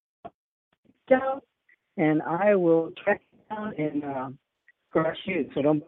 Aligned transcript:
down, 1.08 1.40
and 1.96 2.22
I 2.22 2.54
will 2.54 2.90
track 3.02 3.22
down 3.50 3.74
and 3.78 4.04
uh, 4.04 4.28
crush 4.90 5.16
you. 5.24 5.48
So 5.54 5.62
don't. 5.62 5.82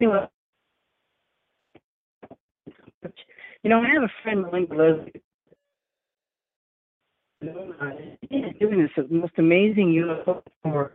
Anyway, 0.00 0.26
you 3.62 3.70
know, 3.70 3.80
I 3.80 3.88
have 3.94 4.02
a 4.02 4.12
friend, 4.22 4.42
Melinda 4.42 4.74
Leslie. 4.74 5.22
Doing 8.60 8.88
this 8.96 9.06
most 9.10 9.32
amazing 9.38 9.92
UFO 9.92 10.42
for, 10.62 10.92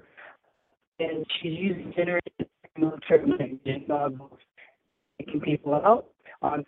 and 1.00 1.26
she's 1.42 1.58
using 1.60 1.94
generated 1.96 2.50
military 2.78 3.60
goggles, 3.88 4.40
taking 5.20 5.40
people 5.42 5.76
out 5.76 6.08
on 6.42 6.66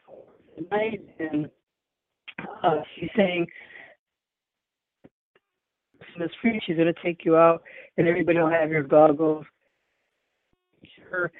night, 0.72 1.02
and 1.20 1.50
uh, 2.64 2.82
she's 2.96 3.10
saying 3.16 3.48
this 6.18 6.32
free. 6.42 6.62
She's 6.66 6.76
going 6.76 6.94
to 6.94 7.04
take 7.04 7.26
you 7.26 7.36
out, 7.36 7.64
and 7.98 8.08
everybody 8.08 8.40
will 8.40 8.50
have 8.50 8.70
your 8.70 8.84
goggles. 8.84 9.46
Her 11.10 11.32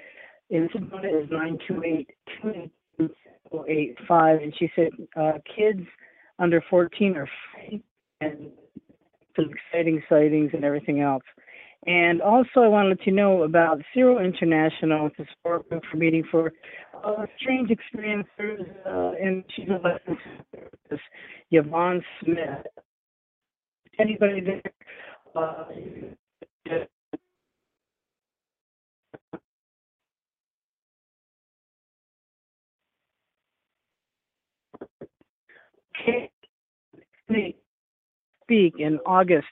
Instagram 0.52 1.24
is 1.24 1.30
nine 1.32 1.58
two 1.68 1.84
eight 1.84 2.10
two 2.42 2.70
eight 3.68 3.98
five, 4.08 4.42
and 4.42 4.54
she 4.58 4.70
said 4.76 4.90
uh, 5.16 5.34
kids 5.56 5.82
under 6.40 6.64
fourteen 6.70 7.16
are 7.18 7.30
free, 7.54 7.82
and 8.22 8.50
some 9.36 9.50
exciting 9.50 10.02
sightings 10.10 10.52
and 10.54 10.64
everything 10.64 11.02
else. 11.02 11.24
And 11.86 12.22
also, 12.22 12.62
I 12.62 12.68
wanted 12.68 12.90
to 12.90 12.96
let 12.96 13.08
you 13.08 13.14
know 13.14 13.44
about 13.44 13.82
CERO 13.94 14.24
International, 14.24 15.08
it's 15.08 15.20
a 15.20 15.26
support 15.34 15.68
group 15.70 15.84
for 15.92 15.98
meeting 15.98 16.24
for 16.32 16.54
uh, 17.04 17.26
strange 17.40 17.70
experiencers, 17.70 18.66
uh, 18.86 19.12
and 19.22 19.44
she's 19.56 19.68
a 19.70 19.80
licensed 19.84 20.22
therapist, 20.52 21.02
Yvonne 21.52 22.04
Smith. 22.24 22.66
Anybody 24.00 24.42
there? 24.42 24.62
Uh, 25.36 25.66
speak 38.44 38.76
in 38.80 39.00
August 39.06 39.48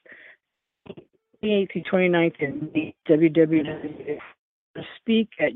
28th 1.43 1.71
to 1.71 1.81
29th 1.81 2.39
in 2.39 2.93
www. 3.09 4.19
Speak 4.99 5.29
at 5.39 5.51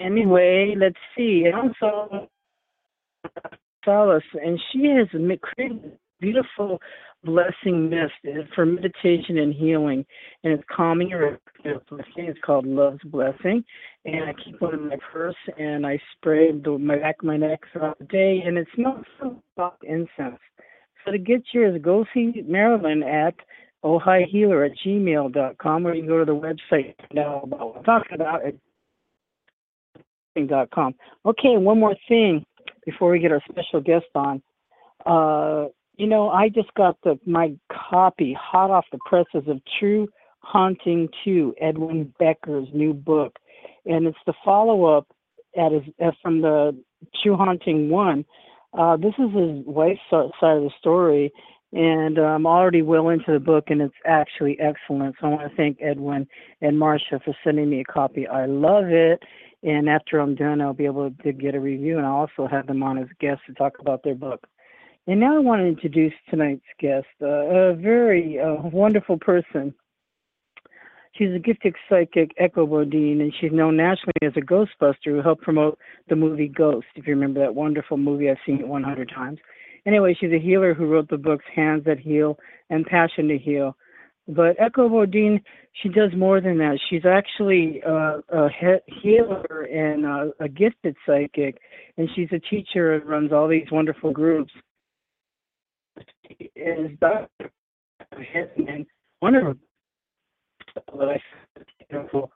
Anyway, 0.00 0.74
let's 0.78 0.96
see. 1.16 1.44
And 1.46 1.54
also, 1.54 2.28
Solace, 3.84 4.22
and 4.34 4.58
she 4.72 4.86
has 4.86 5.08
created 5.42 5.98
beautiful 6.22 6.80
blessing 7.24 7.90
mist 7.90 8.14
for 8.54 8.64
meditation 8.64 9.38
and 9.38 9.52
healing, 9.54 10.06
and 10.42 10.52
it's 10.52 10.62
calming 10.74 11.10
your 11.10 11.38
blessing. 11.62 12.04
It's 12.16 12.38
called 12.44 12.66
Love's 12.66 13.02
Blessing, 13.04 13.64
and 14.04 14.24
I 14.24 14.32
keep 14.44 14.60
one 14.60 14.74
in 14.74 14.88
my 14.88 14.96
purse, 15.12 15.36
and 15.58 15.86
I 15.86 16.00
spray 16.16 16.52
the 16.52 16.78
my 16.78 16.96
back 16.96 17.16
of 17.20 17.26
my 17.26 17.36
neck 17.36 17.60
throughout 17.72 17.98
the 17.98 18.06
day, 18.06 18.42
and 18.44 18.56
it 18.56 18.66
smells 18.74 19.04
like 19.56 19.72
incense. 19.82 20.40
So 21.04 21.12
to 21.12 21.18
get 21.18 21.42
yours, 21.52 21.80
go 21.82 22.04
see 22.14 22.32
Marilyn 22.46 23.02
at 23.02 23.34
ohiohealer 23.84 24.64
at 24.64 24.76
gmail.com, 24.86 25.86
or 25.86 25.94
you 25.94 26.02
can 26.02 26.08
go 26.08 26.18
to 26.18 26.24
the 26.24 26.32
website 26.32 26.94
now 27.12 27.42
about 27.42 27.68
what 27.68 27.76
I'm 27.78 27.84
talking 27.84 28.14
about 28.14 28.46
at 28.46 28.54
com. 30.70 30.94
Okay, 31.26 31.56
one 31.56 31.78
more 31.78 31.96
thing 32.08 32.44
before 32.86 33.10
we 33.10 33.18
get 33.18 33.32
our 33.32 33.42
special 33.50 33.80
guest 33.80 34.06
on. 34.14 34.42
Uh, 35.04 35.66
you 35.96 36.06
know, 36.06 36.30
I 36.30 36.48
just 36.48 36.72
got 36.74 36.96
the 37.02 37.18
my 37.26 37.54
copy 37.70 38.36
hot 38.38 38.70
off 38.70 38.86
the 38.92 38.98
presses 39.06 39.48
of 39.48 39.60
True 39.78 40.08
Haunting 40.40 41.08
2, 41.24 41.54
Edwin 41.60 42.12
Becker's 42.18 42.68
new 42.72 42.92
book, 42.94 43.38
and 43.84 44.06
it's 44.06 44.18
the 44.26 44.32
follow 44.44 44.84
up 44.84 45.06
at 45.56 45.72
his 45.72 45.82
uh, 46.02 46.10
from 46.22 46.40
the 46.40 46.76
True 47.22 47.36
Haunting 47.36 47.90
1. 47.90 48.24
Uh, 48.76 48.96
this 48.96 49.14
is 49.18 49.34
his 49.34 49.66
wife's 49.66 50.00
side 50.10 50.56
of 50.56 50.62
the 50.62 50.70
story, 50.78 51.30
and 51.72 52.18
I'm 52.18 52.46
already 52.46 52.80
well 52.80 53.10
into 53.10 53.32
the 53.32 53.40
book, 53.40 53.64
and 53.68 53.82
it's 53.82 53.94
actually 54.06 54.58
excellent. 54.60 55.16
So 55.20 55.26
I 55.26 55.30
want 55.30 55.50
to 55.50 55.56
thank 55.56 55.78
Edwin 55.82 56.26
and 56.62 56.78
Marcia 56.78 57.20
for 57.22 57.34
sending 57.44 57.68
me 57.68 57.80
a 57.80 57.84
copy. 57.84 58.26
I 58.26 58.46
love 58.46 58.86
it, 58.86 59.22
and 59.62 59.90
after 59.90 60.18
I'm 60.18 60.34
done, 60.34 60.62
I'll 60.62 60.72
be 60.72 60.86
able 60.86 61.10
to 61.22 61.32
get 61.32 61.54
a 61.54 61.60
review, 61.60 61.98
and 61.98 62.06
I'll 62.06 62.26
also 62.28 62.48
have 62.50 62.66
them 62.66 62.82
on 62.82 62.96
as 62.98 63.08
guests 63.20 63.44
to 63.46 63.54
talk 63.54 63.74
about 63.78 64.02
their 64.04 64.14
book. 64.14 64.46
And 65.06 65.18
now 65.18 65.36
I 65.36 65.40
want 65.40 65.60
to 65.62 65.66
introduce 65.66 66.12
tonight's 66.30 66.62
guest, 66.78 67.06
uh, 67.20 67.26
a 67.26 67.74
very 67.74 68.38
uh, 68.38 68.54
wonderful 68.62 69.18
person. 69.18 69.74
She's 71.14 71.34
a 71.34 71.40
gifted 71.40 71.74
psychic, 71.88 72.30
Echo 72.38 72.66
Bodine, 72.66 73.20
and 73.20 73.34
she's 73.38 73.52
known 73.52 73.76
nationally 73.76 74.12
as 74.22 74.32
a 74.36 74.40
Ghostbuster 74.40 75.06
who 75.06 75.20
helped 75.20 75.42
promote 75.42 75.78
the 76.08 76.16
movie 76.16 76.48
Ghost. 76.48 76.86
If 76.94 77.06
you 77.06 77.14
remember 77.14 77.40
that 77.40 77.54
wonderful 77.54 77.96
movie, 77.96 78.30
I've 78.30 78.38
seen 78.46 78.60
it 78.60 78.68
100 78.68 79.10
times. 79.10 79.38
Anyway, 79.84 80.16
she's 80.18 80.32
a 80.32 80.38
healer 80.38 80.72
who 80.72 80.86
wrote 80.86 81.10
the 81.10 81.18
books 81.18 81.44
Hands 81.54 81.84
That 81.84 81.98
Heal 81.98 82.38
and 82.70 82.86
Passion 82.86 83.28
to 83.28 83.36
Heal. 83.36 83.76
But 84.28 84.56
Echo 84.60 84.88
Bodine, 84.88 85.42
she 85.82 85.88
does 85.88 86.12
more 86.16 86.40
than 86.40 86.58
that. 86.58 86.78
She's 86.88 87.04
actually 87.04 87.82
uh, 87.86 88.18
a 88.28 88.48
he- 88.48 89.00
healer 89.02 89.62
and 89.62 90.06
uh, 90.06 90.26
a 90.38 90.48
gifted 90.48 90.96
psychic, 91.04 91.58
and 91.98 92.08
she's 92.14 92.28
a 92.32 92.38
teacher 92.38 92.94
and 92.94 93.04
runs 93.04 93.32
all 93.32 93.48
these 93.48 93.70
wonderful 93.72 94.12
groups. 94.12 94.52
Is 96.56 96.90
Dr. 97.00 97.28
and 98.56 98.86
one 99.20 99.34
of 99.34 99.56
beautiful 101.88 102.30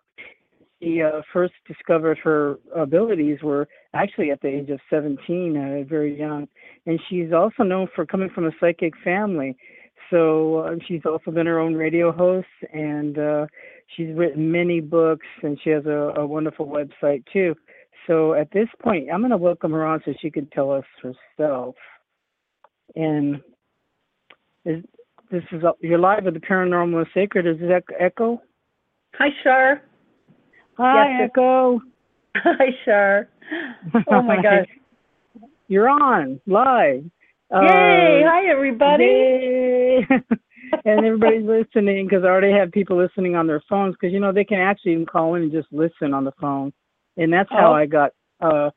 she 0.82 1.02
uh, 1.02 1.22
first 1.32 1.54
discovered 1.66 2.19
her 2.19 2.56
abilities 2.75 3.38
were 3.43 3.66
actually 3.94 4.31
at 4.31 4.40
the 4.43 4.48
age 4.48 4.69
of 4.70 4.78
17, 4.90 5.56
uh, 5.56 5.88
very 5.88 6.19
young. 6.19 6.46
And 6.84 7.00
she's 7.08 7.32
also 7.32 7.62
known 7.62 7.88
for 7.94 8.04
coming 8.04 8.28
from 8.28 8.46
a 8.46 8.50
psychic 8.60 8.93
family. 9.02 9.56
So 10.10 10.58
uh, 10.58 10.76
she's 10.87 11.00
also 11.04 11.31
been 11.31 11.46
her 11.46 11.58
own 11.58 11.75
radio 11.75 12.12
host, 12.12 12.46
and 12.72 13.19
uh, 13.19 13.46
she's 13.96 14.14
written 14.14 14.52
many 14.52 14.81
books, 14.81 15.26
and 15.43 15.58
she 15.64 15.70
has 15.70 15.87
a, 15.87 16.12
a 16.16 16.26
wonderful 16.26 16.66
website 16.66 17.25
too. 17.32 17.54
So 18.06 18.34
at 18.34 18.52
this 18.52 18.69
point, 18.82 19.08
I'm 19.12 19.20
going 19.20 19.31
to 19.31 19.37
welcome 19.37 19.72
her 19.72 19.84
on 19.84 20.02
so 20.04 20.12
she 20.20 20.31
can 20.31 20.46
tell 20.46 20.70
us 20.70 20.84
herself. 21.02 21.75
And 22.94 23.40
is, 24.67 24.85
this 25.31 25.43
is 25.53 25.63
you're 25.81 25.99
live 25.99 26.25
with 26.25 26.35
the 26.35 26.41
Paranormal 26.41 26.99
and 26.99 27.07
Sacred. 27.15 27.47
Is 27.47 27.59
that 27.61 27.85
Echo? 27.99 28.43
Hi, 29.15 29.29
Char. 29.43 29.83
Hi, 30.77 31.19
Yes, 31.21 31.31
Echo. 31.31 31.81
Hi, 32.37 32.67
Char. 32.85 33.29
Oh 34.11 34.23
my 34.23 34.37
gosh. 34.43 34.67
You're 35.69 35.89
on 35.89 36.41
live. 36.47 37.05
Yay! 37.53 38.23
Uh, 38.25 38.29
Hi, 38.29 38.51
everybody. 38.51 39.05
Yay. 39.05 40.07
and 40.85 41.07
everybody's 41.07 41.47
listening 41.47 42.07
because 42.07 42.25
I 42.25 42.29
already 42.29 42.53
have 42.53 42.73
people 42.73 42.97
listening 42.97 43.37
on 43.37 43.47
their 43.47 43.63
phones 43.69 43.95
because 43.95 44.13
you 44.13 44.21
know 44.21 44.33
they 44.33 44.45
can 44.45 44.59
actually 44.59 44.93
even 44.93 45.07
call 45.07 45.35
in 45.35 45.43
and 45.43 45.53
just 45.53 45.69
listen 45.73 46.13
on 46.13 46.25
the 46.25 46.33
phone, 46.41 46.73
and 47.17 47.33
that's 47.33 47.51
how 47.51 47.73
Oh. 47.73 47.75
I 47.75 47.87
got 47.87 48.13
uh, 48.41 48.71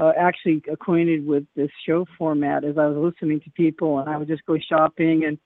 uh, 0.00 0.12
actually 0.18 0.62
acquainted 0.70 1.26
with 1.26 1.44
this 1.56 1.70
show 1.86 2.06
format. 2.18 2.64
As 2.64 2.78
I 2.78 2.86
was 2.86 3.12
listening 3.12 3.40
to 3.40 3.50
people, 3.50 3.98
and 3.98 4.08
I 4.08 4.16
would 4.16 4.28
just 4.28 4.46
go 4.46 4.56
shopping 4.58 5.24
and 5.26 5.38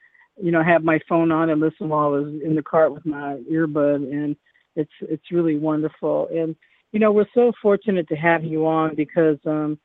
you 0.42 0.52
know 0.52 0.62
have 0.62 0.84
my 0.84 0.98
phone 1.08 1.32
on 1.32 1.50
and 1.50 1.60
listen 1.60 1.88
while 1.88 2.06
I 2.06 2.18
was 2.18 2.34
in 2.44 2.54
the 2.54 2.62
cart 2.62 2.92
with 2.92 3.06
my 3.06 3.38
earbud, 3.50 4.10
and 4.10 4.36
it's 4.74 4.92
it's 5.02 5.32
really 5.32 5.58
wonderful. 5.58 6.28
And 6.32 6.56
you 6.92 7.00
know 7.00 7.12
we're 7.12 7.26
so 7.34 7.52
fortunate 7.60 8.08
to 8.08 8.16
have 8.16 8.44
you 8.44 8.66
on 8.66 8.94
because 8.94 9.38
um, 9.46 9.78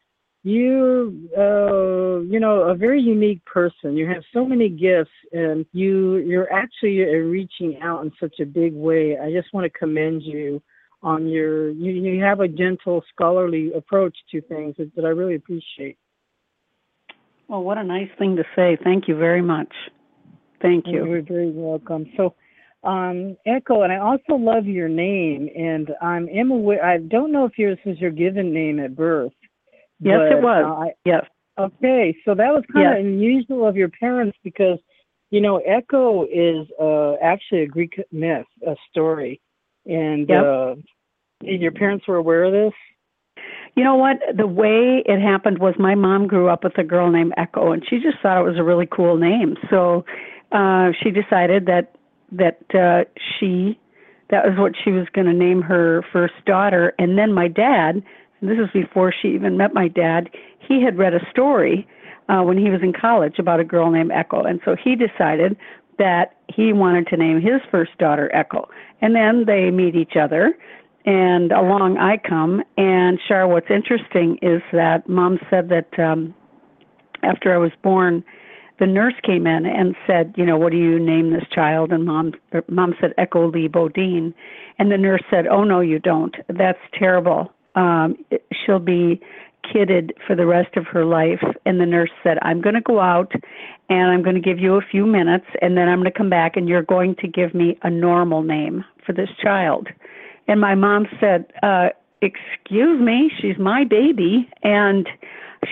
you're 0.43 1.07
uh 1.37 2.19
you 2.21 2.39
know 2.39 2.61
a 2.61 2.75
very 2.75 2.99
unique 2.99 3.43
person 3.45 3.95
you 3.95 4.07
have 4.07 4.23
so 4.33 4.43
many 4.43 4.69
gifts 4.69 5.11
and 5.31 5.67
you 5.71 6.17
you're 6.17 6.51
actually 6.51 6.97
reaching 6.97 7.79
out 7.83 8.03
in 8.03 8.11
such 8.19 8.39
a 8.39 8.45
big 8.45 8.73
way 8.73 9.17
i 9.19 9.31
just 9.31 9.53
want 9.53 9.63
to 9.63 9.77
commend 9.77 10.23
you 10.23 10.61
on 11.03 11.27
your 11.27 11.69
you 11.71 11.91
you 11.91 12.23
have 12.23 12.39
a 12.39 12.47
gentle 12.47 13.03
scholarly 13.13 13.71
approach 13.73 14.15
to 14.31 14.41
things 14.41 14.75
that, 14.77 14.93
that 14.95 15.05
i 15.05 15.09
really 15.09 15.35
appreciate 15.35 15.97
Well, 17.47 17.63
what 17.63 17.77
a 17.77 17.83
nice 17.83 18.09
thing 18.17 18.37
to 18.37 18.45
say. 18.55 18.77
Thank 18.81 19.09
you 19.09 19.17
very 19.17 19.41
much. 19.41 19.73
Thank 20.61 20.87
you. 20.87 21.05
you're 21.05 21.21
very 21.21 21.51
welcome 21.51 22.05
so 22.15 22.35
um 22.83 23.35
echo 23.45 23.81
and 23.81 23.91
i 23.91 23.97
also 23.97 24.35
love 24.35 24.65
your 24.65 24.87
name 24.89 25.49
and 25.55 25.91
i'm 26.01 26.29
am 26.29 26.51
aware 26.51 26.83
i 26.85 26.97
don't 26.97 27.31
know 27.31 27.45
if 27.45 27.57
yours 27.57 27.77
was 27.85 27.99
your 27.99 28.11
given 28.11 28.53
name 28.53 28.79
at 28.79 28.95
birth 28.95 29.33
Yes, 30.01 30.19
it 30.31 30.41
was. 30.41 30.65
uh, 30.65 30.73
I, 30.85 30.91
Yes. 31.05 31.25
Okay, 31.59 32.15
so 32.25 32.33
that 32.33 32.51
was 32.51 32.63
kind 32.73 32.87
Yes. 32.87 32.99
of 32.99 33.05
unusual 33.05 33.67
of 33.67 33.75
your 33.75 33.89
parents 33.89 34.37
because, 34.43 34.79
you 35.29 35.41
know, 35.41 35.57
Echo 35.57 36.23
is 36.25 36.65
uh, 36.79 37.15
actually 37.21 37.61
a 37.61 37.67
Greek 37.67 38.01
myth, 38.11 38.45
a 38.65 38.75
story, 38.89 39.41
and 39.85 40.29
Yep. 40.29 40.45
uh, 40.45 40.75
your 41.41 41.71
parents 41.71 42.07
were 42.07 42.17
aware 42.17 42.43
of 42.43 42.51
this. 42.51 42.73
You 43.75 43.83
know 43.83 43.95
what? 43.95 44.17
The 44.35 44.47
way 44.47 45.01
it 45.05 45.21
happened 45.21 45.59
was 45.59 45.75
my 45.79 45.95
mom 45.95 46.27
grew 46.27 46.49
up 46.49 46.63
with 46.63 46.77
a 46.77 46.83
girl 46.83 47.09
named 47.09 47.33
Echo, 47.37 47.71
and 47.71 47.83
she 47.87 47.99
just 47.99 48.17
thought 48.21 48.39
it 48.39 48.43
was 48.43 48.57
a 48.57 48.63
really 48.63 48.85
cool 48.85 49.17
name. 49.17 49.55
So 49.69 50.03
uh, 50.51 50.91
she 51.01 51.11
decided 51.11 51.65
that 51.67 51.95
that 52.33 52.59
uh, 52.73 53.05
she 53.39 53.79
that 54.29 54.45
was 54.45 54.57
what 54.57 54.73
she 54.81 54.91
was 54.91 55.07
going 55.13 55.27
to 55.27 55.33
name 55.33 55.61
her 55.61 56.03
first 56.11 56.33
daughter. 56.45 56.93
And 56.99 57.17
then 57.17 57.33
my 57.33 57.47
dad, 57.47 58.01
and 58.39 58.49
this 58.49 58.57
was 58.57 58.69
before 58.73 59.13
she 59.13 59.29
even 59.29 59.57
met 59.57 59.73
my 59.73 59.87
dad, 59.87 60.29
he 60.59 60.83
had 60.83 60.97
read 60.97 61.13
a 61.13 61.19
story 61.29 61.87
uh, 62.29 62.41
when 62.41 62.57
he 62.57 62.69
was 62.69 62.81
in 62.81 62.93
college 62.93 63.39
about 63.39 63.59
a 63.59 63.63
girl 63.63 63.91
named 63.91 64.11
Echo, 64.11 64.43
and 64.43 64.59
so 64.63 64.75
he 64.81 64.95
decided 64.95 65.57
that 66.01 66.35
he 66.47 66.73
wanted 66.73 67.05
to 67.07 67.17
name 67.17 67.39
his 67.39 67.61
first 67.69 67.95
daughter 67.99 68.27
Echo. 68.33 68.67
And 69.01 69.15
then 69.15 69.45
they 69.45 69.69
meet 69.69 69.95
each 69.95 70.15
other, 70.15 70.57
and 71.05 71.51
along 71.51 71.97
I 71.97 72.17
come. 72.17 72.63
And 72.77 73.19
Char, 73.27 73.47
what's 73.47 73.69
interesting 73.69 74.37
is 74.41 74.61
that 74.73 75.07
Mom 75.07 75.39
said 75.49 75.69
that 75.69 75.91
um, 75.99 76.33
after 77.23 77.53
I 77.53 77.57
was 77.57 77.71
born, 77.83 78.23
the 78.79 78.87
nurse 78.87 79.13
came 79.23 79.45
in 79.45 79.67
and 79.67 79.95
said, 80.07 80.33
you 80.35 80.45
know, 80.45 80.57
what 80.57 80.71
do 80.71 80.77
you 80.77 80.99
name 80.99 81.31
this 81.31 81.47
child? 81.53 81.91
And 81.91 82.05
mom, 82.05 82.33
mom 82.67 82.95
said 82.99 83.13
Echo 83.19 83.47
Lee 83.47 83.67
Bodine, 83.67 84.33
and 84.79 84.91
the 84.91 84.97
nurse 84.97 85.21
said, 85.29 85.45
oh 85.45 85.63
no, 85.63 85.81
you 85.81 85.99
don't. 85.99 86.35
That's 86.47 86.79
terrible. 86.97 87.53
Um, 87.75 88.17
she'll 88.51 88.79
be 88.79 89.21
kidded 89.71 90.13
for 90.25 90.35
the 90.35 90.47
rest 90.47 90.75
of 90.75 90.85
her 90.87 91.05
life. 91.05 91.43
And 91.65 91.79
the 91.79 91.85
nurse 91.85 92.09
said, 92.23 92.37
I'm 92.41 92.59
going 92.59 92.75
to 92.75 92.81
go 92.81 92.99
out 92.99 93.31
and 93.91 94.09
I'm 94.09 94.23
going 94.23 94.35
to 94.35 94.41
give 94.41 94.57
you 94.57 94.75
a 94.77 94.81
few 94.89 95.05
minutes, 95.05 95.45
and 95.61 95.75
then 95.75 95.89
I'm 95.89 95.99
going 95.99 96.09
to 96.11 96.17
come 96.17 96.29
back, 96.29 96.55
and 96.55 96.69
you're 96.69 96.81
going 96.81 97.13
to 97.15 97.27
give 97.27 97.53
me 97.53 97.77
a 97.83 97.89
normal 97.89 98.41
name 98.41 98.85
for 99.05 99.11
this 99.11 99.27
child. 99.43 99.89
And 100.47 100.61
my 100.61 100.75
mom 100.75 101.07
said, 101.19 101.45
uh, 101.61 101.89
Excuse 102.23 103.01
me, 103.01 103.31
she's 103.41 103.57
my 103.57 103.83
baby. 103.83 104.47
And 104.63 105.09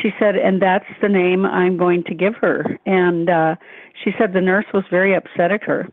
she 0.01 0.09
said, 0.19 0.35
And 0.35 0.61
that's 0.61 0.85
the 1.01 1.07
name 1.07 1.45
I'm 1.45 1.77
going 1.77 2.03
to 2.05 2.15
give 2.15 2.33
her. 2.41 2.65
And 2.85 3.29
uh, 3.29 3.55
she 4.03 4.11
said 4.17 4.33
the 4.33 4.41
nurse 4.41 4.65
was 4.73 4.83
very 4.89 5.15
upset 5.15 5.51
at 5.51 5.63
her 5.63 5.87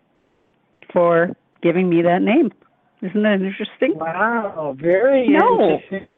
for 0.92 1.36
giving 1.62 1.88
me 1.90 2.02
that 2.02 2.22
name. 2.22 2.50
Isn't 3.02 3.22
that 3.22 3.40
interesting? 3.42 3.98
Wow, 3.98 4.74
very 4.80 5.28
No. 5.28 5.74
interesting. 5.74 6.08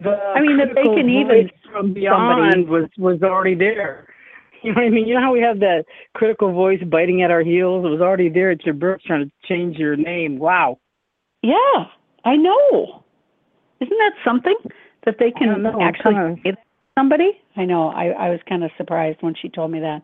The 0.00 0.10
I 0.36 0.40
mean, 0.40 0.58
that 0.58 0.74
they 0.74 0.82
can 0.82 1.08
even- 1.08 1.50
from 1.72 1.94
beyond 1.94 2.68
was 2.68 2.88
was 2.98 3.22
already 3.22 3.54
there. 3.54 4.08
You 4.64 4.72
know 4.72 4.80
what 4.80 4.86
I 4.86 4.90
mean? 4.90 5.06
You 5.06 5.14
know 5.14 5.20
how 5.20 5.32
we 5.32 5.42
have 5.42 5.60
that 5.60 5.84
critical 6.14 6.50
voice 6.50 6.80
biting 6.90 7.22
at 7.22 7.30
our 7.30 7.42
heels? 7.42 7.84
It 7.84 7.88
was 7.88 8.00
already 8.00 8.30
there 8.30 8.50
at 8.50 8.64
your 8.64 8.74
birth 8.74 9.02
trying 9.06 9.26
to 9.26 9.30
change 9.46 9.76
your 9.76 9.94
name. 9.94 10.38
Wow. 10.38 10.78
Yeah, 11.42 11.84
I 12.24 12.36
know. 12.36 13.04
Isn't 13.80 13.98
that 13.98 14.12
something 14.24 14.56
that 15.04 15.16
they 15.18 15.30
can 15.32 15.62
know, 15.62 15.78
actually 15.82 16.14
kinda- 16.14 16.40
say 16.42 16.54
somebody? 16.98 17.42
I 17.56 17.66
know. 17.66 17.88
I, 17.88 18.06
I 18.06 18.30
was 18.30 18.40
kind 18.48 18.64
of 18.64 18.70
surprised 18.78 19.18
when 19.20 19.34
she 19.34 19.50
told 19.50 19.70
me 19.70 19.80
that. 19.80 20.00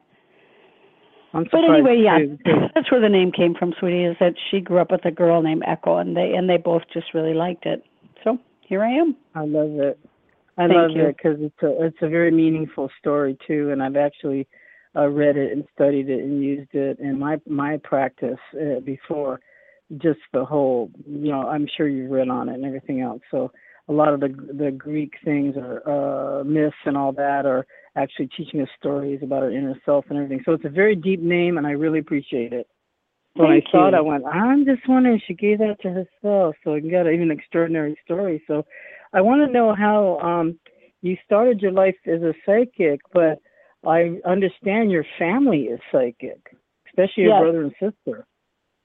I'm 1.33 1.47
But 1.51 1.65
anyway, 1.65 2.03
yeah, 2.05 2.19
too, 2.19 2.39
that's 2.75 2.91
where 2.91 3.01
the 3.01 3.09
name 3.09 3.33
came 3.33 3.55
from, 3.55 3.73
sweetie. 3.79 4.05
Is 4.05 4.17
that 4.21 4.35
she 4.51 4.61
grew 4.61 4.79
up 4.79 4.91
with 4.91 5.07
a 5.07 5.11
girl 5.11 5.41
named 5.41 5.63
Echo, 5.67 5.97
and 5.99 6.15
they 6.15 6.35
and 6.35 6.51
they 6.51 6.57
both 6.59 6.83
just 6.93 7.15
really 7.15 7.35
liked 7.35 7.65
it. 7.67 7.85
So 8.25 8.37
here 8.61 8.83
I 8.83 8.91
am. 8.91 9.17
I 9.35 9.45
love 9.45 9.71
it. 9.79 9.99
I 10.61 10.67
Thank 10.67 10.73
love 10.73 10.91
you. 10.97 11.07
it 11.07 11.17
because 11.17 11.39
it's 11.41 11.63
a 11.63 11.87
it's 11.87 11.97
a 12.03 12.09
very 12.09 12.31
meaningful 12.31 12.91
story 12.99 13.37
too, 13.47 13.71
and 13.71 13.83
I've 13.83 13.97
actually 13.97 14.47
uh, 14.95 15.09
read 15.09 15.39
it 15.39 15.53
and 15.53 15.65
studied 15.73 16.11
it 16.11 16.21
and 16.21 16.43
used 16.43 16.75
it 16.75 16.99
in 16.99 17.19
my 17.19 17.39
my 17.47 17.79
practice 17.79 18.39
uh, 18.55 18.81
before. 18.81 19.41
Just 19.97 20.21
the 20.33 20.45
whole, 20.45 20.91
you 21.05 21.33
know, 21.33 21.49
I'm 21.49 21.67
sure 21.77 21.89
you've 21.89 22.11
read 22.11 22.29
on 22.29 22.49
it 22.49 22.55
and 22.55 22.65
everything 22.65 23.01
else. 23.01 23.23
So 23.31 23.51
a 23.89 23.93
lot 23.93 24.13
of 24.13 24.21
the 24.21 24.29
the 24.29 24.71
Greek 24.71 25.15
things 25.25 25.57
or 25.57 25.81
uh, 25.89 26.45
myths 26.45 26.77
and 26.85 26.97
all 26.97 27.13
that 27.13 27.47
are 27.47 27.67
actually 27.97 28.29
teaching 28.37 28.61
us 28.61 28.69
stories 28.79 29.21
about 29.23 29.43
our 29.43 29.51
inner 29.51 29.81
self 29.87 30.05
and 30.11 30.19
everything. 30.19 30.43
So 30.45 30.53
it's 30.53 30.65
a 30.67 30.69
very 30.69 30.95
deep 30.95 31.21
name, 31.21 31.57
and 31.57 31.67
I 31.67 31.71
really 31.71 32.01
appreciate 32.01 32.53
it. 32.53 32.69
When 33.35 33.49
Thank 33.49 33.65
I 33.67 33.71
saw 33.71 33.89
it. 33.89 33.95
I 33.95 34.01
went, 34.01 34.25
I'm 34.27 34.65
just 34.65 34.87
wondering 34.89 35.21
she 35.27 35.35
gave 35.35 35.59
that 35.59 35.81
to 35.83 35.89
herself. 35.89 36.57
So 36.65 36.75
you 36.75 36.91
got 36.91 37.07
an 37.07 37.15
even 37.15 37.31
extraordinary 37.31 37.97
story. 38.05 38.43
So 38.47 38.65
I 39.13 39.21
want 39.21 39.47
to 39.47 39.53
know 39.53 39.75
how 39.75 40.19
um, 40.19 40.59
you 41.03 41.17
started 41.25 41.61
your 41.61 41.73
life 41.73 41.97
as 42.07 42.23
a 42.23 42.35
psychic, 42.47 43.01
but 43.13 43.41
I 43.87 44.19
understand 44.27 44.91
your 44.91 45.05
family 45.19 45.63
is 45.63 45.81
psychic, 45.91 46.41
especially 46.89 47.25
your 47.25 47.33
Yes. 47.33 47.43
brother 47.43 47.63
and 47.63 47.75
sister. 47.81 48.27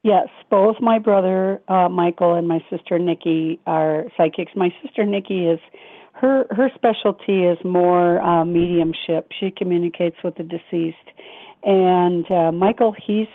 Yes, 0.04 0.28
both 0.52 0.76
my 0.80 1.00
brother 1.00 1.62
uh, 1.68 1.90
Michael 1.90 2.36
and 2.36 2.48
my 2.48 2.64
sister 2.70 3.00
Nikki 3.00 3.60
are 3.66 4.06
psychics. 4.16 4.52
My 4.56 4.70
sister 4.84 5.04
Nikki 5.04 5.48
is 5.48 5.60
her 6.14 6.46
her 6.52 6.70
specialty 6.76 7.44
is 7.44 7.58
more 7.66 8.22
uh, 8.22 8.46
mediumship. 8.46 9.28
She 9.40 9.52
communicates 9.52 10.16
with 10.24 10.36
the 10.36 10.44
deceased, 10.44 11.10
and 11.64 12.30
uh, 12.32 12.52
Michael 12.52 12.96
he's 13.06 13.28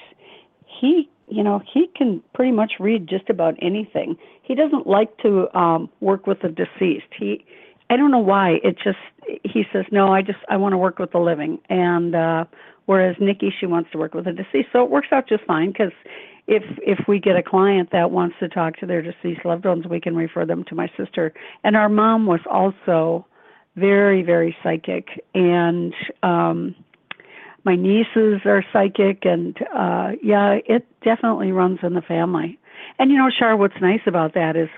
he 0.80 1.10
you 1.30 1.42
know 1.42 1.62
he 1.72 1.88
can 1.96 2.22
pretty 2.34 2.52
much 2.52 2.72
read 2.80 3.08
just 3.08 3.28
about 3.30 3.54
anything. 3.62 4.16
He 4.42 4.54
doesn't 4.54 4.86
like 4.86 5.16
to 5.18 5.46
um, 5.56 5.88
work 6.00 6.26
with 6.26 6.40
the 6.42 6.48
deceased. 6.48 7.06
He 7.18 7.44
I 7.90 7.96
don't 7.96 8.10
know 8.10 8.18
why. 8.18 8.58
It 8.62 8.76
just 8.82 8.98
he 9.44 9.64
says 9.72 9.84
no. 9.90 10.12
I 10.12 10.22
just 10.22 10.38
I 10.48 10.56
want 10.56 10.72
to 10.72 10.78
work 10.78 10.98
with 10.98 11.12
the 11.12 11.18
living, 11.18 11.58
and 11.68 12.14
uh, 12.14 12.44
whereas 12.86 13.16
Nikki 13.20 13.52
she 13.58 13.66
wants 13.66 13.90
to 13.92 13.98
work 13.98 14.14
with 14.14 14.26
the 14.26 14.32
deceased. 14.32 14.68
So 14.72 14.84
it 14.84 14.90
works 14.90 15.08
out 15.12 15.28
just 15.28 15.44
fine 15.44 15.72
because 15.72 15.92
if 16.46 16.62
if 16.78 16.98
we 17.08 17.18
get 17.18 17.36
a 17.36 17.42
client 17.42 17.90
that 17.92 18.10
wants 18.10 18.36
to 18.40 18.48
talk 18.48 18.76
to 18.78 18.86
their 18.86 19.02
deceased 19.02 19.44
loved 19.44 19.64
ones, 19.64 19.86
we 19.86 20.00
can 20.00 20.16
refer 20.16 20.46
them 20.46 20.64
to 20.68 20.74
my 20.74 20.88
sister. 20.96 21.32
And 21.64 21.76
our 21.76 21.88
mom 21.88 22.26
was 22.26 22.40
also 22.50 23.26
very 23.76 24.22
very 24.22 24.56
psychic, 24.62 25.08
and 25.34 25.94
um, 26.22 26.74
my 27.64 27.76
nieces 27.76 28.40
are 28.44 28.64
psychic, 28.72 29.24
and 29.24 29.56
uh, 29.74 30.12
yeah, 30.22 30.58
it 30.66 30.86
definitely 31.02 31.52
runs 31.52 31.78
in 31.82 31.94
the 31.94 32.02
family. 32.02 32.58
And 32.98 33.10
you 33.10 33.18
know, 33.18 33.30
Char, 33.30 33.56
what's 33.56 33.80
nice 33.80 34.00
about 34.06 34.34
that 34.34 34.56
is 34.56 34.68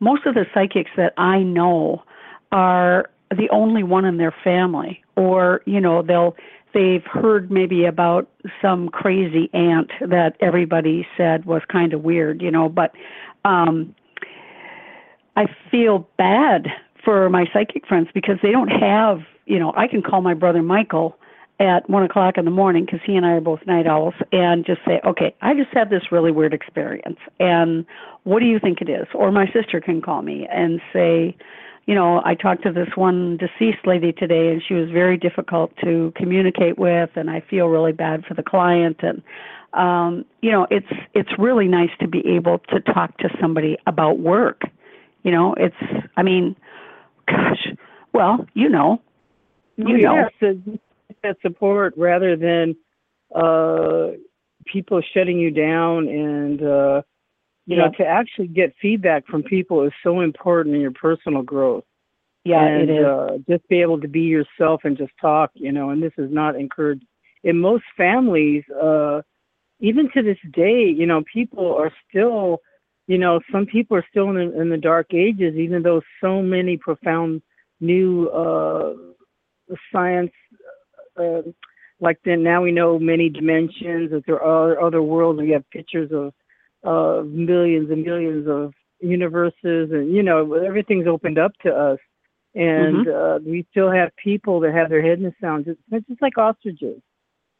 most 0.00 0.26
of 0.26 0.34
the 0.34 0.46
psychics 0.54 0.90
that 0.96 1.12
I 1.16 1.40
know 1.42 2.02
are 2.52 3.10
the 3.36 3.48
only 3.50 3.82
one 3.82 4.04
in 4.04 4.16
their 4.16 4.34
family 4.42 5.02
or 5.16 5.62
you 5.66 5.80
know 5.80 6.02
they'll 6.02 6.34
they've 6.72 7.04
heard 7.04 7.50
maybe 7.50 7.84
about 7.84 8.28
some 8.62 8.88
crazy 8.88 9.50
aunt 9.52 9.90
that 10.00 10.36
everybody 10.40 11.06
said 11.16 11.44
was 11.44 11.62
kind 11.70 11.92
of 11.92 12.02
weird 12.02 12.40
you 12.40 12.50
know 12.50 12.68
but 12.68 12.94
um 13.44 13.94
i 15.36 15.46
feel 15.70 16.08
bad 16.16 16.68
for 17.04 17.28
my 17.28 17.44
psychic 17.52 17.86
friends 17.86 18.08
because 18.14 18.38
they 18.42 18.50
don't 18.50 18.68
have 18.68 19.20
you 19.46 19.58
know 19.58 19.72
i 19.76 19.86
can 19.86 20.02
call 20.02 20.22
my 20.22 20.34
brother 20.34 20.62
michael 20.62 21.18
at 21.60 21.88
one 21.90 22.04
o'clock 22.04 22.38
in 22.38 22.44
the 22.44 22.50
morning 22.50 22.84
because 22.84 23.00
he 23.04 23.16
and 23.16 23.26
I 23.26 23.32
are 23.32 23.40
both 23.40 23.60
night 23.66 23.86
owls, 23.86 24.14
and 24.32 24.64
just 24.64 24.80
say, 24.86 25.00
okay, 25.04 25.34
I 25.42 25.54
just 25.54 25.70
had 25.72 25.90
this 25.90 26.12
really 26.12 26.30
weird 26.30 26.54
experience, 26.54 27.18
and 27.40 27.84
what 28.24 28.40
do 28.40 28.46
you 28.46 28.58
think 28.60 28.80
it 28.80 28.88
is? 28.88 29.06
Or 29.14 29.32
my 29.32 29.46
sister 29.52 29.80
can 29.80 30.00
call 30.00 30.22
me 30.22 30.46
and 30.50 30.80
say, 30.92 31.36
you 31.86 31.94
know, 31.94 32.20
I 32.24 32.34
talked 32.34 32.64
to 32.64 32.72
this 32.72 32.88
one 32.96 33.38
deceased 33.38 33.86
lady 33.86 34.12
today, 34.12 34.48
and 34.48 34.62
she 34.66 34.74
was 34.74 34.90
very 34.90 35.16
difficult 35.16 35.72
to 35.82 36.12
communicate 36.16 36.78
with, 36.78 37.10
and 37.16 37.30
I 37.30 37.40
feel 37.48 37.66
really 37.66 37.92
bad 37.92 38.24
for 38.26 38.34
the 38.34 38.42
client, 38.42 38.98
and 39.00 39.22
um, 39.72 40.24
you 40.40 40.50
know, 40.50 40.66
it's 40.70 40.86
it's 41.14 41.30
really 41.38 41.66
nice 41.66 41.90
to 42.00 42.08
be 42.08 42.22
able 42.26 42.58
to 42.70 42.80
talk 42.80 43.16
to 43.18 43.28
somebody 43.40 43.76
about 43.86 44.18
work. 44.18 44.62
You 45.22 45.32
know, 45.32 45.54
it's, 45.54 45.76
I 46.16 46.22
mean, 46.22 46.56
gosh, 47.26 47.68
well, 48.12 48.46
you 48.54 48.68
know, 48.68 49.00
you 49.76 49.98
know. 49.98 50.28
That 51.22 51.36
support 51.42 51.94
rather 51.96 52.36
than 52.36 52.76
uh, 53.34 54.12
people 54.66 55.02
shutting 55.14 55.38
you 55.38 55.50
down 55.50 56.08
and 56.08 56.62
uh, 56.62 57.02
you 57.66 57.76
yeah. 57.76 57.86
know 57.86 57.90
to 57.98 58.04
actually 58.04 58.48
get 58.48 58.74
feedback 58.80 59.26
from 59.26 59.42
people 59.42 59.84
is 59.84 59.92
so 60.02 60.20
important 60.20 60.74
in 60.74 60.80
your 60.80 60.92
personal 60.92 61.42
growth. 61.42 61.84
Yeah, 62.44 62.64
and, 62.64 62.88
it 62.88 62.94
is. 62.94 63.04
Uh, 63.04 63.38
just 63.48 63.68
be 63.68 63.82
able 63.82 64.00
to 64.00 64.08
be 64.08 64.20
yourself 64.20 64.82
and 64.84 64.96
just 64.96 65.12
talk, 65.20 65.50
you 65.54 65.72
know. 65.72 65.90
And 65.90 66.02
this 66.02 66.12
is 66.16 66.30
not 66.30 66.56
encouraged 66.56 67.04
in 67.44 67.58
most 67.60 67.84
families. 67.96 68.64
Uh, 68.70 69.22
even 69.80 70.10
to 70.14 70.22
this 70.22 70.38
day, 70.52 70.84
you 70.84 71.06
know, 71.06 71.22
people 71.32 71.74
are 71.74 71.92
still, 72.08 72.58
you 73.06 73.18
know, 73.18 73.40
some 73.52 73.66
people 73.66 73.96
are 73.96 74.06
still 74.10 74.30
in 74.30 74.36
the, 74.36 74.60
in 74.60 74.70
the 74.70 74.76
dark 74.76 75.12
ages, 75.12 75.54
even 75.56 75.82
though 75.82 76.00
so 76.20 76.42
many 76.42 76.76
profound 76.76 77.42
new 77.80 78.28
uh, 78.28 78.94
science 79.92 80.32
uh, 81.18 81.42
like 82.00 82.18
then 82.24 82.42
now 82.42 82.62
we 82.62 82.72
know 82.72 82.98
many 82.98 83.28
dimensions 83.28 84.10
that 84.10 84.22
there 84.26 84.42
are 84.42 84.80
other 84.80 85.02
worlds 85.02 85.38
and 85.38 85.48
we 85.48 85.52
have 85.52 85.68
pictures 85.70 86.10
of 86.12 86.32
uh, 86.84 87.24
millions 87.24 87.90
and 87.90 88.04
millions 88.04 88.46
of 88.48 88.72
universes 89.00 89.90
and 89.92 90.14
you 90.14 90.22
know 90.22 90.54
everything's 90.54 91.06
opened 91.06 91.38
up 91.38 91.52
to 91.62 91.70
us 91.70 91.98
and 92.54 93.06
mm-hmm. 93.06 93.10
uh, 93.10 93.50
we 93.50 93.66
still 93.70 93.90
have 93.90 94.10
people 94.22 94.60
that 94.60 94.72
have 94.72 94.88
their 94.88 95.02
head 95.02 95.18
in 95.18 95.24
the 95.24 95.34
sand 95.40 95.66
it's 95.66 96.08
just 96.08 96.22
like 96.22 96.36
ostriches 96.38 97.00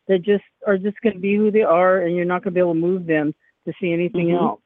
They 0.09 0.19
just 0.19 0.45
are 0.67 0.79
just 0.79 1.01
going 1.03 1.15
to 1.15 1.21
be 1.21 1.37
who 1.37 1.51
they 1.51 1.63
are 1.63 2.03
and 2.03 2.17
you're 2.17 2.25
not 2.25 2.43
going 2.43 2.55
to 2.55 2.59
be 2.59 2.61
able 2.61 2.75
to 2.75 2.81
move 2.81 3.07
them 3.07 3.35
to 3.67 3.73
see 3.81 3.93
anything 3.93 4.29
mm-hmm. 4.29 4.45
else 4.45 4.61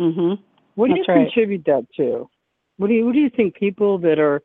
mhm 0.00 0.38
what 0.74 0.88
do 0.88 0.94
That's 0.94 1.08
you 1.08 1.14
right. 1.14 1.24
contribute 1.26 1.64
that 1.66 1.86
to 1.96 2.28
what 2.76 2.88
do 2.88 2.94
you 2.94 3.06
what 3.06 3.12
do 3.12 3.20
you 3.20 3.30
think 3.30 3.54
people 3.54 3.98
that 3.98 4.18
are 4.18 4.42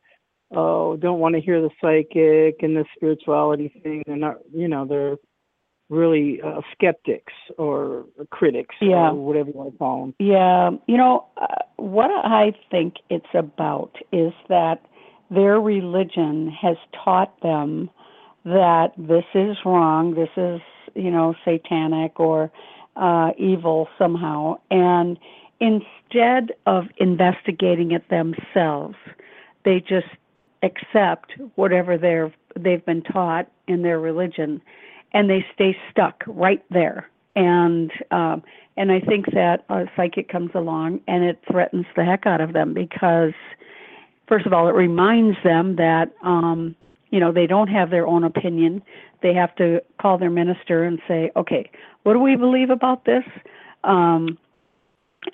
oh, 0.52 0.96
don't 0.98 1.20
want 1.20 1.36
to 1.36 1.42
hear 1.42 1.62
the 1.62 1.70
psychic 1.82 2.62
and 2.64 2.76
the 2.76 2.86
spirituality 2.96 3.72
thing. 3.84 4.04
They're 4.06 4.16
not, 4.16 4.38
you 4.54 4.68
know, 4.68 4.86
they're 4.86 5.18
really 5.90 6.40
uh, 6.42 6.62
skeptics 6.72 7.34
or 7.58 8.06
critics 8.32 8.76
yeah. 8.80 9.10
or 9.10 9.16
whatever 9.16 9.50
you 9.50 9.56
want 9.56 9.72
to 9.72 9.78
call 9.78 10.02
them. 10.02 10.16
Yeah, 10.20 10.72
you 10.88 10.98
know, 10.98 11.26
uh, 11.38 11.48
what 11.78 12.12
I 12.12 12.54
think 12.70 12.96
it's 13.10 13.26
about 13.34 13.96
is 14.12 14.34
that 14.50 14.86
their 15.32 15.60
religion 15.60 16.52
has 16.62 16.78
taught 17.04 17.40
them 17.42 17.90
that 18.46 18.92
this 18.98 19.26
is 19.34 19.58
wrong, 19.66 20.16
this 20.16 20.30
is, 20.38 20.62
you 20.96 21.12
know, 21.12 21.36
satanic 21.46 22.20
or 22.20 22.52
uh, 22.96 23.32
evil 23.38 23.88
somehow. 23.98 24.56
And 24.72 25.18
instead 25.60 26.54
of 26.66 26.86
investigating 26.98 27.92
it 27.92 28.10
themselves, 28.10 28.96
they 29.66 29.80
just 29.80 30.08
accept 30.64 31.34
whatever 31.56 31.98
they're 31.98 32.34
they've 32.58 32.86
been 32.86 33.04
taught 33.04 33.50
in 33.68 33.82
their 33.82 34.00
religion 34.00 34.62
and 35.14 35.30
they 35.30 35.46
stay 35.54 35.76
stuck 35.92 36.24
right 36.28 36.64
there. 36.70 37.10
And 37.36 37.92
um 38.12 38.44
and 38.78 38.92
i 38.92 39.00
think 39.00 39.26
that 39.34 39.66
a 39.70 39.86
psychic 39.96 40.30
comes 40.30 40.52
along 40.56 41.00
and 41.08 41.24
it 41.24 41.40
threatens 41.50 41.86
the 41.96 42.04
heck 42.04 42.26
out 42.26 42.42
of 42.42 42.54
them 42.54 42.74
because 42.74 43.34
first 44.28 44.46
of 44.46 44.54
all 44.54 44.68
it 44.68 44.74
reminds 44.74 45.38
them 45.44 45.76
that 45.76 46.12
um 46.24 46.76
you 47.12 47.20
know 47.20 47.32
they 47.32 47.48
don't 47.48 47.68
have 47.68 47.90
their 47.90 48.08
own 48.08 48.24
opinion. 48.24 48.82
They 49.22 49.34
have 49.34 49.54
to 49.58 49.82
call 50.00 50.18
their 50.18 50.30
minister 50.30 50.84
and 50.84 51.00
say 51.08 51.32
okay 51.36 51.70
what 52.04 52.14
do 52.14 52.20
we 52.20 52.36
believe 52.36 52.70
about 52.70 53.06
this? 53.06 53.24
Um 53.84 54.38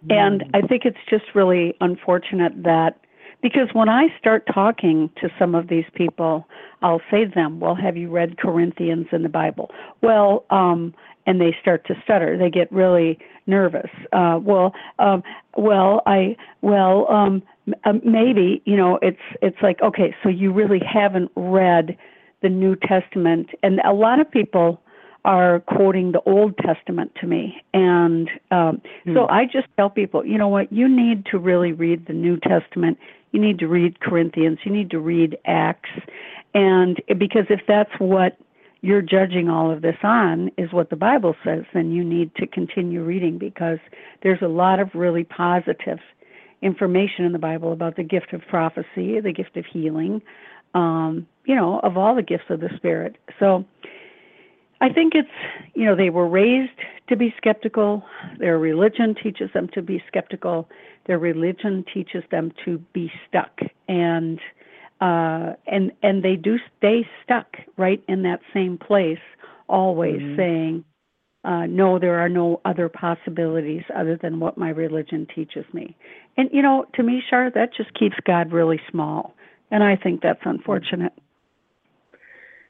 and 0.10 0.44
i 0.54 0.62
think 0.62 0.84
it's 0.86 0.98
just 1.10 1.26
really 1.34 1.76
unfortunate 1.82 2.64
that 2.64 3.00
because 3.46 3.68
when 3.74 3.90
I 3.90 4.08
start 4.18 4.48
talking 4.52 5.08
to 5.22 5.30
some 5.38 5.54
of 5.54 5.68
these 5.68 5.86
people, 5.94 6.48
I'll 6.82 7.02
say 7.12 7.26
to 7.26 7.32
them, 7.32 7.60
Well, 7.60 7.76
have 7.76 7.96
you 7.96 8.10
read 8.10 8.40
Corinthians 8.40 9.06
in 9.12 9.22
the 9.22 9.30
Bible? 9.30 9.70
Well, 10.02 10.46
um, 10.50 10.96
and 11.28 11.40
they 11.40 11.56
start 11.62 11.86
to 11.86 11.94
stutter. 12.04 12.40
They 12.40 12.50
get 12.50 12.72
really 12.72 13.20
nervous. 13.46 13.92
Uh, 14.12 14.40
well, 14.42 14.74
um, 14.98 15.22
well, 15.56 16.02
I, 16.08 16.36
well, 16.64 17.08
um, 17.12 17.44
uh, 17.84 17.94
maybe, 18.04 18.64
you 18.66 18.76
know, 18.76 18.98
it's, 19.04 19.22
it's 19.44 19.58
like, 19.62 19.80
okay, 19.80 20.16
so 20.24 20.30
you 20.30 20.52
really 20.52 20.82
haven't 20.84 21.30
read 21.36 21.96
the 22.42 22.50
New 22.50 22.76
Testament. 22.76 23.50
And 23.62 23.80
a 23.82 23.94
lot 23.94 24.20
of 24.20 24.30
people 24.32 24.82
are 25.24 25.60
quoting 25.68 26.14
the 26.14 26.22
Old 26.22 26.58
Testament 26.58 27.12
to 27.22 27.28
me. 27.28 27.64
And 27.76 28.28
um, 28.50 28.82
hmm. 29.04 29.14
so 29.14 29.28
I 29.28 29.46
just 29.46 29.68
tell 29.78 29.92
people, 29.92 30.26
you 30.26 30.40
know 30.40 30.48
what, 30.48 30.74
you 30.74 30.88
need 30.88 31.28
to 31.28 31.38
really 31.38 31.74
read 31.74 32.08
the 32.08 32.14
New 32.14 32.40
Testament 32.40 32.98
you 33.36 33.42
need 33.42 33.60
to 33.60 33.68
read 33.68 34.00
Corinthians, 34.00 34.60
you 34.64 34.72
need 34.72 34.90
to 34.92 35.00
read 35.00 35.38
Acts. 35.46 35.90
And 36.54 37.02
because 37.20 37.46
if 37.50 37.60
that's 37.68 37.92
what 38.00 38.38
you're 38.80 39.02
judging 39.02 39.50
all 39.50 39.70
of 39.70 39.82
this 39.82 39.98
on 40.04 40.50
is 40.58 40.72
what 40.72 40.90
the 40.90 40.96
Bible 40.96 41.36
says, 41.44 41.64
then 41.74 41.92
you 41.92 42.02
need 42.02 42.34
to 42.36 42.48
continue 42.48 43.04
reading 43.04 43.38
because 43.38 43.80
there's 44.24 44.42
a 44.42 44.48
lot 44.48 44.80
of 44.80 44.90
really 44.94 45.26
positive 45.26 46.00
information 46.62 47.26
in 47.26 47.34
the 47.34 47.40
Bible 47.40 47.74
about 47.74 47.98
the 47.98 48.04
gift 48.04 48.32
of 48.32 48.42
prophecy, 48.48 49.20
the 49.20 49.34
gift 49.36 49.58
of 49.58 49.66
healing, 49.66 50.22
um, 50.74 51.28
you 51.44 51.56
know, 51.56 51.82
of 51.82 51.98
all 51.98 52.16
the 52.16 52.22
gifts 52.22 52.46
of 52.50 52.62
the 52.62 52.70
Spirit. 52.78 53.18
So 53.38 53.66
I 54.82 54.90
think 54.90 55.14
it's, 55.16 55.30
you 55.74 55.86
know, 55.86 55.96
they 55.96 56.10
were 56.10 56.28
raised 56.28 56.80
to 57.08 57.16
be 57.16 57.34
skeptical. 57.38 58.04
Their 58.40 58.60
religion 58.60 59.16
teaches 59.22 59.50
them 59.54 59.70
to 59.74 59.82
be 59.82 60.04
skeptical. 60.08 60.68
Their 61.08 61.20
religion 61.20 61.86
teaches 61.94 62.24
them 62.32 62.52
to 62.66 62.80
be 62.94 63.12
stuck. 63.28 63.60
And 63.88 64.40
uh 65.02 65.54
and 65.68 65.92
and 66.04 66.24
they 66.24 66.38
do 66.38 66.58
stay 66.78 67.06
stuck 67.22 67.58
right 67.78 68.02
in 68.08 68.24
that 68.24 68.40
same 68.54 68.78
place 68.78 69.20
always 69.68 70.22
mm-hmm. 70.22 70.38
saying 70.38 70.86
uh 71.44 71.66
no 71.66 72.00
there 72.00 72.18
are 72.18 72.30
no 72.30 72.62
other 72.64 72.88
possibilities 72.88 73.84
other 73.94 74.18
than 74.22 74.40
what 74.40 74.58
my 74.58 74.70
religion 74.70 75.28
teaches 75.36 75.66
me. 75.74 75.98
And 76.38 76.50
you 76.54 76.62
know 76.62 76.86
to 76.94 77.04
me 77.04 77.22
Char 77.30 77.52
that 77.52 77.74
just 77.76 77.94
keeps 77.94 78.16
god 78.26 78.54
really 78.54 78.80
small. 78.90 79.36
And 79.70 79.84
i 79.84 79.98
think 79.98 80.22
that's 80.22 80.40
unfortunate 80.46 81.12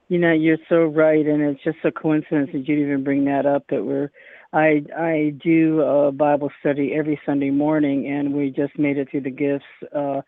you 0.08 0.18
know 0.18 0.32
you're 0.32 0.58
so 0.70 0.84
right 0.86 1.26
and 1.26 1.42
it's 1.42 1.64
just 1.64 1.78
a 1.84 1.92
coincidence 1.92 2.50
that 2.54 2.68
you'd 2.68 2.80
even 2.80 3.04
bring 3.04 3.26
that 3.26 3.46
up 3.46 3.64
that 3.70 3.84
we're 3.84 4.10
I 4.56 4.84
I 4.98 5.34
do 5.44 5.82
a 5.82 6.14
Bible 6.14 6.50
study 6.62 6.94
every 6.98 7.20
Sunday 7.26 7.50
morning, 7.50 8.08
and 8.08 8.34
we 8.34 8.50
just 8.52 8.80
made 8.80 8.98
it 8.98 9.10
through 9.12 9.22
the 9.22 9.30
gifts. 9.30 9.66
Uh, 9.94 10.22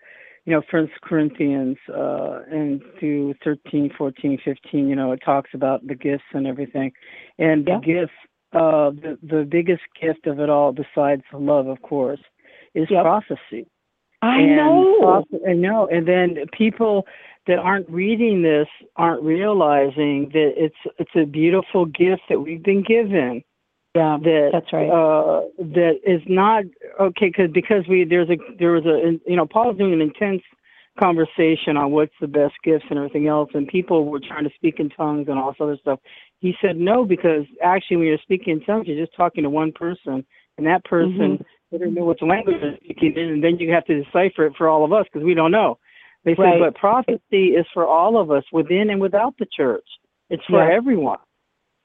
you 0.46 0.54
know, 0.54 0.62
First 0.70 0.94
Corinthians 1.02 1.78
uh, 1.90 2.42
and 2.52 2.82
through 3.00 3.36
13, 3.44 3.92
14, 3.98 4.38
15. 4.44 4.88
You 4.88 4.96
know, 4.96 5.14
it 5.14 5.22
talks 5.24 5.52
about 5.54 5.86
the 5.88 5.96
gifts 5.96 6.26
and 6.34 6.46
everything, 6.46 6.92
and 7.40 7.66
yeah. 7.66 7.80
the 7.80 7.86
gifts. 7.86 8.14
Uh, 8.54 8.92
the 8.92 9.18
the 9.24 9.48
biggest 9.50 9.82
gift 10.02 10.26
of 10.26 10.40
it 10.40 10.50
all, 10.50 10.74
besides 10.74 11.22
love, 11.34 11.68
of 11.68 11.82
course, 11.82 12.22
is 12.74 12.88
yep. 12.90 13.04
prophecy. 13.04 13.68
I 14.22 14.40
and 14.40 14.56
know. 14.56 15.24
I 15.48 15.54
know. 15.54 15.88
And 15.92 16.08
then 16.08 16.46
people 16.58 17.06
that 17.48 17.60
aren't 17.60 17.90
reading 17.90 18.42
this 18.42 18.68
aren't 18.96 19.24
realizing 19.24 20.30
that 20.34 20.54
it's 20.56 20.76
it's 20.98 21.12
a 21.16 21.26
beautiful 21.26 21.86
gift 21.86 22.24
that 22.30 22.40
we've 22.40 22.64
been 22.64 22.84
given 22.84 23.44
yeah, 23.98 24.18
that 24.22 24.50
that's 24.54 24.72
right. 24.72 24.90
Uh, 24.90 25.42
that 25.58 26.00
is 26.06 26.22
not 26.28 26.66
okay 27.02 27.28
because 27.30 27.50
because 27.52 27.84
we 27.90 28.06
there's 28.06 28.30
a 28.30 28.38
there 28.60 28.74
was 28.74 28.86
a 28.86 29.18
you 29.28 29.36
know 29.36 29.48
Paul's 29.48 29.78
doing 29.78 29.94
an 29.94 30.02
intense 30.02 30.44
conversation 31.00 31.78
on 31.78 31.92
what's 31.92 32.14
the 32.22 32.28
best 32.28 32.54
gifts 32.64 32.86
and 32.92 33.00
everything 33.00 33.28
else, 33.28 33.50
and 33.56 33.68
people 33.68 34.06
were 34.06 34.20
trying 34.20 34.44
to 34.44 34.52
speak 34.56 34.76
in 34.80 34.90
tongues 34.90 35.28
and 35.30 35.40
all 35.40 35.52
this 35.52 35.58
other 35.60 35.78
stuff. 35.82 36.00
He 36.40 36.54
said 36.62 36.78
no 36.78 37.06
because 37.06 37.46
actually 37.64 37.98
when 37.98 38.08
you're 38.08 38.20
speaking 38.22 38.54
in 38.54 38.66
tongues, 38.66 38.88
you're 38.88 39.04
just 39.04 39.18
talking 39.18 39.44
to 39.44 39.50
one 39.50 39.72
person, 39.72 40.24
and 40.58 40.66
that 40.68 40.84
person 40.86 41.38
mm-hmm. 41.38 41.44
they 41.72 41.78
don't 41.78 41.94
know 41.94 42.06
which 42.06 42.22
language 42.22 42.58
they're 42.62 42.78
speaking 42.84 43.14
in, 43.16 43.30
and 43.30 43.44
then 43.44 43.58
you 43.60 43.72
have 43.72 43.86
to 43.86 44.04
decipher 44.04 44.46
it 44.46 44.54
for 44.58 44.68
all 44.68 44.86
of 44.86 44.94
us 44.94 45.06
because 45.12 45.26
we 45.26 45.34
don't 45.34 45.52
know. 45.52 45.78
They 46.24 46.36
said, 46.36 46.60
but 46.60 46.76
prophecy 46.76 47.50
is 47.56 47.66
for 47.74 47.86
all 47.86 48.20
of 48.20 48.32
us, 48.32 48.44
within 48.52 48.90
and 48.90 49.00
without 49.00 49.36
the 49.40 49.46
church. 49.46 49.86
It's 50.30 50.44
for 50.46 50.62
Yeah. 50.62 50.76
everyone. 50.76 51.20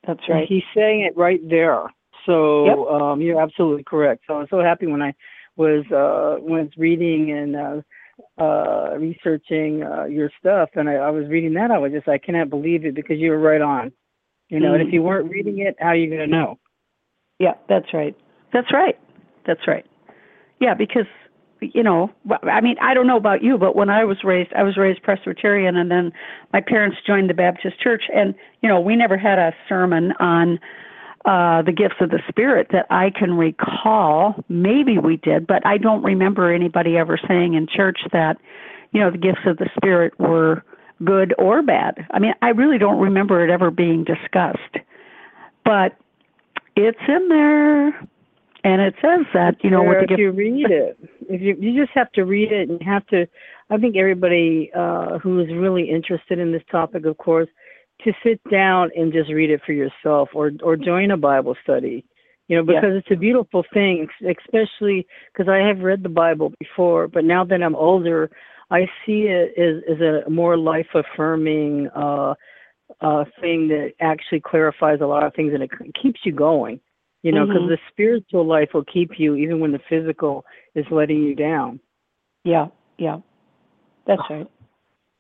That's 0.05 0.21
And 0.27 0.37
right. 0.37 0.49
He's 0.49 0.65
saying 0.75 1.03
it 1.03 1.17
right 1.17 1.41
there. 1.49 1.85
So 2.27 2.89
um, 2.89 3.21
you're 3.21 3.41
absolutely 3.41 3.85
correct. 3.85 4.25
So 4.27 4.35
I 4.35 4.39
was 4.41 4.51
so 4.51 4.61
happy 4.61 4.87
when 4.87 5.03
I 5.03 5.15
was 5.57 5.85
uh, 5.93 6.43
was 6.43 6.69
reading 6.77 7.31
and 7.31 7.57
uh, 7.57 7.83
uh, 8.43 8.97
researching 8.99 9.83
uh, 9.83 10.05
your 10.05 10.31
stuff, 10.41 10.71
and 10.75 10.89
I, 10.89 10.95
I 10.95 11.11
was 11.11 11.29
reading 11.29 11.55
that. 11.55 11.71
I 11.71 11.79
was 11.79 11.93
just 11.93 12.09
I 12.09 12.19
cannot 12.19 12.51
believe 12.51 12.85
it 12.85 12.95
because 12.95 13.19
you 13.19 13.31
were 13.31 13.39
right 13.39 13.61
on. 13.61 13.93
You 14.49 14.61
know, 14.61 14.75
and 14.75 14.83
Mm. 14.83 14.89
if 14.89 14.93
you 14.93 15.03
weren't 15.03 15.31
reading 15.31 15.59
it, 15.61 15.77
how 15.79 15.89
are 15.89 15.97
you 15.97 16.09
going 16.09 16.21
to 16.21 16.27
know? 16.27 16.59
Yeah, 17.39 17.55
that's 17.69 17.93
right. 17.95 18.15
That's 18.53 18.73
right. 18.73 18.99
That's 19.47 19.67
right. 19.67 19.87
Yeah, 20.61 20.75
because 20.75 21.07
you 21.61 21.83
know, 21.83 22.11
I 22.43 22.61
mean, 22.61 22.77
I 22.81 22.93
don't 22.93 23.07
know 23.07 23.17
about 23.17 23.43
you, 23.43 23.57
but 23.57 23.77
when 23.77 23.89
I 23.89 24.05
was 24.05 24.19
raised, 24.25 24.53
I 24.53 24.63
was 24.65 24.77
raised 24.77 25.03
Presbyterian, 25.03 25.77
and 25.77 25.91
then 25.91 26.13
my 26.53 26.61
parents 26.61 26.97
joined 27.07 27.31
the 27.31 27.35
Baptist 27.35 27.81
Church, 27.81 28.05
and 28.13 28.35
you 28.63 28.69
know, 28.69 28.81
we 28.81 28.97
never 28.97 29.17
had 29.17 29.39
a 29.39 29.53
sermon 29.69 30.13
on 30.19 30.59
uh 31.25 31.63
the 31.63 31.71
gifts 31.71 31.95
of 32.01 32.11
the 32.11 32.21
Spirit 32.29 32.69
that 32.73 32.87
I 32.91 33.11
can 33.11 33.35
recall. 33.35 34.35
Maybe 34.49 34.99
we 34.99 35.19
did, 35.19 35.47
but 35.47 35.65
I 35.65 35.79
don't 35.79 36.03
remember 36.03 36.53
anybody 36.53 36.97
ever 36.97 37.19
saying 37.29 37.55
in 37.55 37.69
church 37.69 38.01
that 38.13 38.39
you 38.91 39.01
know 39.01 39.11
the 39.11 39.19
gifts 39.19 39.47
of 39.47 39.59
the 39.59 39.71
Spirit 39.77 40.19
were 40.19 40.65
good 41.05 41.35
or 41.39 41.63
bad. 41.63 42.07
I 42.11 42.19
mean, 42.19 42.35
I 42.43 42.49
really 42.49 42.79
don't 42.79 42.99
remember 42.99 43.45
it 43.45 43.53
ever 43.53 43.71
being 43.71 44.05
discussed, 44.05 44.79
but 45.65 45.97
it's 46.77 46.99
in 47.07 47.29
there, 47.29 48.09
and 48.65 48.81
it 48.81 48.95
says 49.03 49.27
that 49.35 49.57
you 49.63 49.71
know 49.71 49.83
Or 49.83 50.01
what 50.01 50.11
if 50.11 50.19
you 50.19 50.31
read 50.31 50.71
it, 50.71 50.99
if 51.29 51.41
you 51.41 51.57
you 51.59 51.81
just 51.81 51.93
have 51.95 52.11
to 52.13 52.25
read 52.25 52.53
it 52.53 52.69
and 52.69 52.81
you 52.81 52.87
have 52.87 53.07
to. 53.09 53.27
I 53.71 53.79
think 53.79 53.97
everybody 53.97 54.71
uh, 54.75 55.19
who 55.19 55.41
is 55.41 55.49
really 55.49 55.89
interested 55.89 56.39
in 56.39 56.53
this 56.53 56.63
topic, 56.71 57.07
of 57.07 57.17
course, 57.17 57.49
to 58.05 58.13
sit 58.23 58.41
down 58.51 58.91
and 58.95 59.13
just 59.13 59.31
read 59.31 59.51
it 59.51 59.63
for 59.65 59.73
yourself, 59.73 60.29
or 60.35 60.53
or 60.63 60.77
join 60.77 61.11
a 61.11 61.17
Bible 61.17 61.57
study. 61.63 62.05
You 62.49 62.57
know, 62.57 62.71
Yeah. 62.73 62.81
because 62.81 62.97
it's 62.97 63.11
a 63.11 63.17
beautiful 63.17 63.65
thing, 63.73 64.09
especially 64.21 65.07
because 65.33 65.49
I 65.49 65.59
have 65.67 65.79
read 65.81 66.03
the 66.03 66.09
Bible 66.09 66.53
before, 66.59 67.09
but 67.09 67.25
now 67.25 67.45
that 67.45 67.63
I'm 67.63 67.77
older, 67.77 68.31
I 68.71 68.87
see 69.07 69.23
it 69.29 69.57
as, 69.57 69.83
as 69.95 70.01
a 70.01 70.29
more 70.29 70.57
life 70.57 70.89
affirming 70.95 71.89
uh, 71.95 72.35
uh, 73.01 73.25
thing 73.41 73.69
that 73.69 73.93
actually 74.01 74.41
clarifies 74.41 75.01
a 75.01 75.07
lot 75.07 75.25
of 75.25 75.35
things 75.35 75.53
and 75.55 75.63
it 75.63 75.71
keeps 76.01 76.21
you 76.25 76.33
going. 76.33 76.81
You 77.23 77.31
know, 77.33 77.47
because 77.47 77.63
Mhm. 77.63 77.69
the 77.69 77.79
spiritual 77.91 78.45
life 78.45 78.75
will 78.75 78.85
keep 78.85 79.19
you 79.19 79.37
even 79.37 79.61
when 79.61 79.71
the 79.73 79.79
physical 79.89 80.45
is 80.75 80.85
letting 80.91 81.23
you 81.23 81.35
down. 81.35 81.79
Yeah, 82.45 82.69
yeah, 82.99 83.19
that's 84.07 84.23
right. 84.29 84.49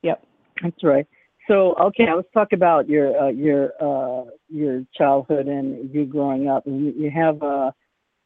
Yep. 0.02 0.24
That's 0.62 0.82
right. 0.82 1.06
So, 1.48 1.74
okay, 1.74 2.12
let's 2.12 2.30
talk 2.32 2.52
about 2.52 2.88
your 2.88 3.16
uh, 3.20 3.28
your 3.28 3.72
uh, 3.80 4.24
your 4.48 4.84
childhood 4.94 5.46
and 5.48 5.92
you 5.92 6.04
growing 6.04 6.48
up. 6.48 6.66
And 6.66 6.94
you- 6.94 7.10
have 7.10 7.42
a, 7.42 7.72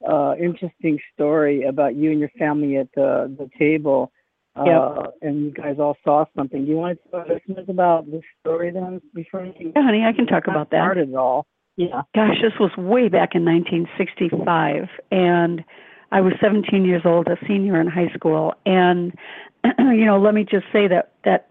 a 0.07 0.37
interesting 0.39 0.99
story 1.15 1.65
about 1.65 1.95
you 1.97 2.11
and 2.11 2.21
your 2.21 2.31
family 2.39 2.77
at 2.77 2.89
the 2.95 3.35
the 3.39 3.51
table. 3.59 4.13
Uh, 4.55 4.65
Yep. 4.65 5.15
And 5.23 5.45
you 5.45 5.51
guys 5.51 5.77
all 5.79 5.97
saw 6.03 6.25
something. 6.35 6.65
Do 6.65 6.71
you 6.71 6.77
want 6.77 6.99
to 7.05 7.11
tell 7.11 7.27
listeners 7.29 7.67
about 7.69 8.11
this 8.11 8.23
story 8.41 8.71
then 8.71 9.03
before 9.15 9.45
you 9.45 9.73
Yeah, 9.77 9.83
honey, 9.83 10.03
I 10.05 10.13
can 10.13 10.27
talk 10.27 10.47
about 10.47 10.71
that. 10.71 10.79
started 10.79 11.11
it 11.11 11.15
all? 11.15 11.47
Yeah. 11.77 12.03
Gosh, 12.15 12.37
this 12.43 12.59
was 12.59 12.71
way 12.79 13.09
back 13.09 13.35
in 13.35 13.45
1965, 13.45 14.89
and 15.11 15.63
I 16.11 16.21
was 16.23 16.33
17 16.41 16.85
years 16.85 17.03
old, 17.05 17.29
a 17.29 17.37
senior 17.47 17.79
in 17.81 17.87
high 17.87 18.11
school. 18.15 18.55
And 18.65 19.15
you 19.79 20.07
know, 20.07 20.19
let 20.19 20.35
me 20.35 20.45
just 20.45 20.65
say 20.73 20.89
that 20.89 21.13
that 21.25 21.49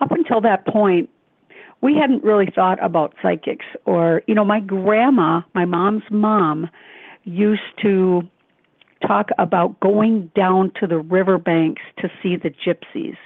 up 0.00 0.12
until 0.12 0.40
that 0.42 0.66
point, 0.66 1.10
we 1.80 1.96
hadn't 1.96 2.22
really 2.22 2.50
thought 2.54 2.82
about 2.84 3.14
psychics. 3.20 3.66
Or 3.84 4.22
you 4.28 4.34
know, 4.34 4.44
my 4.44 4.60
grandma, 4.60 5.42
my 5.54 5.64
mom's 5.64 6.04
mom, 6.10 6.70
used 7.24 7.62
to 7.82 8.22
talk 9.04 9.30
about 9.38 9.78
going 9.80 10.30
down 10.36 10.72
to 10.80 10.86
the 10.86 10.98
riverbanks 10.98 11.82
to 11.98 12.08
see 12.22 12.36
the 12.36 12.50
gypsies. 12.50 13.16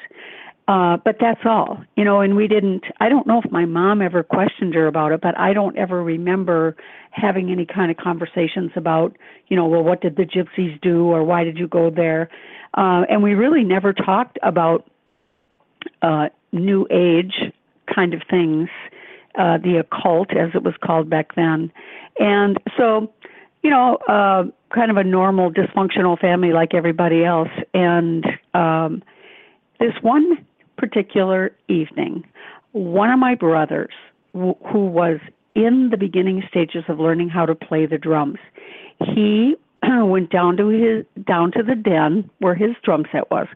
Uh, 0.68 0.98
but 1.02 1.16
that's 1.18 1.40
all, 1.46 1.82
you 1.96 2.04
know, 2.04 2.20
and 2.20 2.36
we 2.36 2.46
didn't, 2.46 2.84
I 3.00 3.08
don't 3.08 3.26
know 3.26 3.40
if 3.42 3.50
my 3.50 3.64
mom 3.64 4.02
ever 4.02 4.22
questioned 4.22 4.74
her 4.74 4.86
about 4.86 5.12
it, 5.12 5.20
but 5.22 5.36
I 5.38 5.54
don't 5.54 5.74
ever 5.78 6.02
remember 6.04 6.76
having 7.10 7.50
any 7.50 7.64
kind 7.64 7.90
of 7.90 7.96
conversations 7.96 8.70
about, 8.76 9.16
you 9.46 9.56
know, 9.56 9.66
well, 9.66 9.82
what 9.82 10.02
did 10.02 10.16
the 10.16 10.24
gypsies 10.24 10.78
do 10.82 11.06
or 11.06 11.24
why 11.24 11.42
did 11.42 11.56
you 11.56 11.68
go 11.68 11.88
there? 11.88 12.28
Uh, 12.74 13.04
and 13.08 13.22
we 13.22 13.32
really 13.32 13.64
never 13.64 13.94
talked 13.94 14.38
about, 14.42 14.86
uh, 16.02 16.28
new 16.52 16.86
age 16.90 17.50
kind 17.86 18.12
of 18.12 18.20
things, 18.28 18.68
uh, 19.38 19.56
the 19.56 19.78
occult 19.78 20.36
as 20.36 20.50
it 20.54 20.62
was 20.62 20.74
called 20.84 21.08
back 21.08 21.34
then. 21.34 21.72
And 22.18 22.58
so, 22.76 23.10
you 23.62 23.70
know, 23.70 23.96
uh, 24.06 24.44
kind 24.74 24.90
of 24.90 24.98
a 24.98 25.04
normal 25.04 25.50
dysfunctional 25.50 26.18
family 26.20 26.52
like 26.52 26.74
everybody 26.74 27.24
else. 27.24 27.48
And, 27.72 28.26
um, 28.52 29.02
this 29.80 29.94
one 30.02 30.44
particular 30.78 31.52
evening, 31.68 32.24
one 32.72 33.10
of 33.10 33.18
my 33.18 33.34
brothers, 33.34 33.92
wh- 34.32 34.58
who 34.72 34.86
was 34.86 35.18
in 35.54 35.88
the 35.90 35.96
beginning 35.96 36.42
stages 36.48 36.84
of 36.88 36.98
learning 37.00 37.28
how 37.28 37.44
to 37.44 37.54
play 37.54 37.84
the 37.84 37.98
drums, 37.98 38.38
he 39.00 39.56
went 39.82 40.30
down 40.30 40.56
to 40.56 40.68
his 40.68 41.04
down 41.26 41.52
to 41.52 41.62
the 41.62 41.74
den 41.74 42.28
where 42.38 42.54
his 42.54 42.70
drum 42.84 43.04
set 43.12 43.30
was 43.30 43.46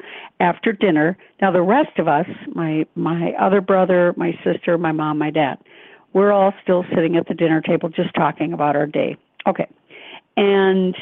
after 0.40 0.72
dinner. 0.72 1.16
Now 1.40 1.50
the 1.50 1.62
rest 1.62 1.98
of 1.98 2.08
us, 2.08 2.26
my 2.54 2.86
my 2.94 3.32
other 3.40 3.60
brother, 3.60 4.14
my 4.16 4.32
sister, 4.44 4.78
my 4.78 4.92
mom, 4.92 5.18
my 5.18 5.30
dad, 5.30 5.58
we're 6.12 6.32
all 6.32 6.52
still 6.62 6.84
sitting 6.94 7.16
at 7.16 7.28
the 7.28 7.34
dinner 7.34 7.60
table 7.60 7.88
just 7.88 8.14
talking 8.14 8.52
about 8.52 8.76
our 8.76 8.86
day. 8.86 9.16
Okay. 9.46 9.66
And 10.36 10.96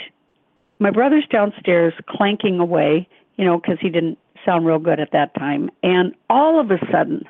my 0.79 0.91
brother's 0.91 1.27
downstairs 1.31 1.93
clanking 2.09 2.59
away, 2.59 3.09
you 3.37 3.45
know, 3.45 3.59
because 3.59 3.79
he 3.81 3.91
didn't 3.91 4.19
sound 4.45 4.67
real 4.67 4.79
good 4.79 5.01
at 5.01 5.13
that 5.13 5.35
time. 5.35 5.71
And 5.83 6.15
all 6.29 6.61
of 6.61 6.71
a 6.71 6.79
sudden, 6.91 7.25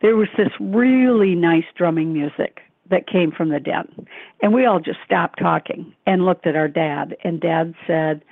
there 0.00 0.16
was 0.16 0.28
this 0.36 0.50
really 0.60 1.34
nice 1.34 1.64
drumming 1.76 2.12
music 2.12 2.60
that 2.90 3.06
came 3.06 3.32
from 3.32 3.48
the 3.48 3.60
den. 3.60 4.06
And 4.42 4.52
we 4.52 4.66
all 4.66 4.80
just 4.80 4.98
stopped 5.04 5.38
talking 5.38 5.94
and 6.06 6.24
looked 6.24 6.46
at 6.46 6.56
our 6.56 6.68
dad. 6.68 7.16
And 7.24 7.40
dad 7.40 7.74
said, 7.86 8.22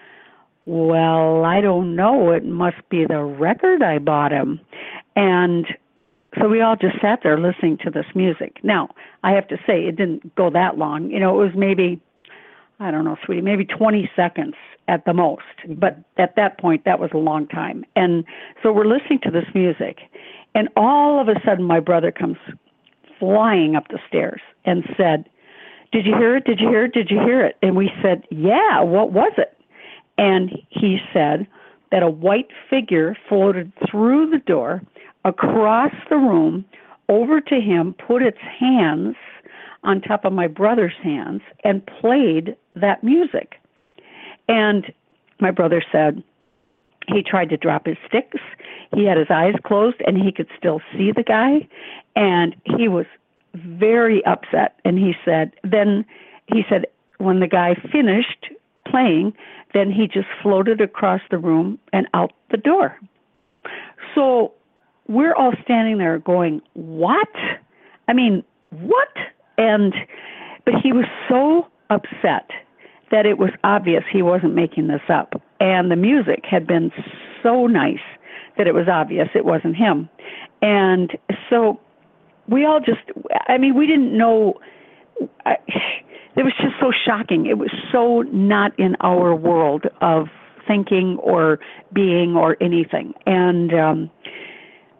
Well, 0.66 1.44
I 1.44 1.60
don't 1.60 1.96
know. 1.96 2.32
It 2.32 2.44
must 2.44 2.88
be 2.88 3.06
the 3.06 3.22
record 3.22 3.82
I 3.82 3.98
bought 3.98 4.32
him. 4.32 4.60
And 5.16 5.66
so 6.38 6.48
we 6.48 6.60
all 6.60 6.76
just 6.76 7.00
sat 7.00 7.20
there 7.22 7.38
listening 7.38 7.78
to 7.78 7.90
this 7.90 8.06
music. 8.14 8.58
Now, 8.62 8.90
I 9.24 9.32
have 9.32 9.48
to 9.48 9.56
say, 9.66 9.84
it 9.84 9.96
didn't 9.96 10.34
go 10.36 10.50
that 10.50 10.78
long. 10.78 11.10
You 11.10 11.18
know, 11.18 11.40
it 11.40 11.44
was 11.44 11.54
maybe 11.56 12.00
I 12.80 12.90
don't 12.90 13.04
know, 13.04 13.16
sweetie, 13.24 13.42
maybe 13.42 13.66
20 13.66 14.10
seconds 14.16 14.54
at 14.88 15.04
the 15.04 15.12
most. 15.12 15.42
Mm-hmm. 15.62 15.74
But 15.74 15.98
at 16.16 16.34
that 16.36 16.58
point, 16.58 16.84
that 16.86 16.98
was 16.98 17.10
a 17.12 17.18
long 17.18 17.46
time. 17.46 17.84
And 17.94 18.24
so 18.62 18.72
we're 18.72 18.86
listening 18.86 19.20
to 19.24 19.30
this 19.30 19.44
music, 19.54 19.98
and 20.54 20.68
all 20.76 21.20
of 21.20 21.28
a 21.28 21.34
sudden, 21.44 21.64
my 21.64 21.78
brother 21.78 22.10
comes 22.10 22.38
flying 23.18 23.76
up 23.76 23.88
the 23.88 24.00
stairs 24.08 24.40
and 24.64 24.82
said, 24.96 25.28
Did 25.92 26.06
you 26.06 26.16
hear 26.16 26.36
it? 26.36 26.44
Did 26.44 26.58
you 26.58 26.68
hear 26.68 26.86
it? 26.86 26.94
Did 26.94 27.10
you 27.10 27.20
hear 27.20 27.44
it? 27.44 27.56
And 27.62 27.76
we 27.76 27.90
said, 28.02 28.24
Yeah, 28.30 28.80
what 28.80 29.12
was 29.12 29.32
it? 29.36 29.56
And 30.18 30.50
he 30.70 30.98
said 31.12 31.46
that 31.92 32.02
a 32.02 32.10
white 32.10 32.48
figure 32.68 33.16
floated 33.28 33.72
through 33.90 34.30
the 34.30 34.38
door, 34.38 34.82
across 35.24 35.92
the 36.08 36.16
room, 36.16 36.64
over 37.08 37.40
to 37.40 37.60
him, 37.60 37.94
put 38.06 38.22
its 38.22 38.38
hands 38.38 39.16
on 39.82 40.00
top 40.00 40.24
of 40.24 40.32
my 40.32 40.46
brother's 40.46 40.94
hands 41.02 41.42
and 41.64 41.84
played 41.86 42.56
that 42.74 43.02
music. 43.02 43.54
And 44.48 44.92
my 45.40 45.50
brother 45.50 45.82
said 45.90 46.22
he 47.08 47.22
tried 47.22 47.48
to 47.50 47.56
drop 47.56 47.86
his 47.86 47.96
sticks. 48.06 48.38
He 48.94 49.04
had 49.04 49.16
his 49.16 49.30
eyes 49.30 49.54
closed 49.64 49.96
and 50.06 50.16
he 50.18 50.32
could 50.32 50.48
still 50.56 50.80
see 50.92 51.12
the 51.12 51.22
guy. 51.22 51.68
And 52.16 52.54
he 52.64 52.88
was 52.88 53.06
very 53.54 54.24
upset. 54.26 54.78
And 54.84 54.98
he 54.98 55.14
said, 55.24 55.52
then 55.64 56.04
he 56.46 56.64
said, 56.68 56.86
when 57.18 57.40
the 57.40 57.46
guy 57.46 57.74
finished 57.92 58.50
playing, 58.86 59.34
then 59.72 59.90
he 59.90 60.06
just 60.06 60.28
floated 60.42 60.80
across 60.80 61.20
the 61.30 61.38
room 61.38 61.78
and 61.92 62.06
out 62.14 62.32
the 62.50 62.56
door. 62.56 62.98
So 64.14 64.52
we're 65.06 65.34
all 65.34 65.52
standing 65.62 65.98
there 65.98 66.18
going, 66.18 66.62
What? 66.74 67.28
I 68.08 68.12
mean, 68.12 68.42
what? 68.70 69.08
And, 69.60 69.94
but 70.64 70.74
he 70.82 70.92
was 70.92 71.04
so 71.28 71.66
upset 71.90 72.50
that 73.10 73.26
it 73.26 73.36
was 73.38 73.50
obvious 73.62 74.02
he 74.10 74.22
wasn't 74.22 74.54
making 74.54 74.86
this 74.86 75.02
up. 75.08 75.40
And 75.60 75.90
the 75.90 75.96
music 75.96 76.44
had 76.50 76.66
been 76.66 76.90
so 77.42 77.66
nice 77.66 77.98
that 78.56 78.66
it 78.66 78.74
was 78.74 78.88
obvious 78.88 79.28
it 79.34 79.44
wasn't 79.44 79.76
him. 79.76 80.08
And 80.62 81.16
so 81.50 81.78
we 82.48 82.64
all 82.64 82.80
just, 82.80 83.02
I 83.48 83.58
mean, 83.58 83.74
we 83.74 83.86
didn't 83.86 84.16
know. 84.16 84.54
I, 85.44 85.56
it 86.36 86.42
was 86.42 86.54
just 86.60 86.74
so 86.80 86.92
shocking. 87.04 87.46
It 87.46 87.58
was 87.58 87.70
so 87.92 88.22
not 88.22 88.78
in 88.78 88.96
our 89.00 89.34
world 89.34 89.84
of 90.00 90.28
thinking 90.66 91.18
or 91.22 91.58
being 91.92 92.36
or 92.36 92.56
anything. 92.60 93.12
And 93.26 93.74
um, 93.74 94.10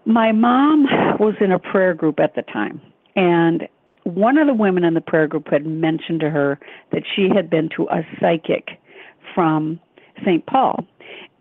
my 0.04 0.32
mom 0.32 0.84
was 1.18 1.34
in 1.40 1.52
a 1.52 1.58
prayer 1.58 1.94
group 1.94 2.18
at 2.20 2.34
the 2.34 2.42
time, 2.42 2.80
and 3.14 3.68
one 4.14 4.38
of 4.38 4.46
the 4.46 4.54
women 4.54 4.84
in 4.84 4.94
the 4.94 5.00
prayer 5.00 5.26
group 5.26 5.48
had 5.50 5.66
mentioned 5.66 6.20
to 6.20 6.30
her 6.30 6.58
that 6.92 7.02
she 7.14 7.28
had 7.34 7.50
been 7.50 7.68
to 7.76 7.84
a 7.84 8.06
psychic 8.20 8.80
from 9.34 9.80
St. 10.24 10.44
Paul. 10.46 10.84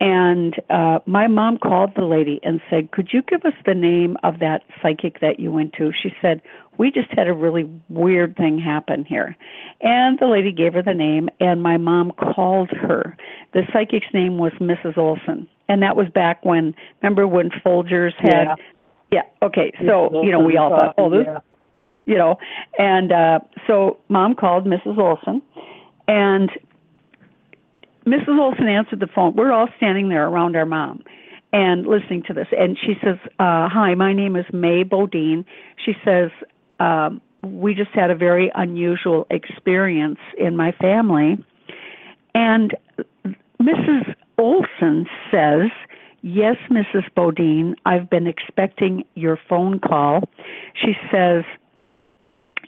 And 0.02 0.56
uh, 0.70 1.00
my 1.06 1.28
mom 1.28 1.58
called 1.58 1.92
the 1.96 2.06
lady 2.06 2.40
and 2.44 2.62
said, 2.70 2.92
Could 2.92 3.10
you 3.12 3.22
give 3.22 3.44
us 3.44 3.54
the 3.66 3.74
name 3.74 4.16
of 4.24 4.40
that 4.40 4.64
psychic 4.82 5.20
that 5.20 5.40
you 5.40 5.52
went 5.52 5.74
to? 5.74 5.92
She 6.02 6.10
said, 6.22 6.42
We 6.78 6.90
just 6.90 7.10
had 7.12 7.28
a 7.28 7.34
really 7.34 7.70
weird 7.90 8.38
thing 8.38 8.60
happen 8.60 9.04
here. 9.04 9.36
And 9.82 10.18
the 10.20 10.28
lady 10.28 10.52
gave 10.54 10.74
her 10.74 10.82
the 10.82 10.94
name, 10.94 11.30
and 11.40 11.62
my 11.62 11.78
mom 11.78 12.14
called 12.14 12.70
her. 12.72 13.18
The 13.54 13.64
psychic's 13.74 14.08
name 14.14 14.38
was 14.38 14.54
Mrs. 14.62 14.98
Olson. 14.98 15.48
And 15.68 15.84
that 15.84 15.96
was 15.96 16.08
back 16.16 16.44
when, 16.46 16.74
remember 17.02 17.28
when 17.28 17.50
Folgers 17.66 18.14
had. 18.18 18.46
Yeah. 18.46 18.56
Yeah, 19.12 19.24
okay. 19.42 19.72
So, 19.88 20.22
you 20.24 20.32
know, 20.32 20.40
we 20.40 20.56
all 20.56 20.70
thought, 20.70 20.94
oh, 21.00 21.10
this, 21.10 21.26
Yeah. 21.26 21.40
You 22.10 22.18
know, 22.18 22.38
and 22.80 23.12
uh, 23.12 23.40
so 23.68 24.00
mom 24.10 24.34
called 24.34 24.66
Mrs. 24.66 24.98
Olson, 24.98 25.44
and 26.08 26.50
Mrs. 28.08 28.40
Olson 28.40 28.68
answered 28.68 29.00
the 29.00 29.08
phone. 29.14 29.36
We're 29.36 29.52
all 29.52 29.70
standing 29.78 30.10
there 30.10 30.28
around 30.28 30.56
our 30.56 30.66
mom 30.66 31.04
and 31.54 31.86
listening 31.86 32.24
to 32.24 32.34
this. 32.34 32.48
And 32.58 32.76
she 32.82 32.96
says, 33.04 33.18
uh, 33.38 33.70
Hi, 33.70 33.94
my 33.94 34.12
name 34.12 34.36
is 34.36 34.46
May 34.52 34.82
Bodine. 34.82 35.46
She 35.86 35.94
says, 36.04 36.32
um, 36.80 37.22
We 37.44 37.76
just 37.76 37.92
had 37.92 38.10
a 38.10 38.16
very 38.16 38.52
unusual 38.56 39.28
experience 39.30 40.20
in 40.36 40.58
my 40.58 40.72
family. 40.82 41.38
And 42.34 42.76
Mrs. 43.62 44.16
Olson 44.40 45.06
says, 45.30 45.70
Yes, 46.22 46.56
Mrs. 46.72 47.04
Bodine, 47.16 47.76
I've 47.86 48.10
been 48.10 48.26
expecting 48.26 49.06
your 49.14 49.40
phone 49.48 49.80
call. 49.80 50.24
She 50.74 50.94
says, 51.12 51.44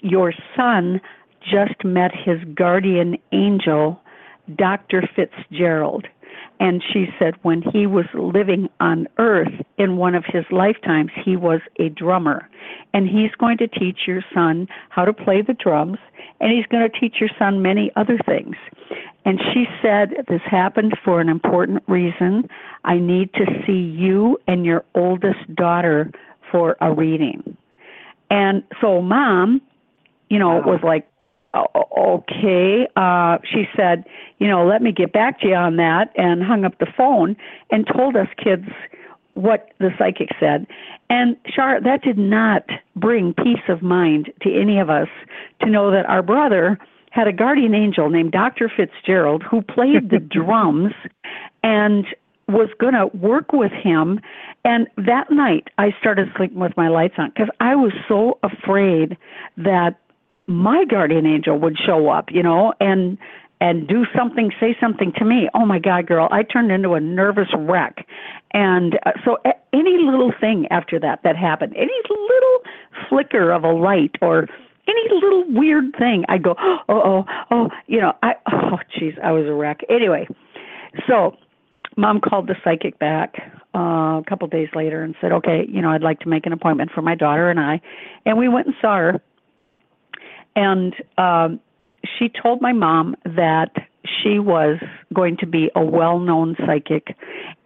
Your 0.01 0.33
son 0.55 1.01
just 1.41 1.83
met 1.83 2.11
his 2.13 2.37
guardian 2.55 3.17
angel 3.31 4.01
Dr. 4.55 5.07
Fitzgerald. 5.15 6.07
And 6.59 6.83
she 6.93 7.07
said 7.17 7.33
when 7.41 7.63
he 7.73 7.87
was 7.87 8.05
living 8.13 8.69
on 8.79 9.07
earth 9.17 9.51
in 9.79 9.97
one 9.97 10.13
of 10.13 10.23
his 10.27 10.45
lifetimes, 10.51 11.09
he 11.25 11.35
was 11.35 11.59
a 11.79 11.89
drummer. 11.89 12.47
And 12.93 13.07
he's 13.07 13.31
going 13.39 13.57
to 13.57 13.67
teach 13.67 14.01
your 14.05 14.23
son 14.33 14.67
how 14.89 15.05
to 15.05 15.13
play 15.13 15.41
the 15.41 15.55
drums, 15.55 15.97
and 16.39 16.51
he's 16.51 16.67
going 16.67 16.87
to 16.87 16.99
teach 16.99 17.15
your 17.19 17.31
son 17.39 17.63
many 17.63 17.91
other 17.95 18.19
things. 18.27 18.55
And 19.25 19.39
she 19.53 19.65
said, 19.81 20.25
This 20.27 20.41
happened 20.45 20.95
for 21.03 21.19
an 21.19 21.29
important 21.29 21.83
reason. 21.87 22.47
I 22.83 22.99
need 22.99 23.33
to 23.33 23.45
see 23.65 23.73
you 23.73 24.37
and 24.47 24.63
your 24.63 24.83
oldest 24.93 25.55
daughter 25.55 26.11
for 26.51 26.75
a 26.79 26.93
reading. 26.93 27.57
And 28.29 28.63
so, 28.79 29.01
mom, 29.01 29.61
you 30.31 30.39
know, 30.39 30.57
it 30.57 30.65
was 30.65 30.79
like, 30.81 31.05
"O- 31.53 32.15
okay. 32.15 32.87
Uh, 32.95 33.37
she 33.43 33.67
said, 33.75 34.05
you 34.39 34.47
know, 34.47 34.65
let 34.65 34.81
me 34.81 34.93
get 34.93 35.11
back 35.11 35.41
to 35.41 35.47
you 35.49 35.55
on 35.55 35.75
that, 35.75 36.11
and 36.15 36.41
hung 36.41 36.63
up 36.63 36.77
the 36.79 36.87
phone 36.97 37.35
and 37.69 37.85
told 37.85 38.15
us 38.15 38.27
kids 38.41 38.67
what 39.33 39.69
the 39.79 39.89
psychic 39.97 40.29
said. 40.39 40.65
And 41.09 41.35
Char, 41.45 41.81
that 41.81 42.01
did 42.01 42.17
not 42.17 42.63
bring 42.95 43.33
peace 43.33 43.67
of 43.67 43.81
mind 43.81 44.31
to 44.41 44.53
any 44.53 44.79
of 44.79 44.89
us 44.89 45.09
to 45.61 45.69
know 45.69 45.91
that 45.91 46.05
our 46.05 46.21
brother 46.21 46.79
had 47.09 47.27
a 47.27 47.33
guardian 47.33 47.75
angel 47.75 48.09
named 48.09 48.31
Dr. 48.31 48.71
Fitzgerald 48.73 49.43
who 49.43 49.61
played 49.61 50.09
the 50.09 50.19
drums 50.37 50.93
and 51.63 52.05
was 52.47 52.69
going 52.79 52.93
to 52.93 53.07
work 53.07 53.53
with 53.53 53.71
him. 53.71 54.19
And 54.63 54.87
that 54.97 55.31
night, 55.31 55.69
I 55.77 55.95
started 55.99 56.29
sleeping 56.35 56.59
with 56.59 56.75
my 56.77 56.87
lights 56.87 57.15
on 57.17 57.29
because 57.29 57.49
I 57.59 57.75
was 57.75 57.93
so 58.07 58.37
afraid 58.43 59.17
that 59.57 59.99
my 60.47 60.85
guardian 60.85 61.25
angel 61.25 61.57
would 61.59 61.77
show 61.77 62.09
up, 62.09 62.29
you 62.31 62.43
know, 62.43 62.73
and 62.79 63.17
and 63.61 63.87
do 63.87 64.05
something, 64.17 64.51
say 64.59 64.75
something 64.81 65.13
to 65.17 65.23
me. 65.23 65.47
Oh 65.53 65.67
my 65.67 65.77
God, 65.77 66.07
girl, 66.07 66.27
I 66.31 66.41
turned 66.41 66.71
into 66.71 66.93
a 66.93 66.99
nervous 66.99 67.49
wreck. 67.55 68.07
And 68.53 68.97
uh, 69.05 69.11
so 69.23 69.37
any 69.71 69.97
little 69.99 70.33
thing 70.41 70.67
after 70.71 70.99
that 70.99 71.19
that 71.23 71.37
happened, 71.37 71.73
any 71.77 71.93
little 72.09 72.59
flicker 73.07 73.51
of 73.51 73.63
a 73.63 73.71
light 73.71 74.15
or 74.19 74.47
any 74.87 75.13
little 75.13 75.45
weird 75.47 75.95
thing, 75.97 76.25
I'd 76.27 76.43
go, 76.43 76.55
oh, 76.59 76.81
oh, 76.89 77.25
oh, 77.51 77.69
you 77.85 78.01
know, 78.01 78.13
I, 78.23 78.33
oh, 78.51 78.79
jeez, 78.97 79.19
I 79.23 79.31
was 79.31 79.45
a 79.45 79.53
wreck. 79.53 79.81
Anyway, 79.89 80.27
so 81.07 81.37
mom 81.97 82.19
called 82.19 82.47
the 82.47 82.55
psychic 82.63 82.97
back 82.99 83.35
uh, 83.75 84.19
a 84.19 84.23
couple 84.27 84.47
days 84.47 84.69
later 84.73 85.03
and 85.03 85.15
said, 85.21 85.31
okay, 85.31 85.65
you 85.69 85.81
know, 85.81 85.91
I'd 85.91 86.01
like 86.01 86.19
to 86.21 86.29
make 86.29 86.45
an 86.45 86.53
appointment 86.53 86.91
for 86.93 87.01
my 87.01 87.15
daughter 87.15 87.49
and 87.49 87.59
I. 87.59 87.79
And 88.25 88.37
we 88.37 88.47
went 88.47 88.67
and 88.67 88.75
saw 88.81 88.97
her. 88.97 89.21
And 90.55 90.93
um, 91.17 91.59
she 92.17 92.29
told 92.29 92.61
my 92.61 92.73
mom 92.73 93.15
that 93.23 93.71
she 94.05 94.39
was 94.39 94.79
going 95.13 95.37
to 95.37 95.45
be 95.45 95.69
a 95.75 95.83
well 95.83 96.19
known 96.19 96.55
psychic 96.65 97.15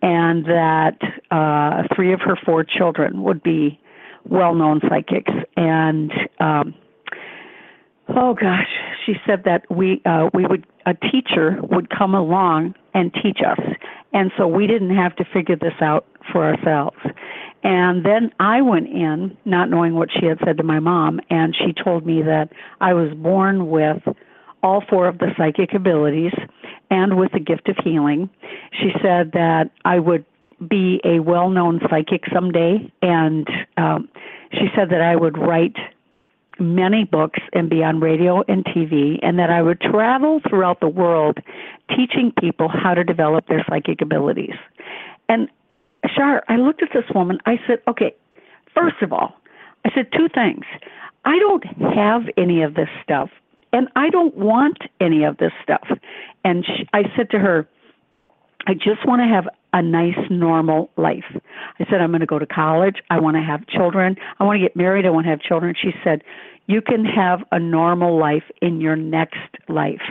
and 0.01 0.45
that 0.45 0.97
uh, 1.31 1.83
three 1.95 2.13
of 2.13 2.19
her 2.21 2.37
four 2.45 2.63
children 2.63 3.23
would 3.23 3.41
be 3.41 3.79
well 4.25 4.53
known 4.53 4.81
psychics. 4.89 5.31
And 5.55 6.11
um, 6.39 6.73
oh 8.09 8.33
gosh, 8.33 8.67
she 9.05 9.13
said 9.25 9.43
that 9.45 9.63
we 9.69 10.01
uh, 10.05 10.29
we 10.33 10.45
would 10.45 10.65
a 10.85 10.93
teacher 10.93 11.59
would 11.63 11.89
come 11.89 12.13
along 12.13 12.75
and 12.95 13.13
teach 13.21 13.39
us, 13.45 13.59
and 14.13 14.31
so 14.37 14.47
we 14.47 14.65
didn't 14.65 14.95
have 14.95 15.15
to 15.17 15.25
figure 15.25 15.57
this 15.57 15.73
out 15.81 16.07
for 16.31 16.43
ourselves. 16.43 16.97
And 17.63 18.05
then 18.05 18.31
I 18.39 18.61
went 18.61 18.87
in, 18.87 19.35
not 19.45 19.69
knowing 19.69 19.95
what 19.95 20.09
she 20.11 20.25
had 20.25 20.39
said 20.45 20.57
to 20.57 20.63
my 20.63 20.79
mom, 20.79 21.19
and 21.29 21.55
she 21.55 21.73
told 21.73 22.05
me 22.05 22.21
that 22.21 22.49
I 22.79 22.93
was 22.93 23.13
born 23.15 23.69
with 23.69 24.01
all 24.63 24.83
four 24.89 25.07
of 25.07 25.17
the 25.17 25.31
psychic 25.37 25.73
abilities 25.73 26.33
and 26.89 27.17
with 27.17 27.31
the 27.33 27.39
gift 27.39 27.67
of 27.67 27.75
healing. 27.83 28.29
She 28.71 28.91
said 29.01 29.31
that 29.33 29.71
I 29.83 29.99
would 29.99 30.25
be 30.69 31.01
a 31.03 31.19
well 31.19 31.49
known 31.49 31.81
psychic 31.89 32.23
someday, 32.33 32.91
and 33.01 33.47
um, 33.77 34.09
she 34.51 34.67
said 34.75 34.89
that 34.89 35.01
I 35.01 35.15
would 35.15 35.37
write 35.37 35.75
many 36.59 37.03
books 37.03 37.39
and 37.53 37.69
be 37.69 37.83
on 37.83 37.99
radio 37.99 38.43
and 38.47 38.65
TV, 38.65 39.19
and 39.21 39.37
that 39.39 39.49
I 39.49 39.61
would 39.61 39.81
travel 39.81 40.41
throughout 40.47 40.79
the 40.79 40.87
world 40.87 41.39
teaching 41.89 42.31
people 42.39 42.69
how 42.69 42.93
to 42.93 43.03
develop 43.03 43.47
their 43.47 43.65
psychic 43.69 44.01
abilities. 44.01 44.55
And 45.29 45.49
Char, 46.15 46.43
I 46.47 46.57
looked 46.57 46.83
at 46.83 46.89
this 46.93 47.05
woman. 47.13 47.39
I 47.45 47.59
said, 47.67 47.81
okay, 47.87 48.15
first 48.73 49.01
of 49.01 49.11
all, 49.11 49.33
I 49.85 49.89
said 49.93 50.07
two 50.11 50.27
things. 50.33 50.65
I 51.25 51.39
don't 51.39 51.65
have 51.95 52.23
any 52.37 52.61
of 52.61 52.75
this 52.75 52.89
stuff, 53.03 53.29
and 53.73 53.87
I 53.95 54.09
don't 54.09 54.35
want 54.35 54.77
any 55.01 55.23
of 55.23 55.37
this 55.37 55.51
stuff. 55.63 55.87
And 56.43 56.63
sh 56.65 56.83
I 56.93 57.03
said 57.15 57.29
to 57.31 57.39
her, 57.39 57.67
I 58.67 58.73
just 58.73 59.05
want 59.05 59.21
to 59.21 59.27
have 59.27 59.47
a 59.75 59.81
nice, 59.81 60.17
normal 60.29 60.89
life. 60.95 61.25
I 61.79 61.85
said, 61.89 61.99
I'm 62.01 62.09
going 62.09 62.21
to 62.21 62.25
go 62.25 62.39
to 62.39 62.45
college. 62.47 62.95
I 63.09 63.19
want 63.19 63.35
to 63.35 63.43
have 63.43 63.67
children. 63.67 64.15
I 64.39 64.45
want 64.45 64.57
to 64.57 64.65
get 64.65 64.75
married. 64.75 65.05
I 65.05 65.09
want 65.09 65.25
to 65.25 65.29
have 65.29 65.41
children. 65.41 65.75
She 65.79 65.91
said, 66.03 66.23
You 66.67 66.81
can 66.81 67.03
have 67.03 67.41
a 67.51 67.59
normal 67.59 68.17
life 68.17 68.45
in 68.61 68.79
your 68.79 68.95
next 68.95 69.49
life. 69.67 70.01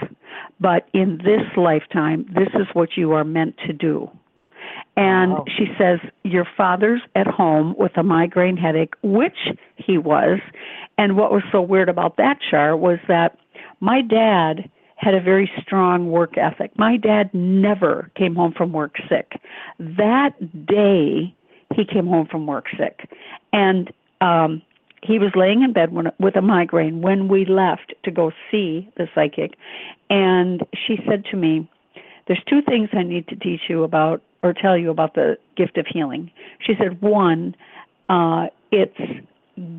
But 0.60 0.86
in 0.92 1.18
this 1.24 1.42
lifetime, 1.56 2.26
this 2.34 2.48
is 2.54 2.66
what 2.74 2.90
you 2.96 3.12
are 3.12 3.24
meant 3.24 3.56
to 3.66 3.72
do. 3.72 4.10
And 4.96 5.32
Wow. 5.32 5.44
she 5.56 5.66
says, 5.78 5.98
Your 6.24 6.46
father's 6.56 7.00
at 7.16 7.26
home 7.26 7.74
with 7.78 7.96
a 7.96 8.02
migraine 8.02 8.58
headache, 8.58 8.94
which 9.02 9.38
he 9.76 9.96
was. 9.96 10.40
And 10.98 11.16
what 11.16 11.32
was 11.32 11.42
so 11.50 11.62
weird 11.62 11.88
about 11.88 12.18
that, 12.18 12.38
Char, 12.50 12.76
was 12.76 12.98
that 13.08 13.36
my 13.80 14.02
dad 14.02 14.70
had 14.96 15.14
a 15.14 15.20
very 15.20 15.50
strong 15.60 16.10
work 16.10 16.38
ethic. 16.38 16.70
My 16.78 16.96
dad 16.96 17.32
never 17.34 18.10
came 18.16 18.34
home 18.34 18.52
from 18.56 18.72
work 18.72 18.96
sick. 19.08 19.32
That 19.78 20.32
day, 20.66 21.34
he 21.74 21.84
came 21.84 22.06
home 22.06 22.26
from 22.30 22.46
work 22.46 22.66
sick. 22.78 23.08
And 23.52 23.92
um, 24.20 24.62
he 25.02 25.18
was 25.18 25.32
laying 25.34 25.62
in 25.62 25.72
bed 25.72 25.92
when, 25.92 26.10
with 26.18 26.36
a 26.36 26.42
migraine 26.42 27.02
when 27.02 27.28
we 27.28 27.44
left 27.44 27.94
to 28.04 28.10
go 28.10 28.32
see 28.50 28.88
the 28.96 29.08
psychic. 29.14 29.54
And 30.10 30.62
she 30.86 30.98
said 31.08 31.24
to 31.30 31.36
me, 31.36 31.68
There's 32.26 32.42
two 32.48 32.62
things 32.62 32.88
I 32.92 33.02
need 33.02 33.28
to 33.28 33.36
teach 33.36 33.62
you 33.68 33.84
about 33.84 34.22
or 34.42 34.52
tell 34.52 34.76
you 34.76 34.90
about 34.90 35.14
the 35.14 35.36
gift 35.56 35.76
of 35.76 35.86
healing. 35.86 36.30
She 36.60 36.74
said, 36.78 37.00
One, 37.02 37.54
uh, 38.08 38.46
it's 38.70 38.98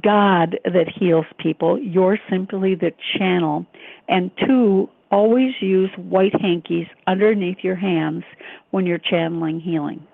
God 0.01 0.59
that 0.63 0.87
heals 0.87 1.25
people. 1.37 1.79
You're 1.79 2.17
simply 2.29 2.75
the 2.75 2.91
channel. 3.17 3.65
And 4.07 4.31
two, 4.45 4.89
always 5.15 5.53
use 5.61 5.89
white 5.95 6.35
hankies 6.41 6.87
underneath 7.07 7.59
your 7.61 7.77
hands 7.77 8.23
when 8.71 8.85
you're 8.85 8.99
channeling 8.99 9.61
healing. 9.61 10.05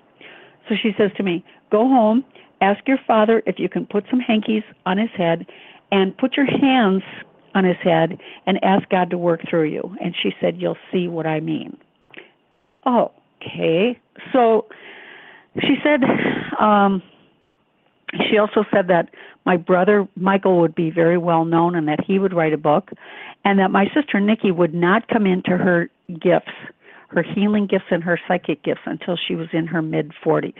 So 0.69 0.75
she 0.81 0.91
says 0.95 1.09
to 1.17 1.23
me, 1.23 1.43
Go 1.71 1.87
home, 1.87 2.23
ask 2.61 2.87
your 2.87 2.99
father 3.07 3.41
if 3.47 3.55
you 3.57 3.67
can 3.67 3.87
put 3.87 4.03
some 4.11 4.19
hankies 4.19 4.61
on 4.85 4.99
his 4.99 5.09
head, 5.17 5.47
and 5.91 6.15
put 6.17 6.37
your 6.37 6.45
hands 6.45 7.01
on 7.55 7.63
his 7.65 7.77
head 7.83 8.19
and 8.45 8.63
ask 8.63 8.87
God 8.89 9.09
to 9.09 9.17
work 9.17 9.41
through 9.49 9.69
you. 9.69 9.95
And 9.99 10.15
she 10.21 10.29
said, 10.39 10.61
You'll 10.61 10.77
see 10.91 11.07
what 11.07 11.25
I 11.25 11.39
mean. 11.39 11.75
Okay. 12.85 13.99
So 14.31 14.67
she 15.61 15.77
said, 15.83 16.01
um, 16.59 17.01
she 18.29 18.37
also 18.37 18.65
said 18.73 18.87
that 18.87 19.09
my 19.45 19.57
brother 19.57 20.07
Michael 20.15 20.59
would 20.59 20.75
be 20.75 20.89
very 20.89 21.17
well 21.17 21.45
known 21.45 21.75
and 21.75 21.87
that 21.87 22.03
he 22.03 22.19
would 22.19 22.33
write 22.33 22.53
a 22.53 22.57
book, 22.57 22.91
and 23.45 23.59
that 23.59 23.71
my 23.71 23.85
sister 23.93 24.19
Nikki 24.19 24.51
would 24.51 24.73
not 24.73 25.07
come 25.07 25.25
into 25.25 25.57
her 25.57 25.89
gifts, 26.19 26.51
her 27.09 27.23
healing 27.23 27.67
gifts 27.67 27.85
and 27.89 28.03
her 28.03 28.19
psychic 28.27 28.63
gifts 28.63 28.81
until 28.85 29.15
she 29.17 29.35
was 29.35 29.47
in 29.53 29.67
her 29.67 29.81
mid 29.81 30.11
40s, 30.23 30.53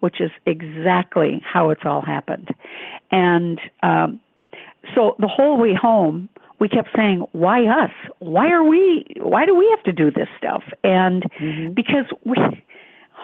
which 0.00 0.20
is 0.20 0.30
exactly 0.44 1.42
how 1.44 1.70
it's 1.70 1.82
all 1.84 2.02
happened. 2.02 2.50
And 3.10 3.60
um, 3.82 4.20
so 4.94 5.16
the 5.18 5.28
whole 5.28 5.56
way 5.58 5.74
home, 5.74 6.28
we 6.58 6.68
kept 6.68 6.88
saying, 6.96 7.26
"Why 7.32 7.66
us? 7.66 7.90
Why 8.18 8.50
are 8.50 8.64
we? 8.64 9.04
Why 9.20 9.44
do 9.44 9.54
we 9.54 9.68
have 9.70 9.82
to 9.84 9.92
do 9.92 10.10
this 10.10 10.28
stuff?" 10.38 10.62
And 10.84 11.22
Mhm. 11.38 11.74
because 11.74 12.06
we, 12.24 12.36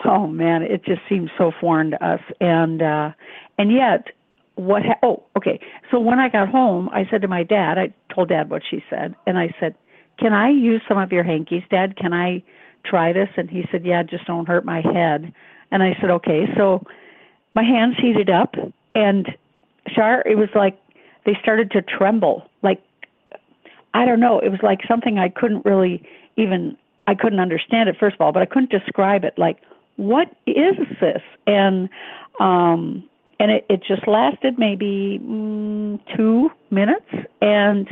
oh 0.05 0.27
man, 0.27 0.63
it 0.63 0.85
just 0.85 1.01
seems 1.09 1.31
so 1.37 1.53
foreign 1.61 1.91
to 1.91 2.05
us. 2.05 2.21
And 2.41 2.83
uh, 2.83 3.11
and 3.59 3.73
yet, 3.73 4.09
what? 4.55 4.83
Ha- 4.85 4.99
oh, 5.03 5.23
okay. 5.37 5.61
So 5.91 6.01
when 6.01 6.19
I 6.19 6.29
got 6.29 6.49
home, 6.49 6.89
I 6.93 7.07
said 7.11 7.23
to 7.23 7.29
my 7.29 7.43
dad, 7.43 7.79
I 7.79 7.93
told 8.15 8.29
Dad 8.29 8.51
what 8.51 8.63
she 8.69 8.83
said, 8.91 9.15
and 9.27 9.39
I 9.39 9.55
said, 9.61 9.75
"Can 10.19 10.33
I 10.33 10.51
use 10.51 10.83
some 10.89 10.99
of 10.99 11.13
your 11.13 11.25
hankies, 11.25 11.63
Dad? 11.71 11.97
Can 11.97 12.13
I 12.13 12.43
try 12.85 13.13
this?" 13.13 13.29
And 13.37 13.51
he 13.51 13.65
said, 13.71 13.85
"Yeah, 13.85 14.03
just 14.03 14.27
don't 14.27 14.47
hurt 14.47 14.65
my 14.65 14.81
head." 14.81 15.33
And 15.71 15.83
I 15.83 15.97
said, 16.01 16.11
"Okay." 16.11 16.47
So 16.57 16.85
my 17.55 17.63
hands 17.63 17.97
heated 18.01 18.31
up, 18.31 18.55
and 18.95 19.29
Char, 19.95 20.23
it 20.27 20.37
was 20.37 20.49
like 20.55 20.79
they 21.25 21.37
started 21.41 21.71
to 21.73 21.83
tremble, 21.83 22.49
like 22.63 22.83
I 23.95 24.05
don't 24.05 24.21
know. 24.21 24.39
It 24.39 24.49
was 24.49 24.61
like 24.63 24.81
something 24.89 25.19
I 25.19 25.29
couldn't 25.29 25.65
really 25.65 26.03
even 26.37 26.77
I 27.07 27.15
couldn't 27.15 27.41
understand 27.41 27.89
it 27.89 27.97
first 27.99 28.15
of 28.15 28.21
all, 28.21 28.33
but 28.33 28.43
I 28.43 28.47
couldn't 28.47 28.71
describe 28.71 29.25
it. 29.25 29.35
Like, 29.37 29.59
what 29.97 30.29
is 30.47 30.77
this? 31.01 31.23
And 31.47 31.89
um 32.41 33.09
and 33.39 33.51
it, 33.51 33.67
it 33.69 33.83
just 33.87 34.07
lasted 34.07 34.59
maybe 34.59 35.21
mm, 35.23 35.99
two 36.17 36.51
minutes, 36.71 37.11
and 37.41 37.89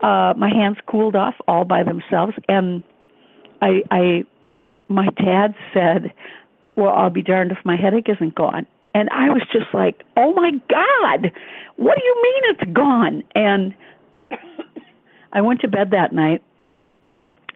uh 0.00 0.34
my 0.36 0.48
hands 0.48 0.78
cooled 0.86 1.16
off 1.16 1.34
all 1.48 1.64
by 1.64 1.82
themselves. 1.82 2.34
And 2.48 2.82
I 3.62 3.82
I 3.90 4.24
my 4.88 5.08
dad 5.16 5.54
said, 5.72 6.12
"Well, 6.76 6.90
I'll 6.90 7.10
be 7.10 7.22
darned 7.22 7.52
if 7.52 7.58
my 7.64 7.76
headache 7.76 8.08
isn't 8.08 8.34
gone." 8.34 8.66
And 8.94 9.08
I 9.10 9.28
was 9.28 9.42
just 9.52 9.72
like, 9.74 10.02
"Oh 10.16 10.32
my 10.34 10.52
God, 10.68 11.32
what 11.76 11.98
do 11.98 12.04
you 12.04 12.22
mean 12.22 12.54
it's 12.54 12.72
gone?" 12.72 13.22
And 13.34 13.74
I 15.32 15.40
went 15.40 15.60
to 15.60 15.68
bed 15.68 15.90
that 15.90 16.12
night. 16.12 16.42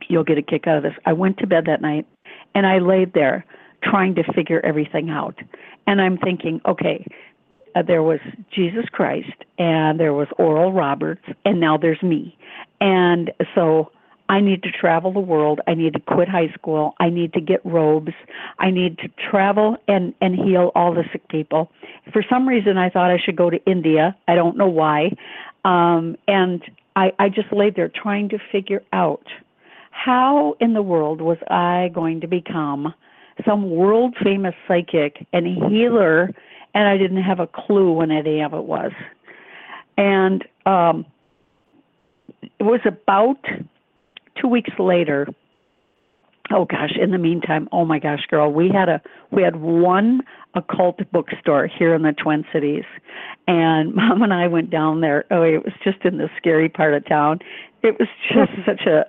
You'll 0.09 0.25
get 0.25 0.38
a 0.38 0.42
kick 0.42 0.66
out 0.66 0.77
of 0.77 0.83
this. 0.83 0.94
I 1.07 1.12
went 1.12 1.38
to 1.38 1.46
bed 1.46 1.66
that 1.66 1.81
night 1.81 2.07
and 2.54 2.66
I 2.66 2.78
laid 2.78 3.12
there 3.14 3.44
trying 3.82 4.14
to 4.16 4.32
figure 4.34 4.60
everything 4.64 5.10
out. 5.10 5.38
And 5.86 6.00
I'm 6.00 6.18
thinking, 6.18 6.60
okay, 6.66 7.06
uh, 7.74 7.82
there 7.82 8.02
was 8.02 8.20
Jesus 8.52 8.84
Christ 8.92 9.32
and 9.58 9.98
there 9.98 10.12
was 10.12 10.28
Oral 10.38 10.72
Roberts 10.72 11.24
and 11.44 11.60
now 11.60 11.76
there's 11.76 12.02
me. 12.02 12.36
And 12.80 13.30
so 13.54 13.90
I 14.28 14.40
need 14.40 14.62
to 14.62 14.70
travel 14.70 15.12
the 15.12 15.20
world. 15.20 15.60
I 15.66 15.74
need 15.74 15.94
to 15.94 16.00
quit 16.00 16.28
high 16.28 16.52
school. 16.54 16.94
I 17.00 17.08
need 17.08 17.32
to 17.32 17.40
get 17.40 17.64
robes. 17.64 18.12
I 18.60 18.70
need 18.70 18.98
to 18.98 19.08
travel 19.30 19.76
and 19.88 20.14
and 20.20 20.34
heal 20.34 20.70
all 20.74 20.94
the 20.94 21.04
sick 21.12 21.26
people. 21.28 21.70
For 22.12 22.24
some 22.28 22.46
reason 22.46 22.78
I 22.78 22.90
thought 22.90 23.10
I 23.10 23.18
should 23.18 23.36
go 23.36 23.50
to 23.50 23.58
India. 23.64 24.16
I 24.28 24.34
don't 24.36 24.56
know 24.56 24.68
why. 24.68 25.16
Um 25.64 26.16
and 26.28 26.62
I 26.94 27.12
I 27.18 27.28
just 27.28 27.52
laid 27.52 27.74
there 27.74 27.88
trying 27.88 28.28
to 28.30 28.38
figure 28.52 28.82
out 28.92 29.26
how 29.90 30.57
in 30.61 30.74
the 30.74 30.83
world 30.83 31.20
was 31.20 31.38
I 31.48 31.90
going 31.92 32.20
to 32.20 32.26
become 32.26 32.94
some 33.46 33.70
world 33.70 34.14
famous 34.22 34.55
psychic 34.66 35.26
and 35.33 35.46
healer 35.46 36.33
and 36.74 36.88
I 36.88 36.96
didn't 36.96 37.22
have 37.22 37.40
a 37.40 37.46
clue 37.46 37.92
when 37.92 38.11
any 38.11 38.40
of 38.40 38.55
it 38.55 38.64
was. 38.64 38.92
And 39.96 40.44
um 40.66 41.07
it 42.59 42.62
was 42.62 42.81
about 42.85 43.44
two 44.40 44.48
weeks 44.48 44.70
later 44.79 45.26
oh 46.50 46.64
gosh 46.64 46.92
in 47.00 47.11
the 47.11 47.18
meantime 47.18 47.68
oh 47.72 47.85
my 47.85 47.98
gosh 47.98 48.24
girl 48.29 48.53
we 48.53 48.68
had 48.68 48.88
a 48.88 49.00
we 49.31 49.42
had 49.42 49.57
one 49.57 50.20
occult 50.55 50.98
bookstore 51.12 51.66
here 51.66 51.94
in 51.94 52.03
the 52.03 52.12
twin 52.12 52.44
cities 52.53 52.85
and 53.46 53.94
mom 54.00 54.22
and 54.22 54.33
i 54.33 54.46
went 54.46 54.70
down 54.70 55.00
there 55.00 55.24
oh 55.31 55.42
it 55.42 55.64
was 55.64 55.74
just 55.85 55.98
in 56.05 56.18
the 56.18 56.29
scary 56.37 56.68
part 56.68 56.94
of 56.94 57.07
town 57.07 57.38
it 57.83 57.98
was 57.98 58.09
just 58.33 58.53
such 58.66 58.87
a 58.87 59.05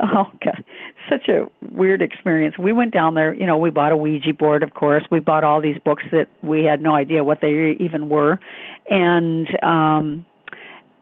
oh 0.14 0.30
god. 0.44 0.64
Such 1.08 1.28
a 1.28 1.46
weird 1.72 2.02
experience. 2.02 2.56
We 2.58 2.72
went 2.72 2.92
down 2.92 3.14
there 3.14 3.34
you 3.34 3.46
know 3.46 3.58
we 3.58 3.70
bought 3.70 3.92
a 3.92 3.96
ouija 3.96 4.32
board 4.32 4.62
of 4.62 4.74
course. 4.74 5.04
We 5.10 5.20
bought 5.20 5.44
all 5.44 5.60
these 5.60 5.78
books 5.84 6.04
that 6.12 6.28
we 6.42 6.64
had 6.64 6.80
no 6.80 6.94
idea 6.94 7.24
what 7.24 7.40
they 7.40 7.76
even 7.80 8.08
were. 8.08 8.38
And 8.88 9.48
um 9.62 10.24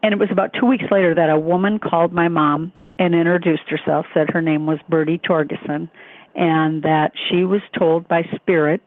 and 0.01 0.13
it 0.13 0.19
was 0.19 0.29
about 0.31 0.51
two 0.57 0.65
weeks 0.65 0.85
later 0.91 1.13
that 1.15 1.29
a 1.29 1.39
woman 1.39 1.79
called 1.79 2.13
my 2.13 2.27
mom 2.27 2.71
and 2.99 3.15
introduced 3.15 3.63
herself, 3.67 4.05
said 4.13 4.29
her 4.29 4.41
name 4.41 4.65
was 4.65 4.77
Bertie 4.89 5.19
Torgeson, 5.19 5.89
and 6.35 6.83
that 6.83 7.11
she 7.29 7.43
was 7.45 7.61
told 7.77 8.07
by 8.07 8.23
Spirit 8.35 8.81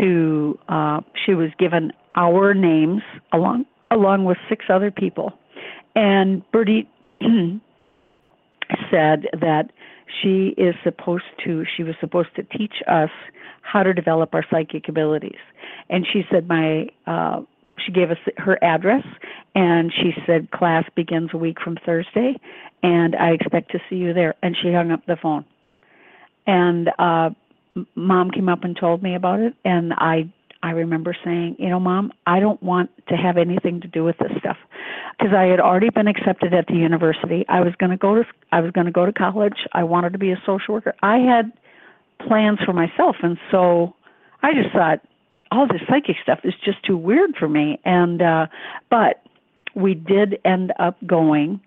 to 0.00 0.58
uh, 0.68 1.00
she 1.26 1.34
was 1.34 1.50
given 1.58 1.92
our 2.14 2.54
names 2.54 3.02
along 3.32 3.66
along 3.90 4.24
with 4.24 4.38
six 4.48 4.64
other 4.70 4.90
people, 4.90 5.32
and 5.94 6.42
Bertie 6.50 6.88
said 8.90 9.26
that 9.40 9.70
she 10.22 10.54
is 10.58 10.74
supposed 10.84 11.24
to 11.44 11.64
she 11.76 11.82
was 11.82 11.94
supposed 12.00 12.28
to 12.36 12.42
teach 12.42 12.74
us 12.88 13.10
how 13.62 13.82
to 13.82 13.92
develop 13.94 14.34
our 14.34 14.44
psychic 14.50 14.88
abilities, 14.88 15.40
and 15.88 16.06
she 16.12 16.22
said 16.30 16.48
my 16.48 16.86
uh, 17.06 17.42
she 17.84 17.92
gave 17.92 18.10
us 18.10 18.18
her 18.36 18.62
address 18.62 19.04
and 19.54 19.92
she 19.92 20.12
said 20.26 20.50
class 20.50 20.84
begins 20.94 21.30
a 21.32 21.36
week 21.36 21.58
from 21.60 21.76
Thursday 21.84 22.34
and 22.82 23.16
I 23.16 23.30
expect 23.30 23.70
to 23.72 23.78
see 23.88 23.96
you 23.96 24.12
there 24.12 24.34
and 24.42 24.56
she 24.60 24.72
hung 24.72 24.90
up 24.90 25.04
the 25.06 25.16
phone. 25.16 25.44
And 26.46 26.90
uh 26.98 27.30
mom 27.94 28.30
came 28.30 28.48
up 28.48 28.64
and 28.64 28.76
told 28.76 29.02
me 29.02 29.14
about 29.14 29.40
it 29.40 29.54
and 29.64 29.92
I 29.94 30.30
I 30.62 30.70
remember 30.70 31.16
saying, 31.24 31.56
you 31.58 31.68
know, 31.68 31.80
mom, 31.80 32.12
I 32.26 32.40
don't 32.40 32.62
want 32.62 32.90
to 33.08 33.16
have 33.16 33.36
anything 33.36 33.80
to 33.80 33.88
do 33.88 34.04
with 34.04 34.16
this 34.18 34.30
stuff 34.38 34.56
because 35.18 35.34
I 35.36 35.44
had 35.44 35.60
already 35.60 35.90
been 35.90 36.06
accepted 36.06 36.54
at 36.54 36.66
the 36.68 36.74
university. 36.74 37.44
I 37.48 37.60
was 37.60 37.74
going 37.78 37.90
to 37.90 37.96
go 37.96 38.14
to 38.14 38.24
I 38.52 38.60
was 38.60 38.70
going 38.70 38.86
to 38.86 38.92
go 38.92 39.04
to 39.04 39.12
college. 39.12 39.66
I 39.72 39.84
wanted 39.84 40.12
to 40.12 40.18
be 40.18 40.30
a 40.30 40.40
social 40.46 40.74
worker. 40.74 40.94
I 41.02 41.18
had 41.18 41.52
plans 42.26 42.60
for 42.64 42.72
myself 42.72 43.16
and 43.22 43.36
so 43.50 43.94
I 44.42 44.52
just 44.54 44.72
thought 44.72 45.00
all 45.50 45.66
this 45.66 45.82
psychic 45.88 46.16
stuff 46.22 46.40
is 46.44 46.54
just 46.64 46.82
too 46.84 46.96
weird 46.96 47.34
for 47.36 47.48
me 47.48 47.80
and 47.84 48.22
uh 48.22 48.46
but 48.90 49.22
we 49.74 49.94
did 49.94 50.38
end 50.44 50.72
up 50.78 50.96
going 51.06 51.60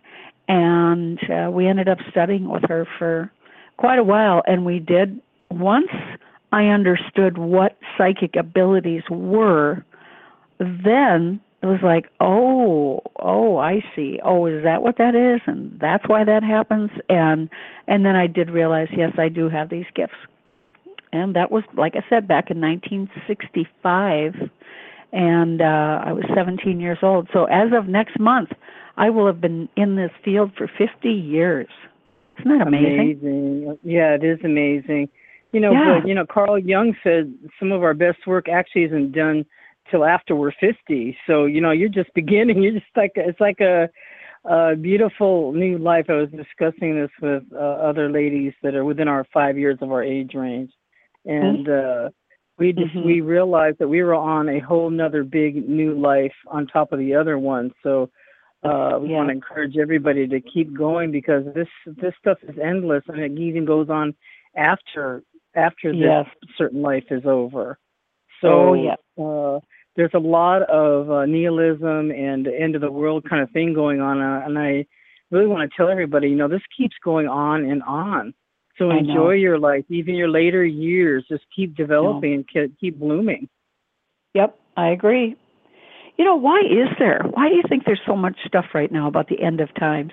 and 0.47 1.19
uh, 1.29 1.49
we 1.51 1.67
ended 1.67 1.89
up 1.89 1.97
studying 2.09 2.47
with 2.47 2.63
her 2.69 2.87
for 2.97 3.31
quite 3.77 3.99
a 3.99 4.03
while 4.03 4.43
and 4.45 4.65
we 4.65 4.79
did 4.79 5.19
once 5.49 5.89
i 6.55 6.65
understood 6.65 7.37
what 7.37 7.77
psychic 7.97 8.35
abilities 8.35 9.03
were 9.09 9.83
then 10.59 11.39
it 11.61 11.67
was 11.67 11.79
like 11.83 12.05
oh 12.19 13.01
oh 13.19 13.57
i 13.57 13.83
see 13.95 14.19
oh 14.23 14.45
is 14.45 14.63
that 14.63 14.81
what 14.81 14.97
that 14.97 15.15
is 15.15 15.41
and 15.47 15.77
that's 15.79 16.07
why 16.07 16.23
that 16.23 16.43
happens 16.43 16.89
and 17.09 17.49
and 17.87 18.05
then 18.05 18.15
i 18.15 18.27
did 18.27 18.49
realize 18.49 18.87
yes 18.95 19.11
i 19.17 19.29
do 19.29 19.49
have 19.49 19.69
these 19.69 19.85
gifts 19.95 20.15
and 21.15 21.35
that 21.35 21.51
was 21.51 21.63
like 21.75 21.95
I 21.95 22.03
said 22.09 22.27
back 22.27 22.51
in 22.51 22.59
1965 22.59 24.49
and 25.13 25.61
uh 25.61 26.01
I 26.05 26.11
was 26.11 26.25
17 26.35 26.79
years 26.79 26.99
old. 27.01 27.29
So 27.33 27.45
as 27.45 27.71
of 27.73 27.87
next 27.87 28.19
month, 28.19 28.49
I 28.97 29.09
will 29.09 29.25
have 29.27 29.41
been 29.41 29.69
in 29.75 29.95
this 29.95 30.11
field 30.23 30.51
for 30.57 30.69
50 30.77 31.09
years. 31.09 31.67
Isn't 32.39 32.57
that 32.57 32.67
amazing? 32.67 33.19
Amazing. 33.21 33.79
Yeah, 33.83 34.15
it 34.15 34.23
is 34.23 34.39
amazing. 34.43 35.09
You 35.55 35.61
know, 35.61 35.71
Yeah. 35.71 35.99
but 36.01 36.09
you 36.09 36.13
know, 36.13 36.25
Carl 36.25 36.59
Jung 36.59 36.93
said 37.01 37.33
some 37.59 37.71
of 37.71 37.81
our 37.81 37.93
best 37.93 38.27
work 38.27 38.49
actually 38.49 38.83
isn't 38.83 39.13
done 39.13 39.45
till 39.89 40.03
after 40.03 40.35
we're 40.35 40.51
50. 40.59 41.17
So, 41.25 41.45
you 41.45 41.61
know, 41.61 41.71
you're 41.71 41.87
just 41.87 42.13
beginning. 42.13 42.61
You're 42.61 42.73
just 42.73 42.97
like 42.97 43.13
it's 43.15 43.39
like 43.39 43.61
a 43.61 43.87
a 44.43 44.75
beautiful 44.75 45.53
new 45.53 45.77
life. 45.77 46.07
I 46.09 46.15
was 46.15 46.29
discussing 46.31 46.95
this 46.99 47.09
with 47.21 47.43
uh, 47.53 47.57
other 47.89 48.09
ladies 48.09 48.51
that 48.63 48.75
are 48.75 48.83
within 48.83 49.07
our 49.07 49.25
5 49.33 49.57
years 49.57 49.77
of 49.81 49.93
our 49.93 50.03
age 50.03 50.33
range. 50.33 50.71
And 51.23 51.69
uh 51.69 52.09
we 52.57 52.73
just 52.73 52.93
Mhm. 52.93 53.05
we 53.05 53.21
realized 53.21 53.77
that 53.79 53.87
we 53.87 54.03
were 54.03 54.13
on 54.13 54.49
a 54.49 54.59
whole 54.59 54.89
nother 54.89 55.23
big 55.23 55.69
new 55.69 55.93
life 55.97 56.35
on 56.47 56.67
top 56.67 56.91
of 56.91 56.99
the 56.99 57.15
other 57.15 57.39
one. 57.39 57.71
So 57.81 58.09
uh 58.63 58.97
we 59.01 59.07
Yeah. 59.07 59.17
want 59.19 59.29
to 59.29 59.35
encourage 59.35 59.77
everybody 59.77 60.27
to 60.27 60.41
keep 60.41 60.73
going 60.77 61.11
because 61.11 61.45
this 61.53 61.71
this 62.01 62.13
stuff 62.19 62.39
is 62.43 62.57
endless 62.61 63.05
and 63.07 63.19
it 63.21 63.39
even 63.39 63.63
goes 63.63 63.89
on 63.89 64.13
after 64.57 65.23
after 65.55 65.91
this 65.91 65.99
Yes. 65.99 66.25
certain 66.57 66.81
life 66.81 67.05
is 67.11 67.25
over. 67.25 67.77
So 68.41 68.49
Oh, 68.49 68.73
yeah. 68.73 68.95
uh 69.23 69.59
there's 69.95 70.11
a 70.13 70.19
lot 70.19 70.61
of 70.63 71.09
uh, 71.09 71.25
nihilism 71.25 72.11
and 72.11 72.47
end 72.47 72.75
of 72.75 72.81
the 72.81 72.91
world 72.91 73.23
kind 73.29 73.41
of 73.41 73.49
thing 73.51 73.73
going 73.73 74.01
on 74.01 74.21
uh, 74.21 74.41
and 74.45 74.59
I 74.59 74.85
really 75.31 75.47
want 75.47 75.69
to 75.69 75.77
tell 75.77 75.89
everybody, 75.89 76.29
you 76.29 76.35
know, 76.35 76.47
this 76.47 76.61
keeps 76.77 76.95
going 77.03 77.27
on 77.27 77.65
and 77.65 77.81
on. 77.83 78.33
So 78.77 78.89
enjoy 78.91 79.31
your 79.33 79.57
life, 79.57 79.85
even 79.89 80.15
your 80.15 80.27
later 80.27 80.65
years. 80.65 81.25
Just 81.29 81.45
keep 81.55 81.75
developing 81.75 82.33
and 82.33 82.45
ke- 82.45 82.77
keep 82.79 82.99
blooming. 82.99 83.47
Yep, 84.33 84.59
I 84.75 84.89
agree. 84.89 85.35
You 86.17 86.25
know, 86.25 86.35
why 86.35 86.59
is 86.59 86.89
there? 86.99 87.21
Why 87.31 87.49
do 87.49 87.55
you 87.55 87.63
think 87.69 87.85
there's 87.85 88.01
so 88.05 88.15
much 88.15 88.37
stuff 88.45 88.65
right 88.73 88.91
now 88.91 89.07
about 89.07 89.29
the 89.29 89.41
end 89.41 89.61
of 89.61 89.73
times? 89.75 90.11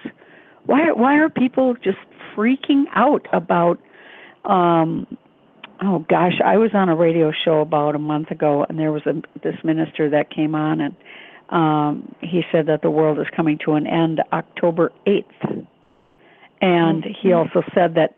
Why 0.67 0.93
why 0.93 1.17
are 1.19 1.29
people 1.29 1.75
just 1.75 1.99
freaking 2.37 2.85
out 2.95 3.27
about 3.33 3.81
um 4.45 5.07
oh 5.83 6.05
gosh, 6.09 6.41
I 6.45 6.57
was 6.59 6.71
on 6.75 6.89
a 6.89 6.97
radio 6.97 7.33
show 7.45 7.61
about 7.61 7.95
a 7.95 7.99
month 7.99 8.31
ago 8.31 8.65
and 8.69 8.79
there 8.79 8.93
was 8.93 9.03
a 9.07 9.15
this 9.43 9.57
minister 9.65 10.09
that 10.11 10.31
came 10.31 10.55
on 10.55 10.81
and 10.81 10.97
um 11.51 12.15
he 12.21 12.43
said 12.53 12.67
that 12.67 12.83
the 12.83 12.91
world 12.91 13.19
is 13.19 13.27
coming 13.35 13.59
to 13.65 13.73
an 13.73 13.87
end 13.87 14.21
October 14.33 14.93
8th. 15.07 15.67
And 16.61 17.05
he 17.21 17.33
also 17.33 17.63
said 17.75 17.95
that 17.97 18.15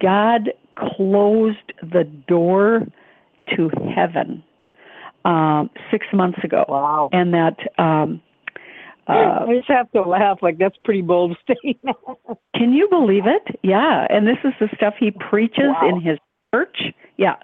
God 0.00 0.50
closed 0.96 1.72
the 1.82 2.04
door 2.28 2.86
to 3.56 3.70
heaven 3.94 4.42
um, 5.24 5.68
six 5.90 6.06
months 6.12 6.38
ago, 6.44 6.64
Wow. 6.68 7.08
and 7.12 7.34
that 7.34 7.56
um, 7.78 8.22
uh, 9.08 9.12
I 9.48 9.54
just 9.56 9.68
have 9.68 9.90
to 9.92 10.02
laugh. 10.02 10.38
Like 10.42 10.58
that's 10.58 10.76
pretty 10.84 11.02
bold 11.02 11.36
statement. 11.42 11.96
can 12.54 12.72
you 12.72 12.88
believe 12.88 13.24
it? 13.26 13.58
Yeah, 13.62 14.06
and 14.08 14.26
this 14.26 14.38
is 14.44 14.52
the 14.60 14.68
stuff 14.76 14.94
he 14.98 15.10
preaches 15.10 15.70
Wow. 15.80 15.88
in 15.88 16.00
his 16.00 16.18
church. 16.54 16.76
Yeah, 17.16 17.36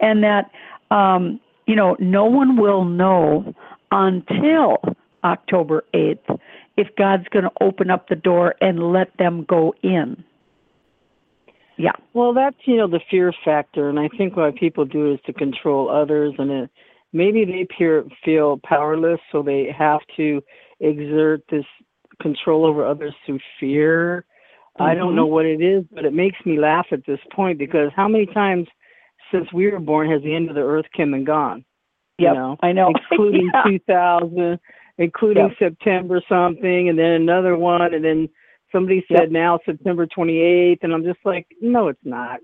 and 0.00 0.22
that 0.22 0.50
um, 0.94 1.40
you 1.66 1.76
know 1.76 1.96
no 1.98 2.24
one 2.24 2.56
will 2.56 2.84
know 2.84 3.54
until 3.90 4.78
October 5.24 5.84
eighth 5.94 6.26
if 6.76 6.88
God's 6.96 7.28
going 7.28 7.44
to 7.44 7.50
open 7.60 7.90
up 7.90 8.08
the 8.08 8.16
door 8.16 8.54
and 8.60 8.92
let 8.92 9.16
them 9.18 9.44
go 9.48 9.74
in. 9.82 10.24
Yeah. 11.76 11.92
Well, 12.12 12.34
that's 12.34 12.56
you 12.64 12.76
know 12.76 12.88
the 12.88 13.00
fear 13.10 13.32
factor, 13.44 13.88
and 13.88 13.98
I 13.98 14.08
think 14.16 14.36
what 14.36 14.56
people 14.56 14.84
do 14.84 15.12
is 15.12 15.18
to 15.26 15.32
control 15.32 15.90
others, 15.90 16.34
and 16.38 16.50
it, 16.50 16.70
maybe 17.12 17.44
they 17.44 17.66
peer, 17.76 18.04
feel 18.24 18.60
powerless, 18.62 19.20
so 19.32 19.42
they 19.42 19.74
have 19.76 20.00
to 20.16 20.42
exert 20.80 21.42
this 21.50 21.64
control 22.20 22.66
over 22.66 22.86
others 22.86 23.14
through 23.24 23.40
fear. 23.58 24.26
I 24.78 24.94
don't 24.94 25.14
know 25.14 25.24
mm-hmm. 25.24 25.32
what 25.32 25.46
it 25.46 25.60
is, 25.60 25.84
but 25.92 26.04
it 26.04 26.12
makes 26.12 26.38
me 26.46 26.58
laugh 26.58 26.86
at 26.92 27.04
this 27.06 27.18
point 27.32 27.58
because 27.58 27.90
how 27.94 28.08
many 28.08 28.26
times 28.26 28.66
since 29.32 29.52
we 29.52 29.70
were 29.70 29.78
born 29.80 30.10
has 30.10 30.22
the 30.22 30.34
end 30.34 30.48
of 30.48 30.54
the 30.54 30.62
earth 30.62 30.86
come 30.96 31.14
and 31.14 31.26
gone? 31.26 31.64
You 32.18 32.32
know, 32.34 32.56
I 32.62 32.72
know. 32.72 32.92
including 33.10 33.50
Yeah. 33.54 33.62
2000, 33.64 34.58
including 34.98 35.48
Yep. 35.48 35.56
September 35.58 36.22
something, 36.28 36.88
and 36.88 36.98
then 36.98 37.12
another 37.12 37.56
one, 37.56 37.94
and 37.94 38.04
then 38.04 38.28
somebody 38.70 39.04
said 39.08 39.22
Yep. 39.22 39.30
now 39.30 39.58
September 39.64 40.06
28th, 40.06 40.78
and 40.82 40.92
I'm 40.92 41.04
just 41.04 41.20
like, 41.24 41.46
no, 41.60 41.88
it's 41.88 42.04
not. 42.04 42.40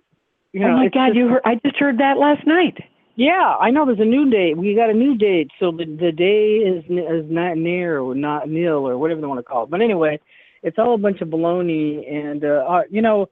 You 0.53 0.65
oh 0.65 0.69
know, 0.69 0.75
oh 0.75 0.77
my 0.79 0.89
God! 0.89 1.09
just- 1.09 1.17
You 1.19 1.29
heard? 1.29 1.43
I 1.45 1.57
just 1.57 1.77
heard 1.77 1.99
that 1.99 2.17
last 2.19 2.47
night. 2.47 2.79
yeah, 3.17 3.57
I 3.61 3.71
know. 3.71 3.85
There's 3.85 4.01
a 4.01 4.05
new 4.05 4.31
date. 4.31 4.57
We 4.57 4.75
got 4.75 4.89
a 4.91 4.95
new 4.95 5.15
date, 5.15 5.51
so 5.61 5.71
the 5.71 5.85
the 5.85 6.13
day 6.13 6.57
is 6.57 6.83
n- 6.91 6.99
is 6.99 7.31
not 7.31 7.59
near 7.59 8.01
or 8.01 8.15
not 8.15 8.49
nil 8.49 8.89
or 8.89 8.97
whatever 8.97 9.21
they 9.21 9.27
want 9.27 9.39
to 9.41 9.45
call 9.45 9.65
it. 9.65 9.71
But 9.71 9.83
anyway, 9.83 10.19
it's 10.67 10.79
all 10.79 10.95
a 10.95 10.99
bunch 10.99 11.21
of 11.21 11.29
baloney. 11.29 12.13
And 12.13 12.45
uh, 12.45 12.65
uh 12.69 12.83
you 12.91 13.01
know, 13.01 13.27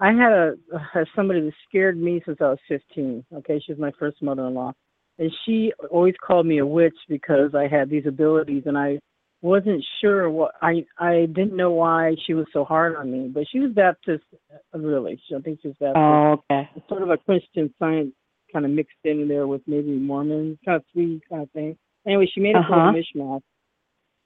I 0.00 0.08
had 0.08 0.32
a 0.32 0.54
uh, 0.74 1.04
somebody 1.16 1.40
that 1.40 1.52
scared 1.68 1.96
me 1.96 2.20
since 2.26 2.38
I 2.40 2.48
was 2.48 2.58
15. 2.68 3.24
Okay, 3.36 3.62
she 3.64 3.72
was 3.72 3.80
my 3.80 3.92
first 3.98 4.20
mother-in-law, 4.20 4.72
and 5.18 5.32
she 5.46 5.72
always 5.90 6.14
called 6.26 6.46
me 6.46 6.58
a 6.58 6.66
witch 6.66 6.96
because 7.08 7.54
I 7.54 7.68
had 7.68 7.88
these 7.88 8.06
abilities, 8.06 8.64
and 8.66 8.76
I 8.76 8.98
wasn't 9.40 9.84
sure 10.00 10.28
what 10.28 10.52
I 10.60 10.84
I 10.98 11.26
didn't 11.26 11.56
know 11.56 11.70
why 11.70 12.16
she 12.26 12.34
was 12.34 12.46
so 12.52 12.64
hard 12.64 12.96
on 12.96 13.10
me. 13.10 13.28
But 13.28 13.44
she 13.50 13.60
was 13.60 13.72
Baptist, 13.72 14.24
uh, 14.52 14.78
really. 14.78 15.20
She, 15.28 15.34
I 15.36 15.40
think 15.40 15.60
she 15.62 15.68
was 15.68 15.76
Baptist 15.78 15.96
Oh, 15.96 16.42
okay. 16.50 16.68
sort 16.88 17.02
of 17.02 17.10
a 17.10 17.16
Christian 17.16 17.72
science 17.78 18.12
kind 18.52 18.64
of 18.64 18.72
mixed 18.72 18.96
in 19.04 19.28
there 19.28 19.46
with 19.46 19.62
maybe 19.68 19.92
Mormon, 19.92 20.58
kind 20.64 20.76
of 20.76 20.84
three 20.92 21.20
kind 21.30 21.42
of 21.42 21.50
thing. 21.52 21.78
Anyway, 22.04 22.26
she 22.34 22.40
made 22.40 22.56
it 22.56 22.64
Uh-huh. 22.64 22.74
uh 22.74 22.92
mishmash. 22.92 23.42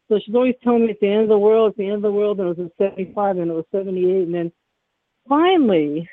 So 0.09 0.19
she's 0.25 0.35
always 0.35 0.55
telling 0.63 0.85
me 0.85 0.93
it's 0.93 1.01
the 1.01 1.09
end 1.09 1.23
of 1.23 1.29
the 1.29 1.39
world, 1.39 1.71
it's 1.71 1.79
the 1.79 1.87
end 1.87 1.97
of 1.97 2.03
the 2.03 2.13
world, 2.13 2.39
and 2.39 2.47
it 2.47 2.59
was 2.59 2.59
in 2.59 2.71
75, 2.79 3.39
and 3.39 3.51
it 3.51 3.55
was 3.55 3.65
78, 3.73 4.27
and 4.27 4.35
then 4.35 4.53
finally, 5.29 6.09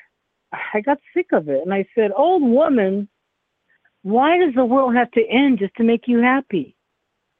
I 0.74 0.80
got 0.80 0.98
sick 1.14 1.26
of 1.32 1.48
it, 1.48 1.62
and 1.62 1.72
I 1.72 1.86
said, 1.94 2.10
"Old 2.16 2.42
woman, 2.42 3.08
why 4.02 4.38
does 4.38 4.54
the 4.54 4.64
world 4.64 4.94
have 4.94 5.10
to 5.12 5.26
end 5.26 5.58
just 5.58 5.74
to 5.76 5.82
make 5.82 6.08
you 6.08 6.20
happy?" 6.20 6.74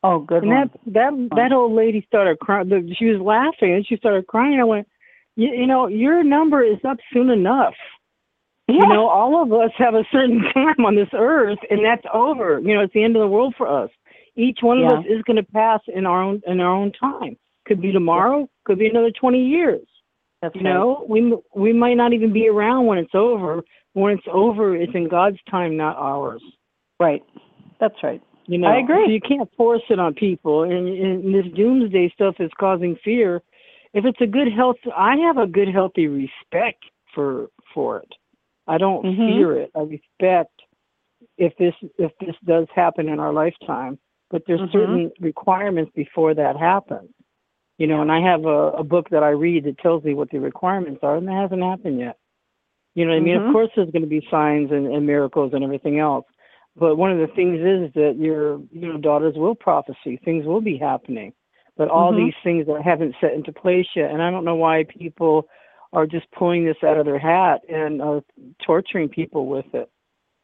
Oh, 0.02 0.18
good 0.18 0.42
and 0.42 0.52
one. 0.52 0.70
that 0.84 0.92
that 0.92 1.28
that 1.36 1.52
old 1.52 1.72
lady 1.72 2.04
started 2.06 2.38
crying. 2.40 2.94
She 2.98 3.06
was 3.06 3.20
laughing, 3.20 3.74
and 3.74 3.86
she 3.86 3.96
started 3.96 4.26
crying. 4.26 4.60
I 4.60 4.64
went, 4.64 4.88
you, 5.36 5.48
"You 5.48 5.66
know, 5.66 5.86
your 5.86 6.22
number 6.22 6.62
is 6.62 6.78
up 6.84 6.98
soon 7.12 7.30
enough." 7.30 7.74
yeah. 8.68 8.74
You 8.74 8.88
know, 8.88 9.08
all 9.08 9.42
of 9.42 9.52
us 9.52 9.70
have 9.76 9.94
a 9.94 10.04
certain 10.12 10.42
time 10.54 10.84
on 10.84 10.94
this 10.94 11.08
earth, 11.12 11.58
and 11.70 11.84
that's 11.84 12.04
over. 12.12 12.60
You 12.60 12.74
know, 12.74 12.82
it's 12.82 12.94
the 12.94 13.04
end 13.04 13.16
of 13.16 13.20
the 13.20 13.28
world 13.28 13.54
for 13.56 13.66
us. 13.66 13.90
Each 14.36 14.58
one 14.62 14.78
Yeah. 14.80 14.92
of 14.92 14.98
us 15.00 15.04
is 15.06 15.22
going 15.22 15.36
to 15.36 15.42
pass 15.42 15.80
in 15.88 16.06
our 16.06 16.22
own 16.22 16.42
in 16.46 16.60
our 16.60 16.72
own 16.74 16.92
time. 16.92 17.36
Could 17.66 17.80
be 17.80 17.92
tomorrow. 17.92 18.48
Could 18.64 18.78
be 18.78 18.88
another 18.88 19.10
twenty 19.10 19.44
years. 19.44 19.86
That's 20.40 20.54
You 20.56 20.62
know, 20.62 21.04
we 21.08 21.36
we 21.54 21.72
might 21.72 21.96
not 21.96 22.12
even 22.12 22.32
be 22.32 22.48
around 22.48 22.86
when 22.86 22.98
it's 22.98 23.14
over. 23.14 23.62
When 23.94 24.14
it's 24.14 24.26
over, 24.30 24.74
it's 24.74 24.94
in 24.94 25.06
God's 25.08 25.38
time, 25.50 25.76
not 25.76 25.96
ours. 25.96 26.42
right. 26.98 27.22
That's 27.78 28.00
right. 28.02 28.22
You 28.46 28.58
know, 28.58 28.68
I 28.68 28.78
agree. 28.78 29.06
So 29.06 29.10
you 29.12 29.20
can't 29.20 29.48
force 29.56 29.82
it 29.88 29.98
on 29.98 30.14
people, 30.14 30.62
and, 30.64 30.88
and 30.88 31.34
this 31.34 31.46
doomsday 31.54 32.10
stuff 32.10 32.36
is 32.40 32.50
causing 32.58 32.96
fear. 33.04 33.42
If 33.92 34.04
it's 34.04 34.20
a 34.20 34.26
good 34.26 34.52
health, 34.52 34.76
I 34.96 35.16
have 35.16 35.36
a 35.36 35.46
good 35.46 35.68
healthy 35.68 36.06
respect 36.08 36.82
for 37.14 37.48
for 37.74 37.98
it. 37.98 38.12
I 38.66 38.78
don't 38.78 39.04
Mhm. 39.04 39.26
fear 39.26 39.52
it. 39.58 39.70
I 39.76 39.80
respect 39.80 40.52
if 41.38 41.54
this 41.56 41.74
if 41.98 42.12
this 42.18 42.34
does 42.44 42.66
happen 42.74 43.08
in 43.08 43.20
our 43.20 43.32
lifetime. 43.32 43.98
But 44.32 44.44
there's 44.48 44.60
Mhm. 44.60 44.72
certain 44.72 45.12
requirements 45.20 45.92
before 45.94 46.34
that 46.34 46.56
happens. 46.56 47.10
You 47.78 47.86
know, 47.86 48.02
and 48.02 48.10
I 48.12 48.20
have 48.20 48.44
a, 48.46 48.70
a 48.72 48.84
book 48.84 49.10
that 49.10 49.22
I 49.22 49.30
read 49.30 49.64
that 49.64 49.78
tells 49.78 50.04
me 50.04 50.14
what 50.14 50.30
the 50.30 50.38
requirements 50.40 51.00
are, 51.04 51.16
and 51.16 51.28
that 51.28 51.34
hasn't 51.34 51.62
happened 51.62 52.00
yet. 52.00 52.18
You 52.94 53.04
know 53.04 53.12
what 53.12 53.18
I 53.18 53.20
mean? 53.20 53.36
Of 53.36 53.52
course, 53.52 53.70
there's 53.76 53.90
going 53.90 54.02
to 54.02 54.08
be 54.08 54.26
signs 54.30 54.70
and, 54.72 54.86
and 54.86 55.06
miracles 55.06 55.52
and 55.54 55.64
everything 55.64 55.98
else. 55.98 56.26
But 56.76 56.96
one 56.96 57.12
of 57.12 57.18
the 57.18 57.34
things 57.34 57.60
is 57.60 57.92
that 57.94 58.16
your 58.18 58.58
you 58.72 58.88
know 58.92 58.98
daughters 58.98 59.36
will 59.36 59.54
prophecy. 59.54 60.18
Things 60.24 60.46
will 60.46 60.60
be 60.62 60.78
happening. 60.78 61.34
But 61.76 61.88
all 61.88 62.12
Mhm. 62.12 62.16
these 62.16 62.34
things 62.44 62.66
that 62.66 62.82
haven't 62.82 63.14
set 63.20 63.34
into 63.34 63.52
place 63.52 63.88
yet, 63.96 64.10
and 64.10 64.22
I 64.22 64.30
don't 64.30 64.44
know 64.44 64.56
why 64.56 64.84
people 64.84 65.48
are 65.92 66.06
just 66.06 66.30
pulling 66.32 66.64
this 66.64 66.82
out 66.82 66.98
of 66.98 67.04
their 67.06 67.18
hat 67.18 67.62
and 67.68 68.00
uh, 68.00 68.20
torturing 68.64 69.08
people 69.10 69.46
with 69.46 69.66
it. 69.74 69.90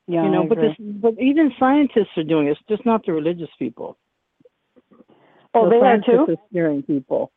Yeah. 0.09 0.25
you 0.25 0.31
know, 0.31 0.45
I 0.45 0.47
but 0.47 0.59
agree. 0.59 0.69
this, 0.79 0.97
but 1.01 1.15
even 1.21 1.53
scientists 1.59 2.17
are 2.17 2.25
doing 2.25 2.49
it. 2.49 2.53
It's 2.53 2.61
just 2.69 2.87
not 2.87 3.05
the 3.05 3.13
religious 3.13 3.51
people. 3.59 3.99
Oh, 5.55 5.65
the 5.65 5.71
they 5.71 5.77
are 5.77 5.99
too. 5.99 6.33
are 6.33 6.37
scaring 6.51 6.83
people. 6.83 7.31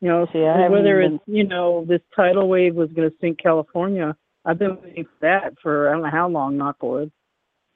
You 0.00 0.08
know, 0.10 0.26
See, 0.32 0.38
whether 0.38 1.00
it's 1.00 1.22
you 1.26 1.44
know 1.44 1.84
this 1.88 2.00
tidal 2.14 2.48
wave 2.48 2.74
was 2.74 2.90
going 2.92 3.10
to 3.10 3.16
sink 3.20 3.38
California. 3.42 4.14
I've 4.44 4.58
been 4.58 4.78
waiting 4.80 5.04
for 5.04 5.18
that 5.22 5.54
for 5.60 5.88
I 5.88 5.92
don't 5.92 6.02
know 6.02 6.10
how 6.10 6.28
long. 6.28 6.56
Knock 6.56 6.82
wood. 6.82 7.10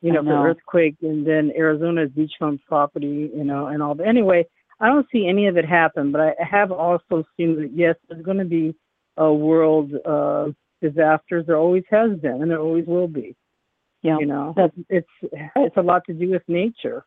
You 0.02 0.12
know, 0.12 0.20
know. 0.20 0.30
for 0.30 0.50
earthquake, 0.50 0.96
and 1.02 1.26
then 1.26 1.50
Arizona's 1.56 2.10
beachfront 2.10 2.60
property. 2.68 3.30
You 3.34 3.44
know, 3.44 3.66
and 3.66 3.82
all 3.82 3.94
that. 3.96 4.06
Anyway, 4.06 4.46
I 4.80 4.88
don't 4.88 5.06
see 5.10 5.26
any 5.26 5.46
of 5.46 5.56
it 5.56 5.64
happen, 5.64 6.12
but 6.12 6.20
I 6.20 6.34
have 6.48 6.70
also 6.70 7.24
seen 7.36 7.56
that 7.56 7.70
yes, 7.74 7.96
there's 8.08 8.24
going 8.24 8.38
to 8.38 8.44
be 8.44 8.74
a 9.16 9.32
world 9.32 9.92
uh, 10.04 10.48
disasters. 10.82 11.46
There 11.46 11.56
always 11.56 11.84
has 11.90 12.18
been, 12.18 12.42
and 12.42 12.50
there 12.50 12.60
always 12.60 12.86
will 12.86 13.08
be. 13.08 13.34
Yeah. 14.02 14.18
You 14.18 14.26
know, 14.26 14.52
That's- 14.56 14.84
it's 14.88 15.08
it's 15.56 15.76
a 15.76 15.82
lot 15.82 16.02
to 16.06 16.12
do 16.12 16.30
with 16.30 16.42
nature. 16.48 17.04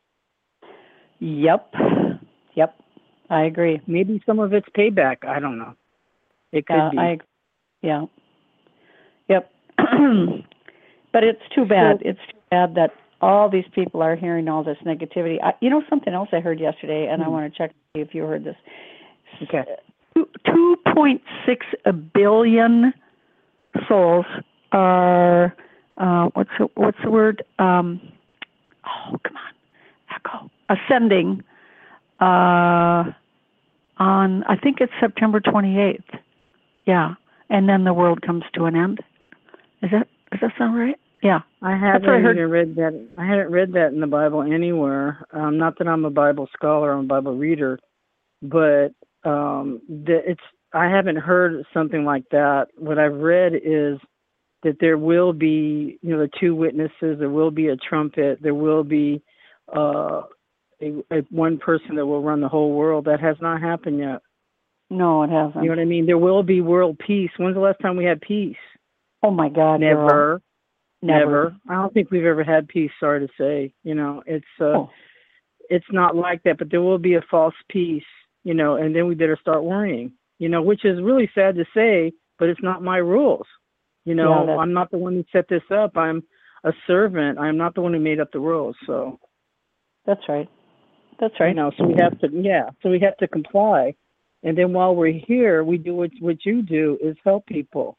Yep. 1.20 1.74
Yep. 2.56 2.76
I 3.30 3.42
agree. 3.44 3.82
Maybe 3.88 4.22
some 4.26 4.40
of 4.40 4.54
it's 4.54 4.68
payback. 4.78 5.26
I 5.28 5.40
don't 5.40 5.58
know. 5.58 5.74
It 6.52 6.66
could 6.68 6.76
Yeah, 6.76 6.90
be. 6.92 6.98
I 6.98 7.18
yeah. 7.82 8.06
Yep. 9.30 9.52
but 11.12 11.24
it's 11.24 11.42
too 11.54 11.66
bad. 11.66 11.98
it's 12.02 12.20
too 12.32 12.38
bad 12.52 12.76
that 12.76 12.92
all 13.22 13.50
these 13.50 13.66
people 13.74 14.02
are 14.02 14.16
hearing 14.16 14.48
all 14.48 14.64
this 14.64 14.78
negativity. 14.86 15.38
I, 15.44 15.54
you 15.62 15.70
know 15.70 15.82
something 15.90 16.14
else 16.14 16.30
I 16.32 16.40
heard 16.40 16.60
yesterday 16.60 17.08
and 17.12 17.22
I 17.22 17.26
Hmm. 17.26 17.32
want 17.32 17.52
to 17.54 17.58
check 17.58 17.72
if 17.96 18.14
you 18.14 18.24
heard 18.24 18.44
this. 18.44 18.56
Okay. 19.44 19.64
Two 20.46 20.78
point 20.94 21.22
six 21.46 21.66
billion 22.14 22.94
souls 23.90 24.26
are 24.72 25.56
uh 25.98 26.30
what's 26.34 26.50
the, 26.60 26.68
what's 26.76 26.98
the 27.04 27.12
word? 27.12 27.44
Um 27.60 28.02
oh 28.86 29.18
come 29.24 29.38
on. 29.38 29.54
Echo. 30.16 30.52
Ascending 30.70 31.44
uh 32.20 33.12
on 33.98 34.44
I 34.44 34.56
think 34.62 34.78
it's 34.82 34.94
September 35.00 35.40
twenty 35.40 35.80
eighth. 35.80 36.10
Yeah. 36.86 37.16
And 37.50 37.70
then 37.70 37.84
the 37.84 37.94
world 37.94 38.22
comes 38.22 38.44
to 38.54 38.66
an 38.66 38.76
end. 38.76 39.00
Is 39.82 39.92
that 39.92 40.08
does 40.32 40.40
that 40.42 40.52
sound 40.58 40.78
right? 40.78 41.00
Yeah. 41.22 41.40
I 41.62 41.76
haven't 41.76 42.08
I 42.08 42.20
even 42.20 42.50
read 42.50 42.76
that. 42.76 43.08
I 43.18 43.26
haven't 43.26 43.52
read 43.52 43.74
that 43.74 43.88
in 43.88 44.00
the 44.00 44.08
Bible 44.08 44.44
anywhere. 44.44 45.26
Um, 45.32 45.58
not 45.58 45.78
that 45.80 45.88
I'm 45.88 46.06
a 46.06 46.12
Bible 46.12 46.48
scholar, 46.54 46.92
I'm 46.92 47.06
a 47.06 47.08
Bible 47.08 47.36
reader, 47.36 47.80
but 48.44 48.90
um, 49.24 49.82
the, 49.90 50.22
it's. 50.26 50.42
I 50.74 50.88
haven't 50.88 51.16
heard 51.16 51.66
something 51.74 52.04
like 52.06 52.26
that. 52.30 52.68
What 52.78 53.00
I've 53.00 53.16
read 53.16 53.54
is 53.56 53.98
that 54.66 54.78
there 54.82 54.98
will 54.98 55.32
be, 55.32 55.98
you 56.02 56.10
know, 56.10 56.20
the 56.20 56.30
two 56.42 56.54
witnesses, 56.56 57.18
there 57.20 57.30
will 57.30 57.52
be 57.52 57.68
a 57.70 57.78
trumpet, 57.78 58.40
there 58.42 58.54
will 58.56 58.84
be 58.84 59.22
uh, 59.74 60.24
a, 60.82 60.88
a 61.12 61.22
one 61.30 61.58
person 61.58 61.96
that 61.96 62.06
will 62.06 62.22
run 62.22 62.42
the 62.42 62.50
whole 62.50 62.74
world. 62.74 63.06
That 63.06 63.22
has 63.22 63.38
not 63.40 63.62
happened 63.62 64.00
yet. 64.00 64.22
No, 64.90 65.24
it 65.24 65.30
hasn't. 65.30 65.64
You 65.64 65.70
know 65.70 65.78
what 65.78 65.82
I 65.82 65.86
mean? 65.86 66.06
There 66.06 66.18
will 66.18 66.44
be 66.44 66.60
world 66.62 67.00
peace. 67.00 67.32
When's 67.38 67.56
the 67.56 67.62
last 67.62 67.80
time 67.82 67.96
we 67.96 68.06
had 68.06 68.20
peace? 68.22 68.58
oh 69.24 69.32
my 69.32 69.50
God, 69.50 69.80
Never. 69.80 70.08
girl. 70.08 70.40
Never. 71.02 71.56
I 71.70 71.74
don't 71.76 71.94
think 71.94 72.12
we've 72.12 72.26
ever 72.26 72.44
had 72.44 72.68
peace. 72.68 72.92
Sorry 73.00 73.26
to 73.26 73.34
say. 73.40 73.74
You 73.84 73.96
know, 73.96 74.22
it's 74.26 74.46
uh, 74.60 74.66
Oh. 74.66 74.90
it's 75.70 75.86
not 75.92 76.16
like 76.16 76.44
that. 76.44 76.58
But 76.60 76.70
there 76.72 76.82
will 76.82 77.00
be 77.00 77.16
a 77.16 77.22
false 77.32 77.56
peace. 77.70 78.04
You 78.44 78.54
know, 78.54 78.76
and 78.76 78.96
then 78.96 79.08
we 79.08 79.16
better 79.16 79.38
start 79.42 79.64
worrying. 79.64 80.12
You 80.40 80.50
know, 80.50 80.62
which 80.62 80.86
is 80.86 81.02
really 81.02 81.30
sad 81.34 81.56
to 81.56 81.66
say, 81.76 82.12
but 82.38 82.50
it's 82.50 82.62
not 82.62 82.84
my 82.84 82.98
rules. 82.98 83.48
You 84.06 84.16
know, 84.16 84.46
Yeah, 84.48 84.58
I'm 84.58 84.74
not 84.74 84.92
the 84.92 84.98
one 84.98 85.14
who 85.14 85.24
set 85.32 85.48
this 85.50 85.64
up. 85.72 85.98
I'm 85.98 86.24
a 86.64 86.72
servant. 86.88 87.40
I'm 87.40 87.58
not 87.58 87.76
the 87.76 87.82
one 87.82 87.94
who 87.94 88.00
made 88.00 88.20
up 88.20 88.32
the 88.32 88.40
rules. 88.40 88.76
So 88.86 89.20
That's 90.06 90.22
right. 90.30 90.48
That's 91.20 91.34
right. 91.40 91.50
you 91.50 91.56
know, 91.56 91.72
so 91.78 91.86
we 91.86 91.96
have 92.00 92.20
to 92.20 92.28
yeah, 92.32 92.70
so 92.82 92.90
we 92.90 93.00
have 93.00 93.18
to 93.18 93.28
comply. 93.28 93.96
And 94.44 94.58
then 94.58 94.74
while 94.74 94.96
we're 94.96 95.20
here, 95.28 95.64
we 95.64 95.78
do 95.78 95.96
what 95.96 96.12
what 96.20 96.46
you 96.46 96.62
do 96.62 96.98
is 97.02 97.16
help 97.24 97.46
people. 97.48 97.98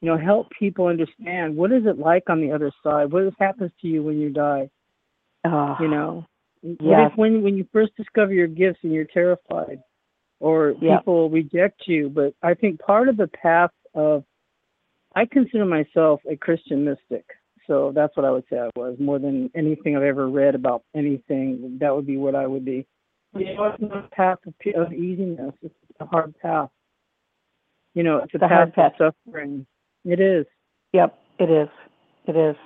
You 0.00 0.10
know, 0.10 0.18
help 0.18 0.48
people 0.58 0.86
understand 0.86 1.56
what 1.56 1.70
is 1.72 1.86
it 1.86 1.98
like 1.98 2.24
on 2.28 2.40
the 2.40 2.50
other 2.52 2.72
side? 2.82 3.12
What 3.12 3.32
happens 3.38 3.70
to 3.80 3.86
you 3.86 4.02
when 4.02 4.18
you 4.18 4.30
die? 4.30 4.68
Oh, 5.44 5.76
You 5.80 5.88
know, 5.88 6.26
what 6.62 6.98
if 7.06 7.16
when 7.16 7.42
when 7.42 7.56
you 7.56 7.66
first 7.72 7.96
discover 7.96 8.32
your 8.34 8.48
gifts 8.48 8.80
and 8.82 8.92
you're 8.92 9.04
terrified, 9.04 9.78
or 10.40 10.74
Yeah. 10.80 10.98
people 10.98 11.30
reject 11.30 11.86
you? 11.86 12.08
But 12.08 12.34
I 12.42 12.54
think 12.54 12.80
part 12.80 13.08
of 13.08 13.16
the 13.16 13.28
path 13.28 13.70
of 13.94 14.24
I 15.14 15.26
consider 15.26 15.64
myself 15.64 16.20
a 16.30 16.36
Christian 16.36 16.84
mystic. 16.84 17.24
So 17.66 17.92
that's 17.94 18.16
what 18.16 18.26
I 18.26 18.30
would 18.30 18.44
say 18.50 18.58
I 18.58 18.70
was 18.76 18.96
more 18.98 19.18
than 19.18 19.50
anything 19.54 19.96
I've 19.96 20.02
ever 20.02 20.28
read 20.28 20.54
about 20.54 20.82
anything. 20.96 21.78
That 21.80 21.94
would 21.94 22.06
be 22.06 22.16
what 22.16 22.34
I 22.34 22.46
would 22.46 22.64
be. 22.64 22.86
You 23.34 23.54
know, 23.54 23.64
it's 23.64 23.80
not 23.80 24.06
a 24.06 24.08
path 24.08 24.38
of, 24.46 24.54
of 24.74 24.92
easiness. 24.92 25.54
It's 25.62 25.74
a 26.00 26.06
hard 26.06 26.34
path. 26.40 26.70
You 27.94 28.02
know, 28.02 28.18
it's 28.18 28.34
a 28.34 28.36
It's 28.36 28.44
a 28.44 28.48
path, 28.74 28.92
of 29.00 29.14
suffering. 29.26 29.66
It 30.04 30.20
is. 30.20 30.46
Yep, 30.92 31.18
it 31.38 31.50
is. 31.50 31.68
It 32.26 32.36
is. 32.36 32.56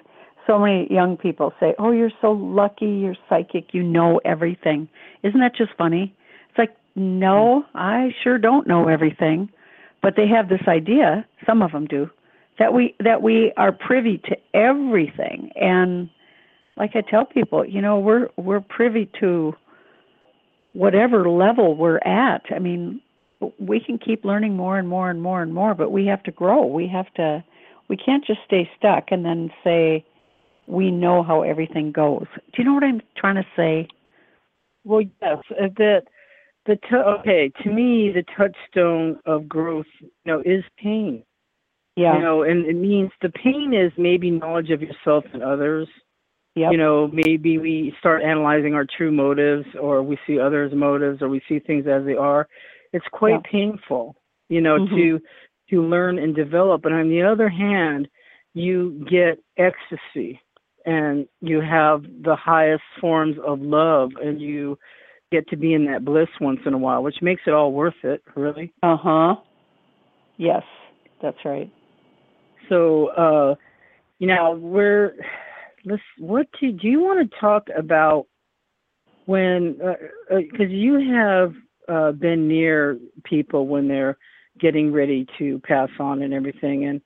So 0.47 0.59
many 0.59 0.87
young 0.91 1.17
people 1.17 1.53
say, 1.61 1.75
"Oh, 1.79 1.91
you're 1.91 2.13
so 2.21 2.33
lucky. 2.33 2.87
You're 2.87 3.17
psychic. 3.29 3.75
You 3.75 3.83
know 3.83 4.21
everything." 4.25 4.89
Isn't 5.23 5.41
that 5.41 5.55
just 5.57 5.73
funny? 5.77 6.15
It's 6.49 6.59
like, 6.59 6.77
no, 6.95 7.65
I 7.75 8.11
sure 8.23 8.39
don't 8.39 8.67
know 8.67 8.89
everything, 8.89 9.51
but 10.03 10.15
they 10.17 10.27
have 10.29 10.49
this 10.49 10.67
idea. 10.69 11.27
Some 11.45 11.63
of 11.63 11.73
them 11.73 11.87
do 11.87 12.11
that 12.59 12.73
we 12.73 12.95
that 13.01 13.23
we 13.23 13.53
are 13.57 13.73
privy 13.73 14.19
to 14.25 14.37
everything. 14.55 15.51
And 15.57 16.09
like 16.77 16.93
I 16.95 17.03
tell 17.03 17.25
people, 17.25 17.65
you 17.65 17.81
know, 17.81 17.99
we're 17.99 18.29
we're 18.37 18.61
privy 18.61 19.11
to 19.21 19.55
whatever 20.73 21.29
level 21.29 21.75
we're 21.77 21.99
at. 21.99 22.43
I 22.55 22.59
mean, 22.59 23.01
we 23.59 23.81
can 23.81 23.99
keep 23.99 24.25
learning 24.25 24.57
more 24.57 24.79
and 24.79 24.89
more 24.89 25.11
and 25.11 25.23
more 25.23 25.43
and 25.43 25.53
more, 25.53 25.75
but 25.75 25.91
we 25.91 26.07
have 26.07 26.23
to 26.25 26.31
grow. 26.31 26.67
We 26.67 26.89
have 26.89 27.13
to 27.15 27.45
we 27.89 27.97
can't 27.97 28.25
just 28.25 28.41
stay 28.47 28.69
stuck 28.77 29.07
and 29.11 29.25
then 29.25 29.51
say 29.63 30.05
we 30.67 30.91
know 30.91 31.23
how 31.23 31.43
everything 31.43 31.93
goes. 31.93 32.27
Do 32.35 32.59
you 32.59 32.65
know 32.65 32.75
what 32.75 32.85
I'm 32.85 33.01
trying 33.17 33.37
to 33.37 33.47
say? 33.55 33.89
Well, 34.85 35.03
yes, 35.23 35.39
uh, 35.51 35.69
that 35.77 36.03
the 36.67 36.77
t- 36.77 36.97
okay 36.97 37.51
to 37.63 37.71
me 37.71 38.13
the 38.13 38.25
touchstone 38.37 39.19
of 39.25 39.49
growth, 39.49 39.87
you 40.01 40.11
know, 40.27 40.43
is 40.45 40.65
pain. 40.79 41.23
Yeah. 41.97 42.17
You 42.17 42.23
know, 42.23 42.43
and 42.43 42.67
it 42.67 42.77
means 42.77 43.11
the 43.23 43.31
pain 43.31 43.73
is 43.75 43.91
maybe 43.97 44.31
knowledge 44.31 44.71
of 44.71 44.83
yourself 44.83 45.25
and 45.33 45.43
others. 45.43 45.89
yep. 46.55 46.73
You 46.73 46.79
know, 46.79 47.09
maybe 47.13 47.59
we 47.59 47.95
start 47.99 48.23
analyzing 48.23 48.75
our 48.75 48.87
true 48.97 49.11
motives, 49.13 49.67
or 49.81 50.03
we 50.03 50.19
see 50.27 50.39
others' 50.39 50.73
motives, 50.75 51.21
or 51.21 51.29
we 51.29 51.43
see 51.49 51.59
things 51.59 51.87
as 51.87 52.05
they 52.05 52.15
are. 52.15 52.49
It's 52.93 53.07
quite 53.13 53.33
Yeah. 53.45 53.51
painful, 53.51 54.17
you 54.49 54.61
know, 54.61 54.79
Mhm. 54.79 54.95
to 54.97 55.21
to 55.69 55.83
learn 55.83 56.19
and 56.19 56.35
develop. 56.35 56.81
But 56.83 56.93
on 56.93 57.09
the 57.09 57.23
other 57.23 57.49
hand, 57.49 58.09
you 58.55 59.05
get 59.09 59.39
ecstasy, 59.57 60.41
and 60.87 61.27
you 61.41 61.61
have 61.61 62.05
the 62.23 62.37
highest 62.37 62.85
forms 63.01 63.37
of 63.39 63.61
love, 63.61 64.13
and 64.23 64.41
you 64.41 64.79
get 65.33 65.47
to 65.49 65.57
be 65.57 65.75
in 65.75 65.85
that 65.87 66.05
bliss 66.05 66.29
once 66.41 66.61
in 66.67 66.73
a 66.73 66.79
while, 66.79 67.03
which 67.03 67.21
makes 67.21 67.43
it 67.47 67.53
all 67.53 67.73
worth 67.73 68.03
it, 68.05 68.23
really. 68.35 68.73
Uh 68.83 68.97
huh. 68.97 69.37
Yes, 70.37 70.63
that's 71.21 71.45
right. 71.45 71.71
So, 72.69 73.09
uh, 73.09 73.55
you 74.19 74.27
know, 74.27 74.59
we're 74.61 75.15
let's. 75.85 76.03
What 76.19 76.47
do, 76.61 76.73
do 76.73 76.89
you 76.89 77.01
want 77.01 77.31
to 77.31 77.41
talk 77.41 77.69
about 77.77 78.27
when? 79.27 79.79
Because 80.29 80.71
you 80.71 81.15
have 81.15 81.55
uh, 81.89 82.13
been 82.13 82.49
near 82.49 82.99
people 83.25 83.67
when 83.67 83.89
they're 83.89 84.19
getting 84.59 84.93
ready 84.93 85.27
to 85.39 85.61
pass 85.61 85.91
on 85.99 86.23
and 86.23 86.33
everything, 86.33 86.87
and 86.87 87.01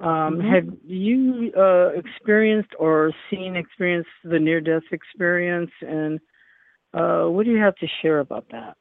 um, 0.00 0.38
Mhm. 0.38 0.50
have 0.50 0.68
you 0.84 1.52
uh, 1.56 1.88
experienced 1.88 2.74
or 2.78 3.12
seen 3.30 3.56
experience 3.56 4.06
the 4.22 4.38
near 4.38 4.60
death 4.60 4.84
experience? 4.92 5.70
And 5.80 6.20
uh, 6.94 7.24
what 7.26 7.44
do 7.46 7.52
you 7.52 7.58
have 7.58 7.74
to 7.76 7.86
share 8.00 8.20
about 8.20 8.48
that? 8.50 8.76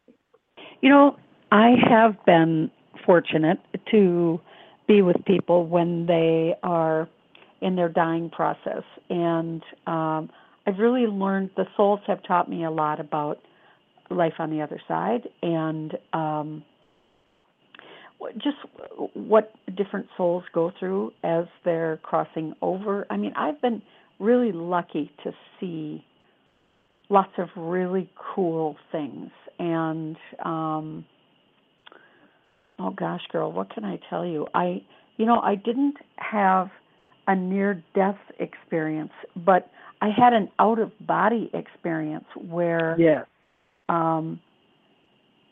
You 0.82 0.90
know, 0.90 1.18
I 1.52 1.76
have 1.90 2.24
been 2.26 2.70
fortunate 3.06 3.60
to 3.92 4.40
be 4.88 5.02
with 5.02 5.18
people 5.26 5.68
when 5.68 6.06
they 6.06 6.54
are 6.64 7.08
in 7.62 7.76
their 7.76 7.90
dying 7.90 8.30
process, 8.30 8.84
and 9.10 9.64
um, 9.88 10.30
I've 10.66 10.78
really 10.78 11.08
learned. 11.08 11.52
The 11.58 11.66
souls 11.76 12.00
have 12.08 12.24
taught 12.24 12.50
me 12.50 12.66
a 12.66 12.72
lot 12.72 13.00
about 13.00 13.40
life 14.10 14.34
on 14.40 14.52
the 14.52 14.62
other 14.62 14.80
side, 14.88 15.28
and 15.42 15.98
um, 16.14 16.64
just 18.36 18.58
what 19.14 19.54
different 19.76 20.08
souls 20.16 20.44
go 20.54 20.72
through 20.80 21.12
as 21.24 21.46
they're 21.66 21.98
crossing 22.04 22.54
over. 22.62 23.06
I 23.10 23.18
mean, 23.18 23.34
I've 23.36 23.62
been 23.62 23.82
really 24.20 24.52
lucky 24.52 25.12
to 25.24 25.32
see 25.60 26.04
lots 27.10 27.32
of 27.38 27.50
really 27.56 28.10
cool 28.36 28.76
things 28.92 29.30
and 29.60 30.18
um 30.44 31.06
oh 32.80 32.92
gosh 32.92 33.22
girl 33.32 33.52
what 33.52 33.70
can 33.74 33.84
i 33.84 34.00
tell 34.10 34.26
you 34.26 34.48
i 34.54 34.82
you 35.18 35.26
know 35.26 35.40
i 35.42 35.56
didn't 35.56 35.96
have 36.18 36.70
a 37.28 37.36
near 37.36 37.84
death 37.94 38.18
experience 38.40 39.12
but 39.36 39.70
i 40.02 40.10
had 40.10 40.34
an 40.34 40.50
out 40.60 40.80
of 40.80 40.92
body 41.06 41.50
experience 41.54 42.26
where 42.36 42.96
Yes. 43.00 43.26
um 43.90 44.40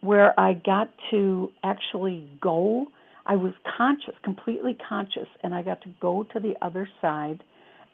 where 0.06 0.40
I 0.40 0.54
got 0.54 0.90
to 1.12 1.52
actually 1.64 2.30
go. 2.40 2.86
I 3.26 3.36
was 3.36 3.54
conscious, 3.78 4.14
completely 4.24 4.78
conscious, 4.88 5.28
and 5.44 5.54
I 5.54 5.64
got 5.64 5.82
to 5.82 5.90
go 6.00 6.24
to 6.32 6.40
the 6.40 6.54
other 6.62 6.88
side. 7.02 7.44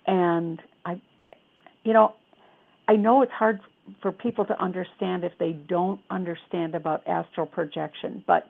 And 0.08 0.62
I, 0.86 1.02
you 1.84 1.94
know, 1.94 2.16
I 2.90 2.98
know 2.98 3.22
it's 3.22 3.32
hard 3.32 3.62
for 4.02 4.12
people 4.12 4.46
to 4.46 4.62
understand 4.62 5.24
if 5.24 5.32
they 5.40 5.54
don't 5.54 6.02
understand 6.10 6.76
about 6.76 7.08
astral 7.08 7.46
projection, 7.46 8.24
but 8.28 8.46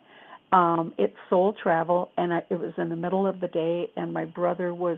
um, 0.51 0.93
it's 0.97 1.15
soul 1.29 1.53
travel, 1.61 2.11
and 2.17 2.33
I, 2.33 2.43
it 2.49 2.59
was 2.59 2.73
in 2.77 2.89
the 2.89 2.95
middle 2.95 3.25
of 3.25 3.39
the 3.39 3.47
day, 3.47 3.89
and 3.95 4.13
my 4.13 4.25
brother 4.25 4.73
was 4.73 4.97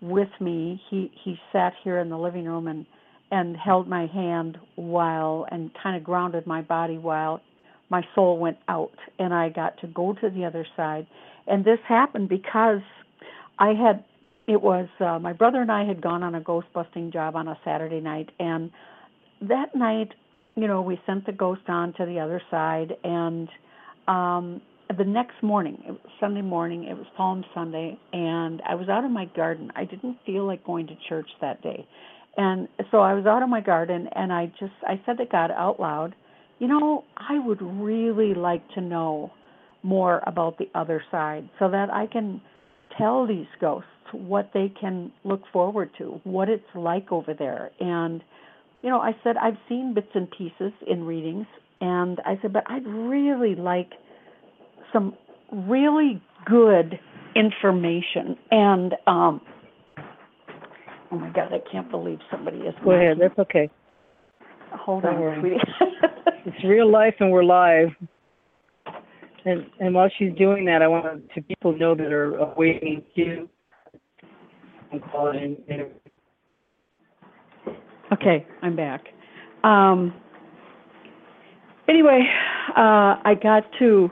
with 0.00 0.28
me. 0.40 0.80
He 0.90 1.10
he 1.24 1.38
sat 1.52 1.72
here 1.82 1.98
in 1.98 2.08
the 2.08 2.18
living 2.18 2.44
room 2.44 2.68
and 2.68 2.86
and 3.30 3.56
held 3.56 3.88
my 3.88 4.06
hand 4.06 4.56
while 4.76 5.46
and 5.50 5.70
kind 5.82 5.96
of 5.96 6.04
grounded 6.04 6.46
my 6.46 6.62
body 6.62 6.96
while 6.98 7.42
my 7.90 8.02
soul 8.14 8.38
went 8.38 8.56
out 8.68 8.94
and 9.18 9.34
I 9.34 9.48
got 9.50 9.78
to 9.80 9.86
go 9.88 10.14
to 10.14 10.30
the 10.30 10.44
other 10.44 10.66
side. 10.76 11.06
And 11.46 11.64
this 11.64 11.78
happened 11.86 12.28
because 12.28 12.80
I 13.58 13.68
had 13.68 14.04
it 14.46 14.62
was 14.62 14.88
uh, 15.00 15.18
my 15.18 15.34
brother 15.34 15.60
and 15.60 15.70
I 15.70 15.84
had 15.84 16.00
gone 16.00 16.22
on 16.22 16.34
a 16.34 16.40
ghost 16.40 16.68
busting 16.72 17.12
job 17.12 17.36
on 17.36 17.48
a 17.48 17.58
Saturday 17.64 18.00
night 18.00 18.30
and 18.38 18.70
that 19.42 19.74
night, 19.74 20.14
you 20.56 20.66
know, 20.66 20.80
we 20.80 20.98
sent 21.06 21.26
the 21.26 21.32
ghost 21.32 21.62
on 21.68 21.92
to 21.94 22.06
the 22.06 22.18
other 22.18 22.40
side 22.50 22.94
and 23.04 23.48
um 24.06 24.62
the 24.96 25.04
next 25.04 25.42
morning, 25.42 25.82
it 25.86 25.92
was 25.92 26.00
Sunday 26.18 26.40
morning, 26.40 26.84
it 26.84 26.96
was 26.96 27.06
Palm 27.16 27.44
Sunday, 27.54 27.98
and 28.12 28.62
I 28.66 28.74
was 28.74 28.88
out 28.88 29.04
in 29.04 29.12
my 29.12 29.26
garden. 29.26 29.70
I 29.76 29.84
didn't 29.84 30.16
feel 30.24 30.46
like 30.46 30.64
going 30.64 30.86
to 30.86 30.94
church 31.08 31.28
that 31.40 31.62
day. 31.62 31.86
And 32.38 32.68
so 32.90 32.98
I 32.98 33.14
was 33.14 33.26
out 33.26 33.42
in 33.42 33.50
my 33.50 33.60
garden 33.60 34.08
and 34.14 34.32
I 34.32 34.46
just 34.60 34.72
I 34.86 35.00
said 35.04 35.18
to 35.18 35.26
God 35.26 35.50
out 35.50 35.80
loud, 35.80 36.14
you 36.60 36.68
know, 36.68 37.04
I 37.16 37.38
would 37.38 37.60
really 37.60 38.32
like 38.32 38.62
to 38.74 38.80
know 38.80 39.32
more 39.82 40.22
about 40.26 40.56
the 40.58 40.68
other 40.74 41.02
side 41.10 41.48
so 41.58 41.68
that 41.68 41.90
I 41.92 42.06
can 42.06 42.40
tell 42.96 43.26
these 43.26 43.46
ghosts 43.60 43.88
what 44.12 44.50
they 44.54 44.72
can 44.80 45.12
look 45.24 45.42
forward 45.52 45.90
to, 45.98 46.20
what 46.24 46.48
it's 46.48 46.64
like 46.74 47.10
over 47.12 47.34
there. 47.34 47.70
And, 47.80 48.22
you 48.82 48.90
know, 48.90 49.00
I 49.00 49.12
said, 49.22 49.36
I've 49.36 49.58
seen 49.68 49.92
bits 49.94 50.08
and 50.14 50.28
pieces 50.30 50.72
in 50.86 51.04
readings, 51.04 51.46
and 51.80 52.20
I 52.24 52.38
said, 52.40 52.52
but 52.52 52.64
I'd 52.68 52.86
really 52.86 53.54
like 53.54 53.90
some 54.92 55.14
really 55.52 56.22
good 56.46 56.98
information. 57.34 58.36
And 58.50 58.94
um, 59.06 59.40
oh 61.10 61.18
my 61.18 61.30
God, 61.30 61.52
I 61.52 61.60
can't 61.70 61.90
believe 61.90 62.18
somebody 62.30 62.58
is. 62.58 62.74
Go 62.84 62.92
ahead. 62.92 63.18
That's 63.20 63.38
okay. 63.38 63.70
Hold 64.72 65.04
Don't 65.04 65.14
on, 65.14 65.20
worry. 65.20 65.40
sweetie. 65.40 65.58
It's 66.44 66.64
real 66.64 66.90
life, 66.90 67.14
and 67.20 67.30
we're 67.30 67.44
live. 67.44 67.88
And 69.44 69.66
and 69.80 69.94
while 69.94 70.10
she's 70.18 70.32
doing 70.34 70.64
that, 70.64 70.80
I 70.80 70.88
want 70.88 71.04
to 71.34 71.42
people 71.42 71.76
know 71.76 71.94
that 71.94 72.10
are 72.10 72.36
awaiting 72.36 73.02
you. 73.14 73.50
I'm 74.90 75.00
calling 75.00 75.56
in. 75.68 75.90
Okay, 78.12 78.46
I'm 78.62 78.76
back. 78.76 79.02
Um, 79.62 80.14
anyway, 81.88 82.22
uh, 82.70 83.20
I 83.24 83.34
got 83.42 83.64
to 83.78 84.10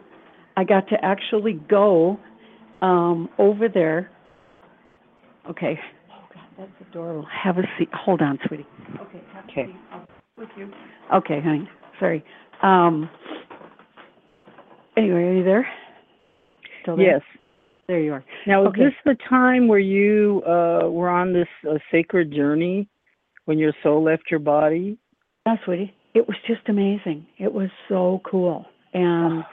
I 0.57 0.65
got 0.65 0.89
to 0.89 0.97
actually 1.05 1.55
go 1.69 2.19
um, 2.83 3.29
over 3.39 3.69
there. 3.69 4.11
Okay. 5.51 5.79
Oh 6.11 6.25
God, 6.35 6.45
that's 6.59 6.89
adorable. 6.91 7.27
Have 7.31 7.59
a 7.59 7.63
seat. 7.79 7.89
Hold 7.93 8.23
on, 8.23 8.39
sweetie. 8.47 8.67
Okay. 9.01 9.21
Have 9.33 9.45
a 9.45 9.49
Okay. 9.51 9.67
seat. 9.67 9.77
I'll- 9.93 10.07
with 10.39 10.49
you. 10.57 10.71
Okay, 11.15 11.41
honey. 11.41 11.67
Sorry. 11.99 12.23
Um, 12.63 13.09
anyway, 14.97 15.23
are 15.23 15.33
you 15.33 15.45
there? 15.45 15.67
Still 16.83 16.97
there? 16.97 17.07
Yes. 17.07 17.23
There 17.89 18.01
you 18.01 18.13
are. 18.13 18.25
Now, 18.47 18.67
is 18.67 18.73
this 18.77 18.93
the 19.05 19.17
time 19.29 19.67
where 19.69 19.79
you 19.79 20.43
uh, 20.47 20.91
were 20.91 21.09
on 21.09 21.33
this 21.33 21.49
uh, 21.67 21.79
sacred 21.91 22.33
journey 22.33 22.89
when 23.47 23.59
your 23.59 23.73
soul 23.83 24.03
left 24.03 24.25
your 24.31 24.41
body? 24.41 24.99
Yeah, 25.47 25.57
sweetie. 25.65 25.95
It 26.15 26.27
was 26.27 26.37
just 26.47 26.69
amazing. 26.69 27.27
It 27.39 27.53
was 27.53 27.71
so 27.89 28.21
cool. 28.29 28.67
And 28.93 29.45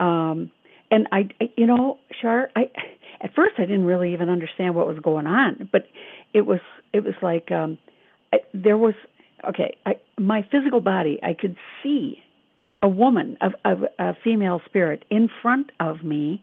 um 0.00 0.50
and 0.90 1.06
I 1.12 1.28
I- 1.40 1.50
you 1.56 1.66
know, 1.66 1.98
Char, 2.20 2.50
I 2.56 2.70
at 3.20 3.34
first 3.34 3.54
I 3.58 3.62
didn't 3.62 3.84
really 3.84 4.12
even 4.12 4.28
understand 4.28 4.74
what 4.74 4.86
was 4.86 4.98
going 5.00 5.26
on, 5.26 5.68
but 5.72 5.86
it 6.34 6.42
was 6.46 6.60
it 6.92 7.04
was 7.04 7.14
like 7.22 7.50
um 7.50 7.78
I, 8.32 8.38
there 8.54 8.78
was 8.78 8.94
okay, 9.48 9.76
I 9.86 9.96
my 10.18 10.46
physical 10.50 10.80
body, 10.80 11.18
I 11.22 11.34
could 11.34 11.56
see 11.82 12.22
a 12.82 12.88
woman 12.88 13.36
of 13.40 13.52
of 13.64 13.84
a 13.98 14.14
female 14.22 14.60
spirit 14.66 15.04
in 15.10 15.28
front 15.42 15.70
of 15.80 16.02
me 16.04 16.42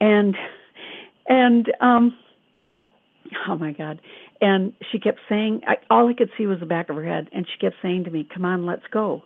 and 0.00 0.36
and 1.28 1.70
um 1.80 2.16
oh 3.48 3.56
my 3.56 3.72
god. 3.72 4.00
And 4.40 4.74
she 4.90 4.98
kept 4.98 5.20
saying 5.28 5.62
I, 5.66 5.76
all 5.90 6.08
i 6.08 6.14
could 6.14 6.30
see 6.36 6.46
was 6.46 6.60
the 6.60 6.66
back 6.66 6.90
of 6.90 6.96
her 6.96 7.04
head 7.04 7.28
and 7.32 7.46
she 7.46 7.58
kept 7.58 7.76
saying 7.82 8.04
to 8.04 8.10
me 8.10 8.26
come 8.32 8.44
on 8.44 8.66
let's 8.66 8.86
go. 8.90 9.22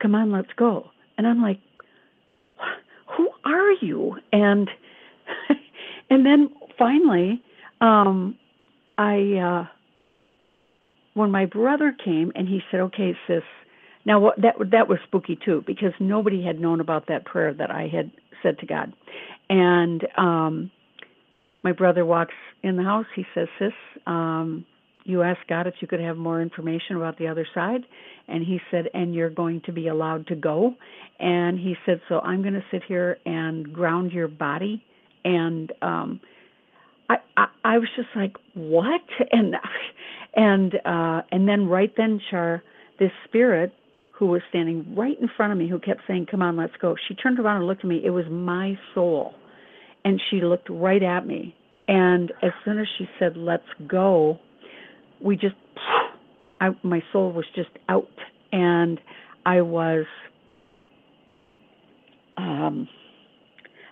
Come 0.00 0.14
on 0.14 0.30
let's 0.32 0.52
go. 0.56 0.90
And 1.18 1.26
i'm 1.26 1.42
like 1.42 1.60
are 3.44 3.72
you? 3.80 4.16
And 4.32 4.68
and 6.10 6.24
then 6.24 6.50
finally 6.78 7.42
um 7.80 8.36
i 8.98 9.16
uh 9.34 9.66
when 11.14 11.30
my 11.30 11.46
brother 11.46 11.94
came 12.04 12.32
and 12.34 12.48
he 12.48 12.60
said 12.70 12.80
okay 12.80 13.14
sis. 13.26 13.42
Now 14.06 14.32
that 14.36 14.54
that 14.70 14.88
was 14.88 14.98
spooky 15.06 15.38
too 15.44 15.62
because 15.66 15.92
nobody 16.00 16.44
had 16.44 16.60
known 16.60 16.80
about 16.80 17.06
that 17.08 17.24
prayer 17.24 17.54
that 17.54 17.70
i 17.70 17.88
had 17.88 18.10
said 18.42 18.58
to 18.58 18.66
god. 18.66 18.92
And 19.48 20.06
um 20.16 20.70
my 21.62 21.72
brother 21.72 22.04
walks 22.04 22.34
in 22.62 22.76
the 22.76 22.82
house. 22.82 23.06
He 23.16 23.24
says, 23.34 23.48
"Sis, 23.58 23.72
um, 24.06 24.66
you 25.04 25.22
asked 25.22 25.48
God 25.48 25.66
if 25.66 25.74
you 25.80 25.88
could 25.88 26.00
have 26.00 26.16
more 26.16 26.40
information 26.42 26.96
about 26.96 27.16
the 27.18 27.26
other 27.26 27.46
side," 27.54 27.84
and 28.28 28.44
he 28.44 28.60
said, 28.70 28.86
"And 28.94 29.14
you're 29.14 29.30
going 29.30 29.62
to 29.66 29.72
be 29.72 29.88
allowed 29.88 30.26
to 30.28 30.36
go." 30.36 30.74
And 31.18 31.58
he 31.58 31.74
said, 31.86 32.00
"So 32.08 32.20
I'm 32.20 32.42
going 32.42 32.54
to 32.54 32.64
sit 32.70 32.82
here 32.86 33.18
and 33.24 33.72
ground 33.72 34.12
your 34.12 34.28
body." 34.28 34.84
And 35.24 35.72
um, 35.82 36.20
I, 37.08 37.16
I, 37.36 37.46
I 37.64 37.78
was 37.78 37.88
just 37.96 38.08
like, 38.16 38.36
"What?" 38.54 39.02
And 39.32 39.54
and 40.36 40.74
uh, 40.84 41.22
and 41.30 41.48
then 41.48 41.68
right 41.68 41.92
then, 41.96 42.20
Char, 42.30 42.62
this 42.98 43.12
spirit 43.24 43.72
who 44.12 44.26
was 44.26 44.42
standing 44.48 44.94
right 44.96 45.16
in 45.20 45.28
front 45.36 45.52
of 45.52 45.58
me, 45.58 45.68
who 45.68 45.78
kept 45.78 46.00
saying, 46.06 46.26
"Come 46.30 46.42
on, 46.42 46.56
let's 46.56 46.76
go." 46.80 46.96
She 47.08 47.14
turned 47.14 47.38
around 47.38 47.58
and 47.58 47.66
looked 47.66 47.84
at 47.84 47.88
me. 47.88 48.02
It 48.04 48.10
was 48.10 48.26
my 48.30 48.78
soul 48.94 49.34
and 50.04 50.20
she 50.30 50.40
looked 50.40 50.68
right 50.70 51.02
at 51.02 51.26
me 51.26 51.54
and 51.88 52.32
as 52.42 52.50
soon 52.64 52.78
as 52.78 52.86
she 52.98 53.08
said 53.18 53.36
let's 53.36 53.62
go 53.88 54.38
we 55.20 55.36
just 55.36 55.54
I, 56.64 56.68
my 56.82 57.02
soul 57.12 57.32
was 57.32 57.46
just 57.54 57.70
out 57.88 58.08
and 58.52 59.00
i 59.46 59.60
was 59.60 60.06
um 62.36 62.88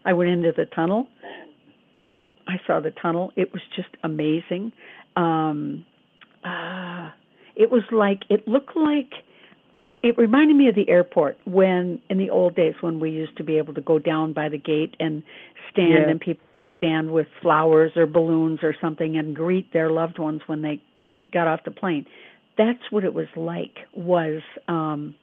i 0.05 0.13
went 0.13 0.31
into 0.31 0.53
the 0.57 0.67
tunnel. 0.67 1.07
I 2.49 2.57
saw 2.67 2.81
the 2.81 2.91
tunnel. 2.91 3.33
It 3.37 3.53
was 3.53 3.63
just 3.77 3.89
amazing. 4.03 4.73
Um 5.17 5.85
uh 6.45 7.11
it 7.55 7.71
was 7.71 7.83
like 7.93 8.21
it 8.31 8.49
looked 8.49 8.77
like 8.77 9.13
it 10.03 10.19
reminded 10.19 10.57
me 10.57 10.69
of 10.69 10.75
the 10.75 10.89
airport 10.89 11.39
when 11.45 12.01
in 12.11 12.19
the 12.19 12.31
old 12.31 12.57
days 12.57 12.75
when 12.81 12.99
we 12.99 13.11
used 13.11 13.37
to 13.37 13.45
be 13.45 13.59
able 13.59 13.75
to 13.75 13.81
go 13.81 13.99
down 13.99 14.33
by 14.33 14.49
the 14.49 14.59
gate 14.59 14.97
and 14.99 15.23
stand 15.71 15.91
Yeah. 16.05 16.11
and 16.11 16.21
people 16.21 16.45
stand 16.79 17.13
with 17.13 17.29
flowers 17.41 17.93
or 17.95 18.07
balloons 18.07 18.59
or 18.65 18.75
something 18.81 19.17
and 19.19 19.37
greet 19.37 19.73
their 19.73 19.91
loved 19.91 20.19
ones 20.19 20.41
when 20.47 20.63
they 20.63 20.83
got 21.33 21.47
off 21.47 21.61
the 21.65 21.71
plane 21.71 22.05
that's 22.57 22.91
what 22.91 23.05
it 23.05 23.15
was 23.15 23.27
like 23.37 23.79
was 23.95 24.43
um 24.69 25.15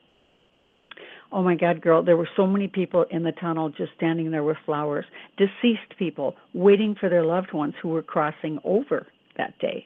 oh 1.31 1.43
my 1.43 1.55
god 1.55 1.81
girl 1.81 2.03
there 2.03 2.17
were 2.17 2.29
so 2.35 2.47
many 2.47 2.67
people 2.67 3.05
in 3.11 3.23
the 3.23 3.31
tunnel 3.33 3.69
just 3.69 3.91
standing 3.95 4.31
there 4.31 4.43
with 4.43 4.57
flowers 4.65 5.05
deceased 5.37 5.97
people 5.97 6.35
waiting 6.53 6.95
for 6.99 7.09
their 7.09 7.25
loved 7.25 7.53
ones 7.53 7.73
who 7.81 7.89
were 7.89 8.03
crossing 8.03 8.59
over 8.63 9.07
that 9.37 9.57
day 9.59 9.85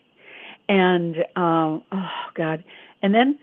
and 0.69 1.17
um 1.35 1.83
oh 1.91 2.09
god 2.35 2.63
and 3.01 3.13
then 3.13 3.37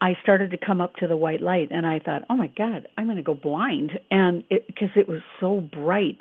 I 0.00 0.16
started 0.22 0.50
to 0.52 0.56
come 0.56 0.80
up 0.80 0.94
to 0.96 1.08
the 1.08 1.16
white 1.16 1.40
light 1.40 1.68
and 1.70 1.84
I 1.86 1.98
thought, 1.98 2.24
"Oh 2.30 2.36
my 2.36 2.46
god, 2.48 2.86
I'm 2.96 3.06
going 3.06 3.16
to 3.16 3.22
go 3.22 3.34
blind." 3.34 3.98
And 4.10 4.44
it 4.48 4.66
because 4.66 4.90
it 4.94 5.08
was 5.08 5.22
so 5.40 5.60
bright 5.60 6.20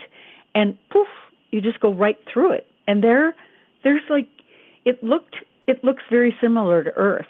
and 0.56 0.78
poof, 0.90 1.08
you 1.52 1.62
just 1.62 1.80
go 1.80 1.94
right 1.94 2.18
through 2.32 2.54
it. 2.54 2.68
And 2.88 3.04
there 3.04 3.36
there's 3.84 4.02
like 4.10 4.28
it 4.86 5.04
looked 5.04 5.36
it 5.68 5.84
looks 5.84 6.04
very 6.10 6.36
similar 6.42 6.84
to 6.84 6.92
earth. 6.96 7.28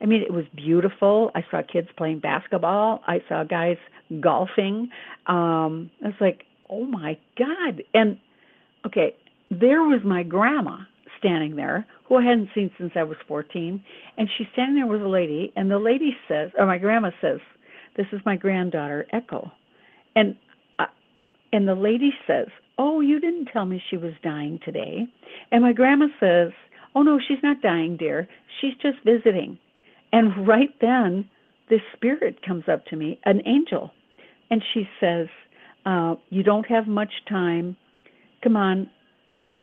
I 0.00 0.06
mean, 0.06 0.22
it 0.22 0.32
was 0.32 0.44
beautiful. 0.54 1.30
I 1.34 1.44
saw 1.50 1.60
kids 1.62 1.88
playing 1.96 2.20
basketball. 2.20 3.02
I 3.06 3.22
saw 3.28 3.44
guys 3.44 3.76
golfing. 4.20 4.88
Um 5.26 5.90
I 6.02 6.08
was 6.08 6.20
like, 6.20 6.44
"Oh 6.68 6.84
my 6.84 7.18
god." 7.36 7.82
And 7.92 8.18
okay, 8.86 9.14
there 9.50 9.82
was 9.82 10.00
my 10.04 10.22
grandma 10.22 10.78
standing 11.18 11.56
there 11.56 11.86
who 12.04 12.16
I 12.16 12.24
hadn't 12.24 12.48
seen 12.54 12.70
since 12.78 12.92
I 12.96 13.02
was 13.02 13.18
14, 13.28 13.82
and 14.16 14.28
she's 14.36 14.46
standing 14.52 14.76
there 14.76 14.86
with 14.86 15.02
a 15.02 15.08
lady, 15.08 15.52
and 15.54 15.70
the 15.70 15.78
lady 15.78 16.16
says, 16.26 16.50
or 16.58 16.66
my 16.66 16.78
grandma 16.78 17.10
says, 17.20 17.40
"This 17.96 18.06
is 18.12 18.20
my 18.24 18.36
granddaughter, 18.36 19.06
Echo," 19.12 19.52
and 20.16 20.34
uh, 20.78 20.86
and 21.52 21.68
the 21.68 21.74
lady 21.74 22.12
says, 22.26 22.48
"Oh, 22.78 23.00
you 23.00 23.20
didn't 23.20 23.46
tell 23.46 23.66
me 23.66 23.82
she 23.90 23.96
was 23.96 24.14
dying 24.22 24.58
today," 24.64 25.06
and 25.52 25.62
my 25.62 25.72
grandma 25.72 26.06
says, 26.18 26.52
"Oh 26.94 27.02
no, 27.02 27.18
she's 27.26 27.42
not 27.42 27.62
dying, 27.62 27.96
dear. 27.96 28.28
She's 28.60 28.74
just 28.82 28.98
visiting," 29.04 29.58
and 30.12 30.46
right 30.46 30.74
then, 30.80 31.28
this 31.68 31.82
spirit 31.94 32.42
comes 32.42 32.64
up 32.68 32.84
to 32.86 32.96
me, 32.96 33.20
an 33.24 33.42
angel, 33.46 33.92
and 34.50 34.62
she 34.74 34.88
says, 35.00 35.28
uh, 35.86 36.16
"You 36.30 36.42
don't 36.42 36.66
have 36.66 36.86
much 36.86 37.12
time. 37.28 37.76
Come 38.42 38.56
on, 38.56 38.90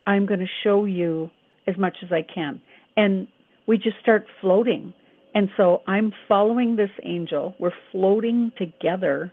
I'm 0.06 0.26
going 0.26 0.40
to 0.40 0.52
show 0.62 0.84
you." 0.84 1.30
as 1.68 1.76
much 1.76 1.96
as 2.02 2.10
I 2.10 2.22
can. 2.22 2.60
And 2.96 3.28
we 3.66 3.76
just 3.76 3.98
start 4.00 4.26
floating. 4.40 4.92
And 5.34 5.50
so 5.56 5.82
I'm 5.86 6.12
following 6.26 6.74
this 6.74 6.90
angel. 7.04 7.54
We're 7.60 7.70
floating 7.92 8.50
together. 8.56 9.32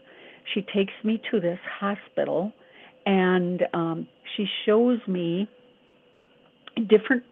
She 0.54 0.60
takes 0.62 0.92
me 1.02 1.20
to 1.30 1.40
this 1.40 1.58
hospital 1.80 2.52
and 3.06 3.62
um, 3.72 4.06
she 4.36 4.46
shows 4.66 4.98
me 5.08 5.48
different 6.88 7.22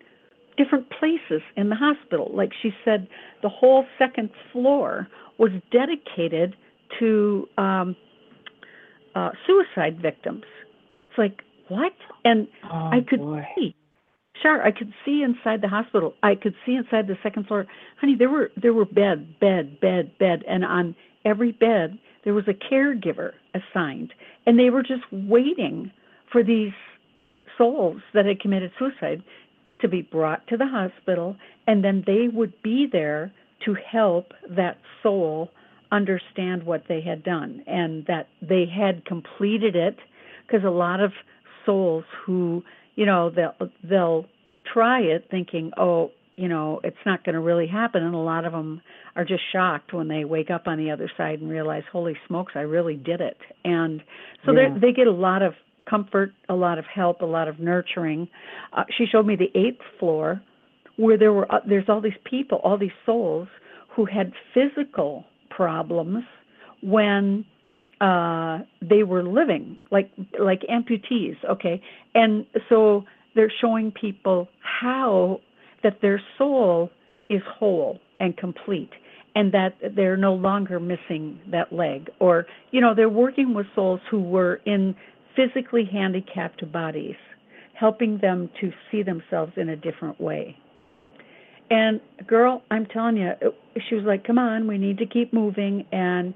different 0.56 0.88
places 0.90 1.42
in 1.56 1.68
the 1.68 1.74
hospital. 1.74 2.30
Like 2.32 2.52
she 2.62 2.70
said, 2.84 3.08
the 3.42 3.48
whole 3.48 3.86
second 3.98 4.30
floor 4.52 5.08
was 5.38 5.50
dedicated 5.72 6.54
to 6.98 7.48
um, 7.58 7.96
uh, 9.14 9.30
suicide 9.46 10.00
victims. 10.00 10.44
It's 11.08 11.18
like 11.18 11.42
what? 11.68 11.92
And 12.24 12.46
Oh, 12.64 12.90
I 12.92 13.00
could 13.06 13.20
boy. 13.20 13.46
see. 13.56 13.74
Sure, 14.42 14.62
I 14.62 14.72
could 14.72 14.92
see 15.04 15.22
inside 15.22 15.62
the 15.62 15.68
hospital. 15.68 16.14
I 16.22 16.34
could 16.34 16.54
see 16.66 16.74
inside 16.74 17.06
the 17.06 17.16
second 17.22 17.46
floor. 17.46 17.66
Honey, 18.00 18.16
there 18.16 18.28
were 18.28 18.50
there 18.60 18.74
were 18.74 18.84
bed, 18.84 19.38
bed, 19.40 19.80
bed, 19.80 20.12
bed, 20.18 20.42
and 20.48 20.64
on 20.64 20.94
every 21.24 21.52
bed 21.52 21.98
there 22.24 22.34
was 22.34 22.44
a 22.48 22.52
caregiver 22.54 23.32
assigned, 23.54 24.12
and 24.46 24.58
they 24.58 24.70
were 24.70 24.82
just 24.82 25.02
waiting 25.12 25.90
for 26.32 26.42
these 26.42 26.72
souls 27.56 28.00
that 28.12 28.26
had 28.26 28.40
committed 28.40 28.72
suicide 28.78 29.22
to 29.84 29.88
be 29.88 30.00
brought 30.00 30.46
to 30.48 30.56
the 30.56 30.66
hospital, 30.66 31.36
and 31.66 31.84
then 31.84 32.02
they 32.06 32.26
would 32.32 32.54
be 32.62 32.88
there 32.90 33.30
to 33.66 33.74
help 33.90 34.32
that 34.56 34.78
soul 35.02 35.50
understand 35.92 36.64
what 36.64 36.84
they 36.88 37.02
had 37.02 37.22
done 37.22 37.62
and 37.66 38.04
that 38.06 38.26
they 38.40 38.64
had 38.66 39.04
completed 39.04 39.76
it 39.76 39.96
because 40.46 40.64
a 40.64 40.70
lot 40.70 41.00
of 41.00 41.12
souls 41.66 42.04
who 42.24 42.62
you 42.96 43.06
know 43.06 43.30
they'll 43.30 43.68
they'll 43.88 44.24
try 44.72 44.98
it 45.00 45.26
thinking 45.30 45.70
oh 45.76 46.10
you 46.36 46.48
know 46.48 46.80
it's 46.82 46.96
not 47.06 47.22
going 47.24 47.34
to 47.34 47.40
really 47.40 47.66
happen 47.66 48.02
and 48.02 48.14
a 48.14 48.18
lot 48.18 48.44
of 48.44 48.52
them 48.52 48.80
are 49.14 49.24
just 49.24 49.42
shocked 49.52 49.92
when 49.92 50.08
they 50.08 50.24
wake 50.24 50.50
up 50.50 50.66
on 50.66 50.78
the 50.78 50.90
other 50.90 51.08
side 51.16 51.38
and 51.40 51.48
realize 51.48 51.84
holy 51.92 52.16
smokes 52.26 52.52
i 52.56 52.60
really 52.60 52.96
did 52.96 53.20
it 53.20 53.36
and 53.64 54.02
so 54.44 54.52
Yeah. 54.52 54.70
they 54.74 54.88
they 54.88 54.92
get 54.92 55.06
a 55.06 55.12
lot 55.12 55.42
of 55.42 55.54
comfort 55.88 56.32
a 56.48 56.54
lot 56.54 56.78
of 56.78 56.84
help 56.86 57.20
a 57.20 57.26
lot 57.26 57.48
of 57.48 57.58
nurturing. 57.58 58.28
Uh, 58.72 58.84
she 58.96 59.06
showed 59.06 59.26
me 59.26 59.36
the 59.36 59.56
eighth 59.58 59.80
floor 59.98 60.40
where 60.96 61.18
there 61.18 61.32
were 61.32 61.50
uh, 61.52 61.60
there's 61.68 61.84
all 61.88 62.00
these 62.00 62.12
people 62.24 62.58
all 62.58 62.78
these 62.78 62.90
souls 63.04 63.48
who 63.94 64.04
had 64.04 64.32
physical 64.52 65.24
problems 65.50 66.24
when 66.82 67.44
uh 68.00 68.58
they 68.82 69.02
were 69.02 69.22
living 69.22 69.78
like 69.90 70.10
like 70.38 70.62
amputees 70.70 71.36
okay? 71.50 71.80
And 72.14 72.46
so 72.68 73.04
they're 73.34 73.52
showing 73.60 73.92
people 73.92 74.48
how 74.60 75.40
that 75.82 76.00
their 76.00 76.20
soul 76.38 76.90
is 77.28 77.42
whole 77.58 77.98
and 78.20 78.36
complete 78.36 78.90
and 79.34 79.52
that 79.52 79.74
they're 79.96 80.16
no 80.16 80.34
longer 80.34 80.78
missing 80.78 81.40
that 81.50 81.72
leg. 81.72 82.08
Or 82.20 82.46
you 82.70 82.80
know 82.80 82.94
they're 82.94 83.08
working 83.08 83.54
with 83.54 83.66
souls 83.74 84.00
who 84.10 84.20
were 84.20 84.60
in 84.64 84.94
physically 85.36 85.88
handicapped 85.90 86.70
bodies 86.72 87.16
helping 87.74 88.18
them 88.18 88.48
to 88.60 88.72
see 88.90 89.02
themselves 89.02 89.52
in 89.56 89.68
a 89.68 89.76
different 89.76 90.20
way. 90.20 90.56
And 91.70 92.00
girl 92.26 92.62
i'm 92.70 92.86
telling 92.86 93.16
you 93.16 93.32
she 93.88 93.94
was 93.94 94.04
like 94.04 94.24
come 94.24 94.38
on 94.38 94.66
we 94.66 94.78
need 94.78 94.98
to 94.98 95.06
keep 95.06 95.32
moving. 95.32 95.86
And 95.92 96.34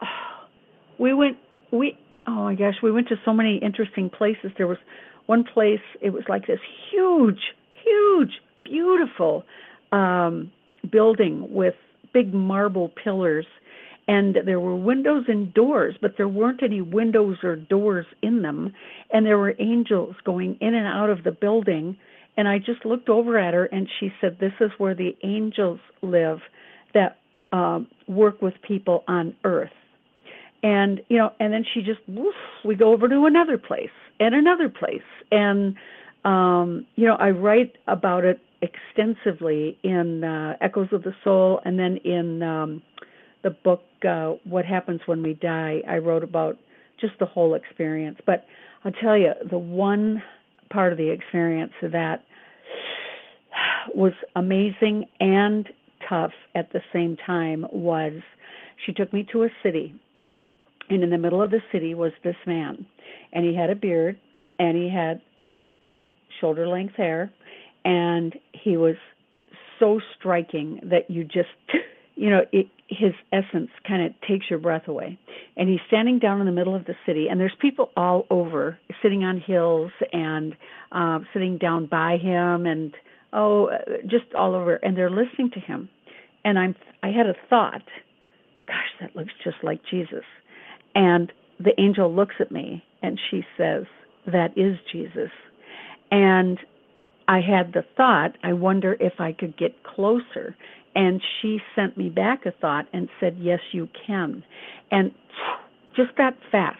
we 0.98 1.14
went 1.14 1.36
we 1.72 1.96
oh 2.26 2.44
my 2.44 2.54
gosh 2.54 2.74
we 2.82 2.90
went 2.90 3.08
to 3.08 3.16
so 3.24 3.32
many 3.32 3.58
interesting 3.58 4.10
places. 4.10 4.50
There 4.58 4.66
was 4.66 4.78
one 5.26 5.44
place 5.44 5.80
it 6.00 6.10
was 6.10 6.24
like 6.28 6.46
this 6.46 6.60
huge 6.90 7.40
huge 7.84 8.32
beautiful 8.64 9.44
um 9.92 10.52
building 10.90 11.52
with 11.52 11.74
big 12.12 12.34
marble 12.34 12.90
pillars 13.02 13.46
and 14.10 14.36
there 14.44 14.58
were 14.58 14.74
windows 14.74 15.24
and 15.28 15.54
doors 15.54 15.94
but 16.02 16.16
there 16.16 16.26
weren't 16.26 16.64
any 16.64 16.80
windows 16.80 17.36
or 17.44 17.54
doors 17.54 18.06
in 18.22 18.42
them. 18.42 18.72
And 19.12 19.24
there 19.24 19.38
were 19.38 19.54
angels 19.60 20.16
going 20.24 20.58
in 20.60 20.74
and 20.74 20.86
out 20.86 21.10
of 21.10 21.22
the 21.22 21.30
building. 21.30 21.96
And 22.36 22.48
i 22.48 22.58
just 22.58 22.84
looked 22.84 23.08
over 23.08 23.38
at 23.38 23.54
her 23.54 23.66
and 23.66 23.88
she 24.00 24.12
said 24.20 24.38
this 24.40 24.52
is 24.60 24.72
where 24.78 24.96
the 24.96 25.16
angels 25.22 25.78
live 26.02 26.38
that 26.92 27.18
um 27.52 27.86
work 28.08 28.42
with 28.42 28.54
people 28.66 29.04
on 29.06 29.36
earth. 29.44 29.76
And 30.64 31.00
you 31.08 31.18
know 31.18 31.30
and 31.38 31.52
then 31.52 31.64
she 31.72 31.80
just 31.80 32.00
woof, 32.08 32.34
we 32.64 32.74
go 32.74 32.92
over 32.92 33.08
to 33.08 33.26
another 33.26 33.58
place 33.58 33.96
and 34.18 34.34
another 34.34 34.68
place. 34.68 35.08
And 35.30 35.76
um 36.24 36.84
you 36.96 37.06
know 37.06 37.14
i 37.14 37.30
write 37.30 37.76
about 37.86 38.24
it 38.24 38.40
extensively 38.60 39.78
in 39.84 40.22
uh, 40.22 40.54
echoes 40.60 40.88
of 40.92 41.02
the 41.02 41.14
soul 41.24 41.60
and 41.64 41.78
then 41.78 41.96
in 42.04 42.42
um 42.42 42.82
the 43.42 43.50
book 43.50 43.82
uh, 44.08 44.34
what 44.44 44.64
happens 44.64 45.00
when 45.06 45.22
we 45.22 45.34
die 45.34 45.82
i 45.88 45.96
wrote 45.96 46.22
about 46.22 46.58
just 47.00 47.18
the 47.18 47.26
whole 47.26 47.54
experience. 47.54 48.18
But 48.26 48.44
i'll 48.84 48.92
tell 48.92 49.16
you 49.16 49.32
the 49.48 49.58
one 49.58 50.22
part 50.70 50.92
of 50.92 50.98
the 50.98 51.10
experience 51.10 51.72
that 51.82 52.24
was 53.94 54.12
amazing 54.36 55.06
and 55.18 55.68
tough 56.08 56.32
at 56.54 56.72
the 56.72 56.80
same 56.92 57.16
time 57.26 57.66
was 57.72 58.12
she 58.86 58.92
took 58.92 59.12
me 59.12 59.26
to 59.32 59.44
a 59.44 59.48
city 59.62 59.94
and 60.88 61.02
in 61.02 61.10
the 61.10 61.18
middle 61.18 61.42
of 61.42 61.50
the 61.50 61.60
city 61.72 61.94
was 61.94 62.12
this 62.24 62.36
man 62.46 62.86
and 63.32 63.44
he 63.44 63.54
had 63.54 63.70
a 63.70 63.74
beard 63.74 64.18
and 64.58 64.76
he 64.76 64.88
had 64.88 65.20
shoulder 66.40 66.68
length 66.68 66.94
hair 66.94 67.32
and 67.84 68.34
he 68.52 68.76
was 68.76 68.96
so 69.78 70.00
striking 70.18 70.80
that 70.84 71.10
you 71.10 71.24
just 71.24 71.48
you 72.14 72.30
know 72.30 72.42
it, 72.52 72.66
his 72.90 73.12
essence 73.32 73.70
kind 73.86 74.04
of 74.04 74.12
takes 74.28 74.50
your 74.50 74.58
breath 74.58 74.88
away. 74.88 75.18
And 75.56 75.68
he's 75.68 75.78
standing 75.86 76.18
down 76.18 76.40
in 76.40 76.46
the 76.46 76.52
middle 76.52 76.74
of 76.74 76.84
the 76.84 76.94
city 77.06 77.28
and 77.30 77.40
there's 77.40 77.54
people 77.60 77.90
all 77.96 78.26
over 78.30 78.78
sitting 79.00 79.22
on 79.22 79.40
hills 79.40 79.92
and 80.12 80.56
uh, 80.92 81.20
sitting 81.32 81.56
down 81.56 81.86
by 81.86 82.16
him 82.16 82.66
and 82.66 82.92
oh 83.32 83.70
just 84.06 84.24
all 84.36 84.56
over 84.56 84.74
and 84.76 84.96
they're 84.96 85.10
listening 85.10 85.50
to 85.54 85.60
him. 85.60 85.88
And 86.44 86.58
i'm 86.58 86.74
i 87.02 87.08
had 87.08 87.26
a 87.26 87.34
thought 87.48 87.82
gosh 88.66 88.90
that 89.00 89.14
looks 89.14 89.32
just 89.44 89.58
like 89.62 89.80
jesus. 89.88 90.24
And 90.94 91.32
the 91.60 91.78
angel 91.80 92.12
looks 92.12 92.34
at 92.40 92.50
me 92.50 92.82
and 93.02 93.20
she 93.30 93.44
says 93.56 93.84
that 94.26 94.50
is 94.56 94.76
jesus. 94.92 95.30
And 96.10 96.58
I 97.30 97.40
had 97.40 97.72
the 97.72 97.84
thought, 97.96 98.36
I 98.42 98.52
wonder 98.54 98.96
if 98.98 99.20
I 99.20 99.32
could 99.32 99.56
get 99.56 99.84
closer. 99.84 100.56
And 100.94 101.20
she 101.40 101.58
sent 101.76 101.96
me 101.96 102.08
back 102.08 102.46
a 102.46 102.52
thought 102.52 102.86
and 102.92 103.08
said, 103.20 103.36
Yes, 103.38 103.60
you 103.72 103.88
can. 104.06 104.42
And 104.90 105.12
just 105.96 106.10
that 106.18 106.36
fast, 106.50 106.78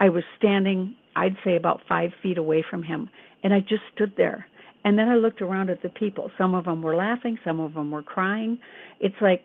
I 0.00 0.08
was 0.08 0.24
standing, 0.38 0.94
I'd 1.16 1.36
say 1.44 1.56
about 1.56 1.80
five 1.88 2.10
feet 2.22 2.38
away 2.38 2.64
from 2.68 2.82
him, 2.82 3.08
and 3.42 3.52
I 3.52 3.60
just 3.60 3.82
stood 3.94 4.14
there. 4.16 4.46
And 4.84 4.98
then 4.98 5.08
I 5.08 5.14
looked 5.14 5.42
around 5.42 5.70
at 5.70 5.82
the 5.82 5.88
people. 5.90 6.30
Some 6.36 6.54
of 6.54 6.64
them 6.64 6.82
were 6.82 6.96
laughing, 6.96 7.38
some 7.44 7.60
of 7.60 7.74
them 7.74 7.90
were 7.90 8.02
crying. 8.02 8.58
It's 9.00 9.14
like 9.20 9.42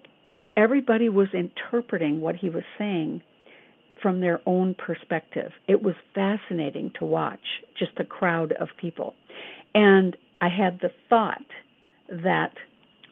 everybody 0.56 1.10
was 1.10 1.28
interpreting 1.34 2.22
what 2.22 2.36
he 2.36 2.50
was 2.50 2.64
saying 2.78 3.22
from 4.02 4.20
their 4.20 4.42
own 4.46 4.76
perspective. 4.76 5.52
It 5.68 5.82
was 5.82 5.96
fascinating 6.14 6.92
to 7.00 7.06
watch, 7.06 7.40
just 7.78 7.92
a 8.00 8.04
crowd 8.04 8.54
of 8.54 8.70
people. 8.80 9.14
And 9.74 10.16
I 10.42 10.50
had 10.50 10.80
the 10.82 10.92
thought 11.10 11.46
that, 12.10 12.54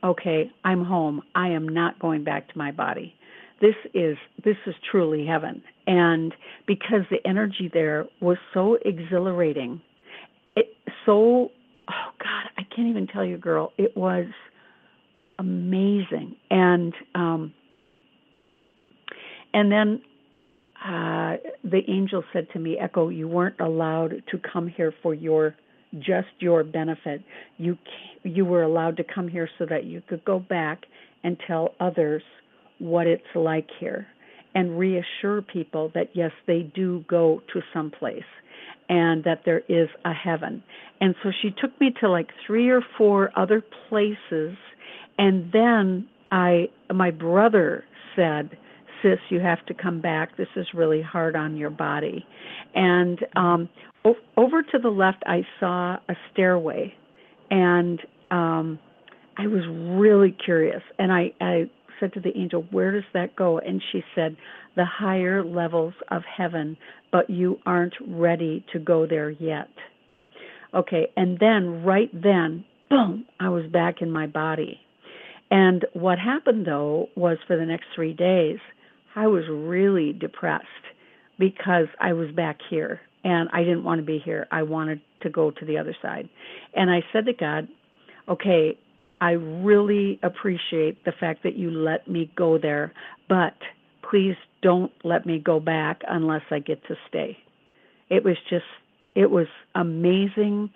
okay, 0.05 0.51
I'm 0.63 0.85
home. 0.85 1.21
I 1.33 1.49
am 1.49 1.67
not 1.67 1.99
going 1.99 2.23
back 2.23 2.47
to 2.49 2.57
my 2.57 2.71
body. 2.71 3.13
This 3.61 3.75
is 3.93 4.17
this 4.43 4.57
is 4.67 4.75
truly 4.89 5.25
heaven. 5.25 5.63
And 5.87 6.33
because 6.67 7.01
the 7.09 7.25
energy 7.25 7.69
there 7.73 8.05
was 8.21 8.37
so 8.53 8.77
exhilarating, 8.85 9.81
it 10.55 10.67
so 11.05 11.49
oh 11.89 12.11
God, 12.19 12.49
I 12.57 12.63
can't 12.75 12.87
even 12.89 13.07
tell 13.07 13.25
you, 13.25 13.37
girl. 13.37 13.71
It 13.77 13.95
was 13.97 14.25
amazing. 15.39 16.35
And 16.49 16.93
um 17.15 17.53
and 19.53 19.71
then 19.71 20.01
uh 20.85 21.37
the 21.63 21.81
angel 21.87 22.23
said 22.33 22.47
to 22.53 22.59
me, 22.59 22.77
Echo, 22.77 23.09
you 23.09 23.27
weren't 23.27 23.59
allowed 23.59 24.21
to 24.31 24.37
come 24.37 24.67
here 24.67 24.93
for 25.01 25.13
your 25.13 25.55
just 25.99 26.27
your 26.39 26.63
benefit. 26.63 27.21
You 27.57 27.77
you 28.23 28.45
were 28.45 28.63
allowed 28.63 28.97
to 28.97 29.03
come 29.03 29.27
here 29.27 29.49
so 29.57 29.65
that 29.69 29.85
you 29.85 30.01
could 30.07 30.23
go 30.25 30.39
back 30.39 30.85
and 31.23 31.37
tell 31.47 31.73
others 31.79 32.23
what 32.79 33.07
it's 33.07 33.23
like 33.35 33.67
here 33.79 34.07
and 34.53 34.77
reassure 34.79 35.41
people 35.41 35.91
that 35.93 36.09
yes, 36.13 36.31
they 36.47 36.61
do 36.75 37.03
go 37.07 37.41
to 37.53 37.61
some 37.73 37.91
place 37.91 38.23
and 38.89 39.23
that 39.23 39.41
there 39.45 39.61
is 39.67 39.89
a 40.05 40.13
heaven. 40.13 40.63
And 41.01 41.15
so 41.23 41.31
she 41.41 41.49
took 41.49 41.79
me 41.79 41.93
to 41.99 42.09
like 42.09 42.29
three 42.45 42.69
or 42.69 42.81
four 42.97 43.31
other 43.35 43.63
places 43.89 44.57
and 45.17 45.51
then 45.51 46.07
I 46.31 46.69
my 46.93 47.11
brother 47.11 47.83
said 48.15 48.57
sis 49.01 49.19
you 49.29 49.39
have 49.39 49.65
to 49.67 49.73
come 49.73 50.01
back 50.01 50.37
this 50.37 50.47
is 50.55 50.67
really 50.73 51.01
hard 51.01 51.35
on 51.35 51.55
your 51.57 51.69
body 51.69 52.25
and 52.73 53.19
um 53.35 53.69
over 54.37 54.61
to 54.61 54.79
the 54.79 54.89
left 54.89 55.23
I 55.25 55.41
saw 55.59 55.97
a 56.09 56.15
stairway 56.31 56.93
and 57.49 57.99
um 58.31 58.79
I 59.37 59.47
was 59.47 59.63
really 59.99 60.35
curious 60.43 60.81
and 60.99 61.11
I 61.11 61.33
I 61.41 61.69
said 61.99 62.13
to 62.13 62.19
the 62.19 62.35
angel 62.37 62.65
where 62.71 62.91
does 62.91 63.09
that 63.13 63.35
go? 63.35 63.59
And 63.59 63.81
she 63.91 64.03
said 64.13 64.35
the 64.75 64.85
higher 64.85 65.43
levels 65.43 65.93
of 66.11 66.23
heaven 66.23 66.77
but 67.11 67.29
you 67.29 67.59
aren't 67.65 67.95
ready 68.07 68.65
to 68.73 68.79
go 68.79 69.07
there 69.07 69.29
yet. 69.31 69.69
Okay 70.73 71.07
and 71.17 71.39
then 71.39 71.83
right 71.83 72.11
then 72.13 72.65
boom 72.89 73.25
I 73.39 73.49
was 73.49 73.65
back 73.71 74.01
in 74.01 74.11
my 74.11 74.27
body. 74.27 74.79
And 75.51 75.85
what 75.93 76.19
happened 76.19 76.65
though 76.65 77.09
was 77.15 77.37
for 77.47 77.57
the 77.57 77.65
next 77.65 77.85
3 77.95 78.13
days 78.13 78.59
I 79.15 79.27
was 79.27 79.43
really 79.49 80.13
depressed 80.13 80.65
because 81.39 81.87
I 81.99 82.13
was 82.13 82.29
back 82.31 82.59
here 82.69 83.01
and 83.25 83.49
I 83.51 83.63
didn't 83.63 83.83
want 83.83 83.99
to 83.99 84.05
be 84.05 84.19
here. 84.23 84.47
I 84.51 84.61
wanted 84.63 85.01
to 85.21 85.29
go 85.29 85.49
to 85.49 85.65
the 85.65 85.77
other 85.79 85.95
side. 86.01 86.29
And 86.75 86.89
I 86.91 87.03
said 87.11 87.25
to 87.25 87.33
God, 87.33 87.67
okay, 88.29 88.77
I 89.19 89.31
really 89.31 90.19
appreciate 90.21 91.03
the 91.05 91.11
fact 91.11 91.41
that 91.43 91.55
you 91.55 91.71
let 91.71 92.07
me 92.07 92.31
go 92.37 92.59
there, 92.59 92.93
but 93.27 93.55
please 94.09 94.35
don't 94.61 94.91
let 95.03 95.25
me 95.25 95.39
go 95.39 95.59
back 95.59 96.01
unless 96.07 96.43
I 96.51 96.59
get 96.59 96.85
to 96.87 96.95
stay. 97.09 97.35
It 98.09 98.23
was 98.23 98.37
just, 98.47 98.65
it 99.15 99.31
was 99.31 99.47
amazing 99.73 100.69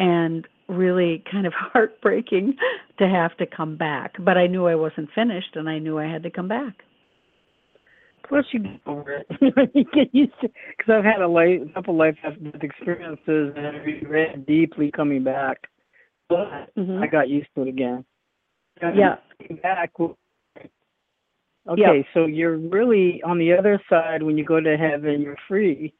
and 0.00 0.48
really 0.68 1.22
kind 1.30 1.46
of 1.46 1.52
heartbreaking 1.56 2.56
to 2.98 3.08
have 3.08 3.36
to 3.36 3.46
come 3.46 3.76
back. 3.76 4.14
But 4.18 4.36
I 4.36 4.48
knew 4.48 4.66
I 4.66 4.74
wasn't 4.74 5.10
finished 5.14 5.54
and 5.54 5.68
I 5.68 5.78
knew 5.78 5.98
I 5.98 6.06
had 6.06 6.24
to 6.24 6.30
come 6.30 6.48
back. 6.48 6.82
Plus, 8.28 8.44
you 8.52 8.60
get 8.60 8.80
over 8.86 9.12
it. 9.12 9.26
you 9.74 9.84
get 9.92 10.14
used 10.14 10.32
to 10.40 10.48
because 10.76 10.92
I've 10.92 11.04
had 11.04 11.20
a 11.20 11.28
life, 11.28 11.60
a 11.68 11.72
couple 11.74 11.96
life 11.96 12.16
experiences 12.62 13.52
and 13.56 13.66
I 13.66 13.76
regret 13.80 14.46
deeply 14.46 14.90
coming 14.90 15.22
back. 15.22 15.58
But 16.28 16.74
Mhm. 16.76 17.02
I 17.02 17.06
got 17.06 17.28
used 17.28 17.48
to 17.54 17.62
it 17.62 17.68
again. 17.68 18.04
Yeah. 18.80 19.16
Back. 19.62 19.92
Okay, 19.98 20.16
Yeah. 21.76 22.02
so 22.12 22.26
you're 22.26 22.56
really 22.56 23.22
on 23.22 23.38
the 23.38 23.52
other 23.52 23.80
side 23.88 24.22
when 24.22 24.36
you 24.36 24.44
go 24.44 24.60
to 24.60 24.76
heaven. 24.76 25.22
You're 25.22 25.38
free. 25.48 25.92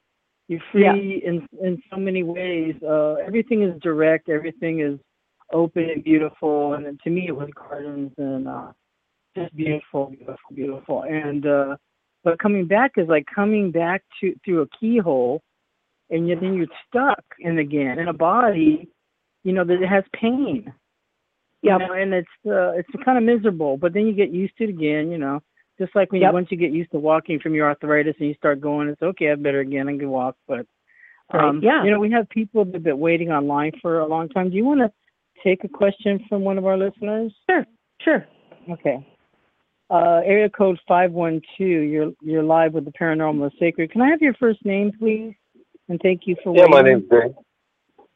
You're 0.48 0.60
free 0.72 1.22
in 1.24 1.48
in 1.62 1.82
so 1.90 1.96
many 1.96 2.22
ways. 2.22 2.74
Uh, 2.82 3.14
everything 3.14 3.62
is 3.62 3.80
direct. 3.80 4.28
Everything 4.28 4.80
is 4.80 4.98
open 5.52 5.88
and 5.88 6.04
beautiful. 6.04 6.74
And 6.74 7.00
to 7.00 7.10
me, 7.10 7.28
it 7.28 7.36
was 7.36 7.48
gardens 7.54 8.12
and 8.18 8.48
uh, 8.48 8.72
just 9.36 9.54
beautiful, 9.56 10.06
beautiful, 10.06 10.50
beautiful. 10.54 11.02
And 11.02 11.46
uh, 11.46 11.76
but 12.24 12.38
coming 12.38 12.66
back 12.66 12.92
is 12.96 13.08
like 13.08 13.26
coming 13.32 13.70
back 13.70 14.02
to 14.20 14.34
through 14.44 14.62
a 14.62 14.66
keyhole, 14.80 15.42
and 16.10 16.28
you, 16.28 16.38
then 16.38 16.54
you're 16.54 16.66
stuck 16.88 17.22
in 17.38 17.58
again 17.58 17.98
in 17.98 18.08
a 18.08 18.12
body, 18.12 18.88
you 19.42 19.52
know 19.52 19.64
that 19.64 19.82
it 19.82 19.88
has 19.88 20.04
pain. 20.20 20.72
You 21.62 21.78
know, 21.78 21.94
and 21.94 22.12
it's 22.12 22.28
uh, 22.46 22.72
it's 22.72 22.88
kind 23.04 23.16
of 23.16 23.24
miserable. 23.24 23.78
But 23.78 23.94
then 23.94 24.06
you 24.06 24.12
get 24.12 24.30
used 24.30 24.56
to 24.58 24.64
it 24.64 24.70
again. 24.70 25.10
You 25.10 25.16
know, 25.16 25.40
just 25.78 25.94
like 25.94 26.12
when 26.12 26.20
you 26.20 26.28
once 26.32 26.48
you 26.50 26.58
get 26.58 26.72
used 26.72 26.90
to 26.92 26.98
walking 26.98 27.40
from 27.40 27.54
your 27.54 27.68
arthritis 27.68 28.16
and 28.18 28.28
you 28.28 28.34
start 28.34 28.60
going, 28.60 28.88
it's 28.88 29.00
okay. 29.00 29.30
I 29.30 29.34
better 29.36 29.60
again. 29.60 29.88
I 29.88 29.96
can 29.96 30.10
walk. 30.10 30.36
But 30.46 30.66
Right, 31.32 31.48
um, 31.48 31.60
yeah. 31.62 31.82
you 31.84 31.90
know, 31.90 32.00
we 32.00 32.10
have 32.10 32.28
people 32.28 32.64
that 32.64 32.74
have 32.74 32.82
been 32.82 32.98
waiting 32.98 33.30
online 33.30 33.72
for 33.80 34.00
a 34.00 34.06
long 34.06 34.28
time. 34.28 34.50
Do 34.50 34.56
you 34.56 34.64
want 34.64 34.80
to 34.80 34.92
take 35.42 35.64
a 35.64 35.68
question 35.68 36.24
from 36.28 36.42
one 36.42 36.58
of 36.58 36.66
our 36.66 36.76
listeners? 36.76 37.32
Sure. 37.48 37.64
Sure. 38.00 38.26
Okay. 38.70 39.06
Uh, 39.90 40.20
area 40.24 40.48
code 40.48 40.78
five 40.88 41.12
one 41.12 41.40
two. 41.58 41.64
You're 41.64 42.12
you're 42.22 42.42
live 42.42 42.72
with 42.72 42.84
the 42.86 42.92
paranormal 42.92 43.50
sacred. 43.58 43.92
Can 43.92 44.00
I 44.00 44.08
have 44.08 44.22
your 44.22 44.34
first 44.34 44.64
name, 44.64 44.90
please? 44.98 45.34
And 45.88 46.00
thank 46.02 46.22
you 46.26 46.36
for 46.42 46.56
Yeah, 46.56 46.66
my 46.66 46.80
name's 46.80 47.04
Dave. 47.10 47.34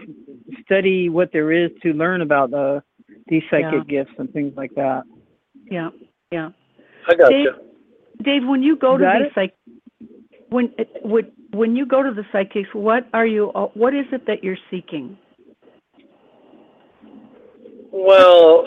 study 0.65 1.09
what 1.09 1.31
there 1.33 1.51
is 1.51 1.71
to 1.83 1.93
learn 1.93 2.23
about 2.23 2.51
the 2.53 2.83
these 3.27 3.43
psychic 3.51 3.89
gifts 3.89 4.13
and 4.19 4.33
things 4.33 4.53
like 4.57 4.73
that. 4.77 5.03
Yeah. 5.71 5.91
Yeah. 6.31 6.51
I 7.09 7.15
got 7.15 7.31
Dave, 7.31 7.47
you. 7.47 7.53
Dave, 8.23 8.43
when 8.47 8.63
you 8.63 8.77
go 8.77 8.93
You 8.93 8.99
to 8.99 9.05
got 9.05 9.19
the 9.19 9.27
it? 9.27 9.33
psych, 9.35 9.55
when 10.51 10.73
would 11.03 11.33
when 11.53 11.75
you 11.75 11.85
go 11.85 12.03
to 12.03 12.13
the 12.13 12.25
psychics, 12.31 12.69
what 12.75 13.09
are 13.13 13.27
you? 13.27 13.51
uh, 13.57 13.67
What 13.75 13.95
is 13.95 14.07
it 14.13 14.27
that 14.27 14.45
you're 14.45 14.59
seeking? 14.71 15.19
Well, 17.93 18.65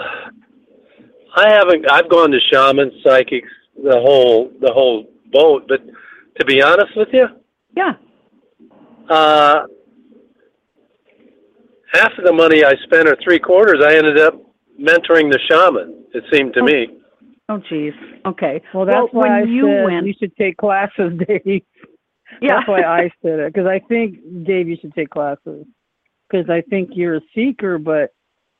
I 1.35 1.49
haven't. 1.51 1.89
I've 1.91 2.09
gone 2.09 2.29
to 2.31 2.39
shamans, 2.51 2.93
psychics, 3.03 3.49
the 3.83 3.99
whole 3.99 4.51
the 4.61 4.71
whole 4.71 5.07
boat. 5.31 5.65
But 5.67 5.81
to 6.39 6.45
be 6.45 6.61
honest 6.61 6.95
with 6.95 7.09
you, 7.11 7.25
Yeah. 7.75 7.93
uh, 9.09 9.63
half 11.93 12.11
of 12.17 12.23
the 12.25 12.33
money 12.33 12.63
I 12.63 12.75
spent, 12.83 13.09
or 13.09 13.17
three 13.23 13.39
quarters, 13.39 13.81
I 13.83 13.95
ended 13.95 14.19
up 14.19 14.35
mentoring 14.79 15.31
the 15.31 15.39
shaman. 15.49 16.03
It 16.13 16.23
seemed 16.31 16.53
to 16.53 16.61
Oh. 16.61 16.65
me. 16.65 16.87
Oh, 17.49 17.57
geez. 17.69 17.93
Okay. 18.25 18.61
Well, 18.73 18.85
that's 18.85 19.11
when 19.13 19.29
why 19.29 19.39
I 19.39 19.43
you 19.43 19.65
said 19.65 19.85
went. 19.85 20.07
you 20.07 20.13
should 20.19 20.35
take 20.35 20.57
classes, 20.57 21.13
Dave. 21.27 21.63
yeah. 22.41 22.55
That's 22.57 22.67
why 22.67 22.81
I 22.83 23.11
said 23.21 23.39
it 23.39 23.53
because 23.53 23.67
I 23.67 23.79
think 23.79 24.19
Dave, 24.45 24.67
you 24.67 24.77
should 24.77 24.93
take 24.93 25.09
classes 25.09 25.65
because 26.29 26.49
I 26.49 26.61
think 26.61 26.91
you're 26.93 27.15
a 27.17 27.21
seeker, 27.35 27.77
but 27.77 28.11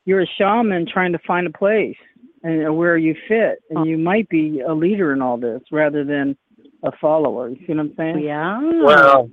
you're 0.06 0.22
a 0.22 0.26
shaman 0.38 0.86
trying 0.90 1.12
to 1.12 1.18
find 1.26 1.46
a 1.46 1.50
place 1.50 1.96
and 2.42 2.76
where 2.76 2.96
you 2.96 3.14
fit, 3.28 3.62
and 3.70 3.86
you 3.86 3.98
might 3.98 4.28
be 4.28 4.60
a 4.60 4.72
leader 4.72 5.12
in 5.12 5.20
all 5.20 5.36
this 5.36 5.60
rather 5.72 6.04
than 6.04 6.36
a 6.84 6.92
follower. 7.00 7.50
You 7.50 7.56
see 7.66 7.74
what 7.74 7.80
I'm 7.80 7.94
saying? 7.96 8.20
yeah. 8.20 8.60
Well, 8.82 9.30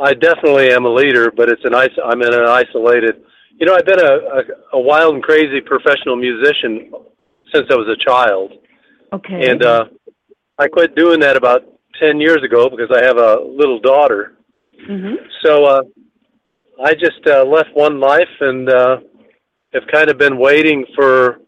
I 0.00 0.14
definitely 0.14 0.70
am 0.70 0.84
a 0.84 0.92
leader, 0.92 1.32
but 1.36 1.48
it's 1.48 1.64
an 1.64 1.74
is- 1.74 1.98
I'm 2.04 2.22
in 2.22 2.32
an 2.32 2.46
isolated. 2.46 3.24
You 3.58 3.66
know, 3.66 3.74
I've 3.74 3.86
been 3.86 4.00
a, 4.00 4.12
a, 4.12 4.42
a 4.74 4.80
wild 4.80 5.14
and 5.14 5.22
crazy 5.22 5.60
professional 5.60 6.14
musician 6.16 6.92
since 7.52 7.66
I 7.70 7.74
was 7.74 7.88
a 7.88 8.04
child. 8.04 8.52
Okay. 9.12 9.50
And 9.50 9.64
uh, 9.64 9.86
I 10.58 10.68
quit 10.68 10.94
doing 10.94 11.20
that 11.20 11.36
about 11.36 11.62
10 12.00 12.20
years 12.20 12.42
ago 12.44 12.68
because 12.68 12.90
I 12.94 13.04
have 13.04 13.16
a 13.16 13.40
little 13.42 13.80
daughter. 13.80 14.36
Mm-hmm. 14.88 15.14
So 15.42 15.64
uh, 15.64 15.82
I 16.84 16.92
just 16.92 17.26
uh, 17.26 17.44
left 17.44 17.70
one 17.74 17.98
life 17.98 18.28
and 18.40 18.68
uh, 18.68 18.98
have 19.72 19.82
kind 19.92 20.10
of 20.10 20.18
been 20.18 20.38
waiting 20.38 20.84
for 20.94 21.38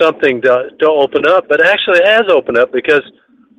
something 0.00 0.40
to, 0.42 0.68
to 0.78 0.86
open 0.88 1.26
up. 1.26 1.46
But 1.48 1.64
actually, 1.64 1.98
it 1.98 2.06
has 2.06 2.24
opened 2.30 2.58
up 2.58 2.72
because 2.72 3.02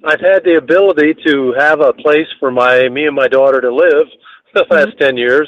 I've 0.05 0.19
had 0.19 0.43
the 0.43 0.55
ability 0.57 1.15
to 1.27 1.53
have 1.59 1.81
a 1.81 1.93
place 1.93 2.27
for 2.39 2.51
my 2.51 2.89
me 2.89 3.05
and 3.05 3.15
my 3.15 3.27
daughter 3.27 3.61
to 3.61 3.73
live 3.73 4.07
the 4.53 4.65
last 4.69 4.97
10 4.99 5.17
years, 5.17 5.47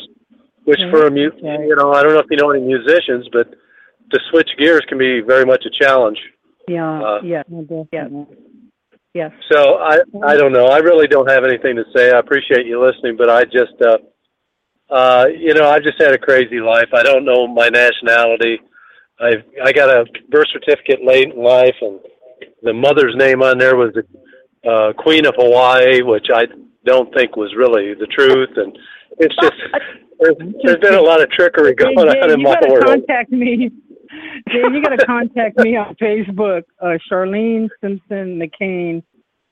which 0.66 0.80
for 0.91 1.08
a 1.08 1.12
mu- 1.12 1.28
Okay. 1.30 1.66
you 1.68 1.76
know 1.76 1.93
I 1.93 2.04
don't 2.04 2.14
know 2.14 2.20
if 2.20 2.28
you 2.30 2.38
know 2.38 2.51
any 2.51 2.62
musicians, 2.62 3.28
but 3.32 3.49
to 4.12 4.20
switch 4.30 4.49
gears 4.60 4.82
can 4.88 4.97
be 4.97 5.22
very 5.22 5.45
much 5.45 5.64
a 5.66 5.84
challenge. 5.84 6.20
Yeah. 6.68 7.01
Uh, 7.01 7.22
yeah. 7.24 7.43
Definitely. 7.91 8.38
Yes. 9.14 9.32
So 9.51 9.76
I 9.78 9.99
I 10.24 10.36
don't 10.36 10.54
know. 10.54 10.68
I 10.68 10.78
really 10.78 11.08
don't 11.08 11.30
have 11.30 11.43
anything 11.43 11.76
to 11.76 11.84
say. 11.95 12.12
I 12.12 12.20
appreciate 12.20 12.66
you 12.66 12.84
listening, 12.84 13.16
but 13.18 13.30
I 13.30 13.43
just 13.45 13.80
uh 13.86 13.97
uh 14.89 15.27
you 15.38 15.53
know, 15.53 15.69
I've 15.69 15.84
just 15.84 16.01
had 16.01 16.13
a 16.13 16.17
crazy 16.17 16.59
life. 16.59 16.89
I 16.93 17.03
don't 17.03 17.25
know 17.25 17.47
my 17.47 17.69
nationality. 17.69 18.59
I 19.19 19.43
I 19.63 19.71
got 19.71 19.89
a 19.89 20.05
birth 20.29 20.47
certificate 20.51 21.03
late 21.03 21.31
in 21.34 21.43
life 21.43 21.75
and 21.81 21.99
the 22.61 22.73
mother's 22.73 23.15
name 23.15 23.41
on 23.41 23.57
there 23.57 23.75
was 23.75 23.93
the 23.93 24.69
uh 24.69 24.93
Queen 24.93 25.25
of 25.25 25.36
Hawaii, 25.38 26.01
which 26.01 26.27
I 26.34 26.45
don't 26.86 27.13
think 27.13 27.36
was 27.36 27.53
really 27.55 27.93
the 27.93 28.07
truth 28.07 28.49
and 28.57 28.77
it's 29.19 29.36
just 29.41 29.53
there's, 30.19 30.36
there's 30.63 30.79
been 30.79 30.95
a 30.95 31.01
lot 31.01 31.21
of 31.21 31.29
trickery 31.31 31.73
going 31.75 31.95
Dave, 31.95 32.23
on 32.23 32.31
in 32.31 32.39
you 32.39 32.43
my 32.43 32.53
gotta 32.53 32.71
world. 32.71 32.86
contact 32.86 33.31
me. 33.31 33.69
Dave, 34.51 34.73
you 34.73 34.84
gotta 34.84 34.97
contact 35.05 35.57
me 35.59 35.75
on 35.75 35.95
Facebook, 35.95 36.63
uh, 36.81 36.97
Charlene 37.09 37.69
Simpson 37.81 38.39
McCain, 38.39 39.03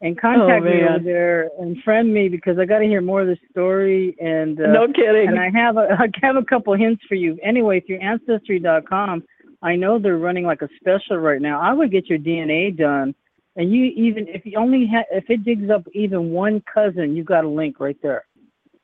and 0.01 0.19
contact 0.19 0.63
Oh, 0.65 0.69
me 0.69 0.83
over 0.83 0.99
there 1.03 1.49
and 1.59 1.77
friend 1.83 2.11
me 2.13 2.27
because 2.27 2.57
I 2.59 2.65
got 2.65 2.79
to 2.79 2.85
hear 2.85 3.01
more 3.01 3.21
of 3.21 3.27
the 3.27 3.37
story 3.51 4.15
and 4.19 4.59
uh, 4.59 4.67
no 4.71 4.87
kidding. 4.87 5.27
and 5.27 5.39
I 5.39 5.49
have 5.53 5.77
a 5.77 5.87
I 5.99 6.07
have 6.21 6.35
a 6.35 6.43
couple 6.43 6.75
hints 6.75 7.03
for 7.07 7.15
you. 7.15 7.37
Anyway, 7.43 7.81
through 7.81 7.99
ancestry.com, 7.99 9.23
I 9.61 9.75
know 9.75 9.99
they're 9.99 10.17
running 10.17 10.45
like 10.45 10.61
a 10.61 10.69
special 10.79 11.17
right 11.17 11.41
now. 11.41 11.61
I 11.61 11.73
would 11.73 11.91
get 11.91 12.07
your 12.09 12.17
DNA 12.19 12.75
done, 12.75 13.13
and 13.55 13.71
you 13.71 13.85
even 13.95 14.27
if 14.27 14.45
you 14.45 14.57
only 14.57 14.87
ha- 14.91 15.05
if 15.11 15.25
it 15.29 15.43
digs 15.45 15.69
up 15.69 15.83
even 15.93 16.31
one 16.31 16.63
cousin, 16.73 17.15
you've 17.15 17.27
got 17.27 17.43
a 17.43 17.49
link 17.49 17.79
right 17.79 17.97
there. 18.01 18.25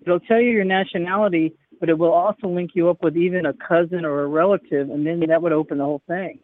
It'll 0.01 0.20
tell 0.22 0.39
you 0.39 0.51
your 0.51 0.63
nationality, 0.65 1.53
but 1.80 1.89
it 1.89 1.97
will 1.97 2.13
also 2.13 2.47
link 2.47 2.72
you 2.76 2.89
up 2.89 3.01
with 3.03 3.18
even 3.18 3.47
a 3.47 3.53
cousin 3.53 4.05
or 4.05 4.22
a 4.22 4.28
relative, 4.28 4.89
and 4.91 5.05
then 5.05 5.22
that 5.28 5.41
would 5.41 5.51
open 5.51 5.80
the 5.80 5.84
whole 5.84 6.03
thing. 6.07 6.39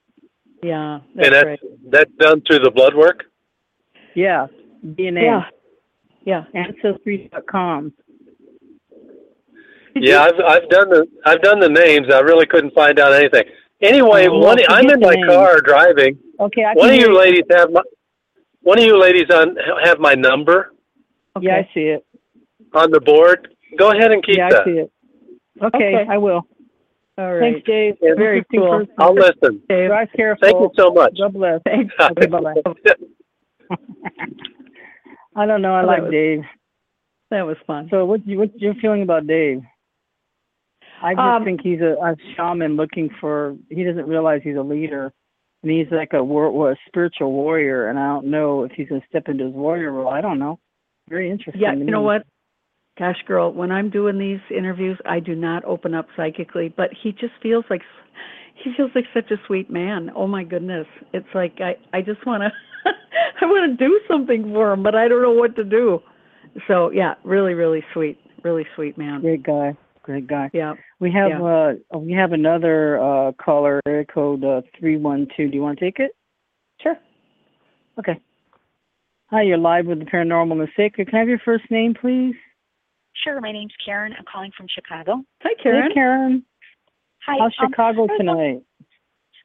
yeah. 0.64 1.00
That's 1.16 1.28
and 1.28 1.36
that's 1.36 1.46
right. 1.46 1.60
that's 1.92 2.12
done 2.20 2.42
through 2.48 2.60
the 2.60 2.72
blood 2.72 2.96
work? 2.96 3.26
Yeah, 4.16 4.48
DNA. 4.86 5.22
Yeah. 5.24 5.44
Yeah. 6.26 6.44
Ancestry.com. 6.54 7.94
Did 9.96 10.04
Yeah, 10.04 10.22
I've 10.24 10.40
I've 10.40 10.70
done 10.70 10.90
the 10.90 11.08
I've 11.26 11.42
done 11.42 11.60
the 11.60 11.70
names. 11.70 12.08
I 12.12 12.20
really 12.22 12.46
couldn't 12.46 12.74
find 12.74 13.00
out 13.00 13.14
anything. 13.14 13.44
Anyway, 13.82 14.28
Oh, 14.28 14.40
one, 14.40 14.58
I'm 14.70 14.90
in 14.90 15.00
my 15.00 15.14
name. 15.14 15.28
car 15.28 15.60
driving. 15.62 16.18
Okay, 16.40 16.64
I 16.64 16.74
One 16.74 16.90
of 16.90 16.96
hear 16.96 17.10
you 17.10 17.18
ladies 17.18 17.44
have 17.52 17.72
my 17.72 17.82
one 18.62 18.80
of 18.80 18.86
you 18.86 18.98
ladies 19.00 19.30
on 19.30 19.56
have 19.84 20.00
my 20.00 20.14
number 20.16 20.72
Okay. 21.36 21.48
Yeah, 21.48 21.58
I 21.58 21.70
see 21.74 21.82
it. 21.82 22.06
on 22.74 22.92
the 22.92 23.02
board. 23.02 23.50
Go 23.78 23.92
ahead 23.92 24.12
and 24.12 24.24
keep 24.24 24.38
yeah, 24.38 24.50
that. 24.50 24.62
I 24.62 24.66
see 24.66 24.72
it. 24.80 24.92
Okay, 25.62 25.96
Okay. 25.96 26.06
I 26.10 26.18
will. 26.18 26.48
All 27.18 27.34
right. 27.36 27.54
Thanks, 27.54 27.68
Dave. 27.68 27.96
Yeah. 28.02 28.14
Very 28.16 28.38
Interesting 28.40 28.60
cool. 28.62 28.80
person. 28.80 28.94
I'll 29.00 29.14
listen. 29.14 29.62
Dave. 29.70 29.90
Drive 29.90 30.08
careful. 30.16 30.42
Thank 30.48 30.60
you 30.60 30.72
so 30.78 30.92
much. 30.92 31.16
God 31.20 31.34
bless. 31.34 31.62
Thanks. 31.66 31.94
Okay, 32.00 32.26
bye-bye. 32.28 32.56
I 35.36 35.46
don't 35.46 35.62
know. 35.62 35.74
I 35.74 35.84
like 35.84 36.10
Dave. 36.12 36.42
That 37.32 37.44
was 37.44 37.58
fun. 37.66 37.88
So, 37.90 38.06
what's 38.06 38.24
you, 38.26 38.38
what's 38.40 38.54
your 38.58 38.76
feeling 38.76 39.02
about 39.02 39.26
Dave? 39.28 39.62
I 41.02 41.14
just 41.14 41.20
Um, 41.22 41.44
think 41.44 41.62
he's 41.62 41.82
a, 41.82 41.96
a 42.02 42.16
shaman 42.36 42.76
looking 42.76 43.10
for. 43.20 43.56
He 43.70 43.84
doesn't 43.84 44.08
realize 44.08 44.42
he's 44.44 44.56
a 44.56 44.62
leader, 44.62 45.12
and 45.64 45.72
he's 45.72 45.88
like 45.92 46.14
a 46.14 46.24
war, 46.24 46.72
a 46.72 46.76
spiritual 46.88 47.32
warrior. 47.32 47.90
And 47.90 48.00
I 48.00 48.08
don't 48.08 48.28
know 48.28 48.64
if 48.64 48.72
he's 48.74 48.88
gonna 48.88 49.02
step 49.10 49.28
into 49.28 49.46
his 49.46 49.54
warrior 49.54 49.92
role. 49.92 50.10
I 50.10 50.22
don't 50.22 50.40
know. 50.40 50.60
Very 51.10 51.30
interesting. 51.30 51.62
Yeah, 51.62 51.72
to 51.72 51.78
you 51.78 51.86
know 51.86 52.02
what? 52.02 52.24
Gosh, 52.98 53.18
girl, 53.28 53.52
when 53.52 53.72
I'm 53.72 53.90
doing 53.90 54.20
these 54.20 54.40
interviews, 54.56 55.00
I 55.06 55.20
do 55.20 55.34
not 55.36 55.66
open 55.66 55.96
up 55.96 56.08
psychically, 56.16 56.70
but 56.70 56.92
he 57.02 57.12
just 57.12 57.34
feels 57.42 57.66
like 57.70 57.82
he 58.64 58.72
feels 58.78 58.92
like 58.94 59.06
such 59.14 59.32
a 59.32 59.38
sweet 59.48 59.70
man. 59.70 60.12
Oh 60.16 60.28
my 60.28 60.44
goodness. 60.44 60.86
It's 61.12 61.28
like 61.34 61.60
I 61.60 61.76
I 61.92 62.02
just 62.02 62.26
want 62.26 62.44
to 62.44 62.52
I 63.42 63.46
want 63.46 63.78
to 63.78 63.88
do 63.88 64.00
something 64.08 64.44
for 64.54 64.72
him, 64.72 64.84
but 64.84 64.96
I 64.96 65.08
don't 65.08 65.22
know 65.22 65.32
what 65.32 65.56
to 65.56 65.64
do. 65.64 66.00
So, 66.68 66.92
yeah, 66.92 67.16
really 67.24 67.54
really 67.54 67.84
sweet. 67.94 68.20
Really 68.44 68.66
sweet 68.76 68.98
man. 68.98 69.22
Great 69.22 69.44
guy. 69.44 69.76
Great 70.04 70.28
guy. 70.28 70.50
Yeah. 70.54 70.74
We 71.00 71.12
have 71.12 71.32
Yeah. 71.32 71.76
uh 71.94 71.98
we 71.98 72.12
have 72.14 72.34
another 72.34 73.00
uh 73.02 73.32
caller, 73.34 73.80
area 73.88 74.06
code 74.06 74.44
uh 74.44 74.62
three 74.78 74.98
one 74.98 75.28
two. 75.36 75.48
Do 75.50 75.56
you 75.56 75.62
want 75.64 75.80
to 75.80 75.86
take 75.86 76.00
it? 76.00 76.12
Sure. 76.82 76.96
Okay. 77.98 78.20
Hi, 79.28 79.42
you're 79.42 79.58
live 79.58 79.86
with 79.88 80.00
the 80.00 80.06
Paranormal 80.06 80.52
and 80.52 80.62
the 80.62 80.68
Sacred. 80.76 81.08
Can 81.08 81.16
I 81.16 81.20
have 81.20 81.30
your 81.30 81.42
first 81.44 81.64
name, 81.72 81.96
please? 82.00 82.36
Sure. 83.24 83.40
My 83.42 83.52
name's 83.52 83.74
Karen. 83.84 84.14
I'm 84.18 84.26
calling 84.32 84.52
from 84.56 84.68
Chicago. 84.70 85.24
Hi, 85.42 85.54
Karen. 85.62 85.88
Hey, 85.88 85.94
Karen. 85.94 86.46
Hi. 87.26 87.38
How's 87.40 87.54
um, 87.60 87.70
Chicago 87.72 88.08
tonight? 88.18 88.62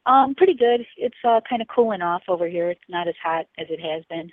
Um, 0.09 0.33
pretty 0.33 0.55
good. 0.55 0.85
It's 0.97 1.15
uh 1.23 1.39
kind 1.47 1.61
of 1.61 1.67
cooling 1.67 2.01
off 2.01 2.23
over 2.27 2.47
here. 2.47 2.69
It's 2.71 2.81
not 2.89 3.07
as 3.07 3.13
hot 3.23 3.45
as 3.59 3.67
it 3.69 3.79
has 3.79 4.03
been. 4.09 4.31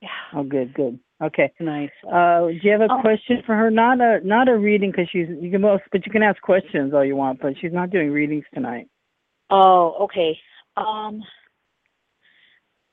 Yeah. 0.00 0.08
Oh, 0.34 0.42
good, 0.42 0.72
good. 0.72 0.98
Okay. 1.22 1.52
Nice. 1.60 1.90
Uh, 2.10 2.46
do 2.46 2.58
you 2.62 2.70
have 2.72 2.80
a 2.80 2.88
Oh. 2.90 3.00
question 3.02 3.42
for 3.44 3.54
her? 3.54 3.70
Not 3.70 4.00
a 4.00 4.20
not 4.26 4.48
a 4.48 4.56
reading 4.56 4.90
because 4.90 5.08
she's 5.10 5.28
you 5.28 5.50
can 5.50 5.60
most, 5.60 5.82
but 5.92 6.06
you 6.06 6.12
can 6.12 6.22
ask 6.22 6.40
questions 6.40 6.94
all 6.94 7.04
you 7.04 7.16
want. 7.16 7.40
But 7.40 7.58
she's 7.60 7.72
not 7.72 7.90
doing 7.90 8.10
readings 8.10 8.46
tonight. 8.54 8.88
Oh, 9.50 9.94
okay. 10.04 10.38
Um. 10.76 11.22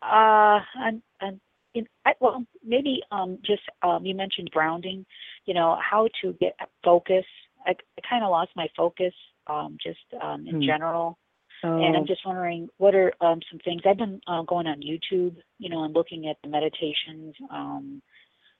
Uh, 0.01 0.59
I'm. 0.80 1.01
I'm. 1.21 1.39
In, 1.73 1.88
I, 2.05 2.13
well, 2.19 2.43
maybe 2.65 3.03
um 3.11 3.38
just 3.45 3.61
um 3.84 4.05
you 4.05 4.15
mentioned 4.15 4.51
grounding. 4.51 5.05
You 5.45 5.53
know 5.53 5.78
how 5.82 6.09
to 6.21 6.34
get 6.41 6.57
focus. 6.84 7.25
I, 7.65 7.71
I 7.71 8.01
kind 8.09 8.23
of 8.25 8.32
lost 8.32 8.51
my 8.55 8.67
focus. 8.75 9.13
Um, 9.47 9.78
just 9.82 9.99
um 10.21 10.45
in 10.45 10.55
Hmm. 10.55 10.61
general. 10.61 11.17
Oh, 11.64 11.84
And 11.84 11.95
I'm 11.97 12.05
just 12.05 12.26
wondering, 12.26 12.70
what 12.78 12.93
are 12.93 13.14
um, 13.22 13.39
some 13.49 13.60
things 13.60 13.82
I've 13.86 13.97
been 13.97 14.22
uh, 14.28 14.43
going 14.43 14.68
on 14.68 14.82
YouTube, 14.82 15.36
you 15.58 15.70
know, 15.70 15.84
and 15.84 15.93
looking 15.93 16.28
at 16.28 16.38
the 16.43 16.49
meditations, 16.49 17.36
um, 17.49 18.01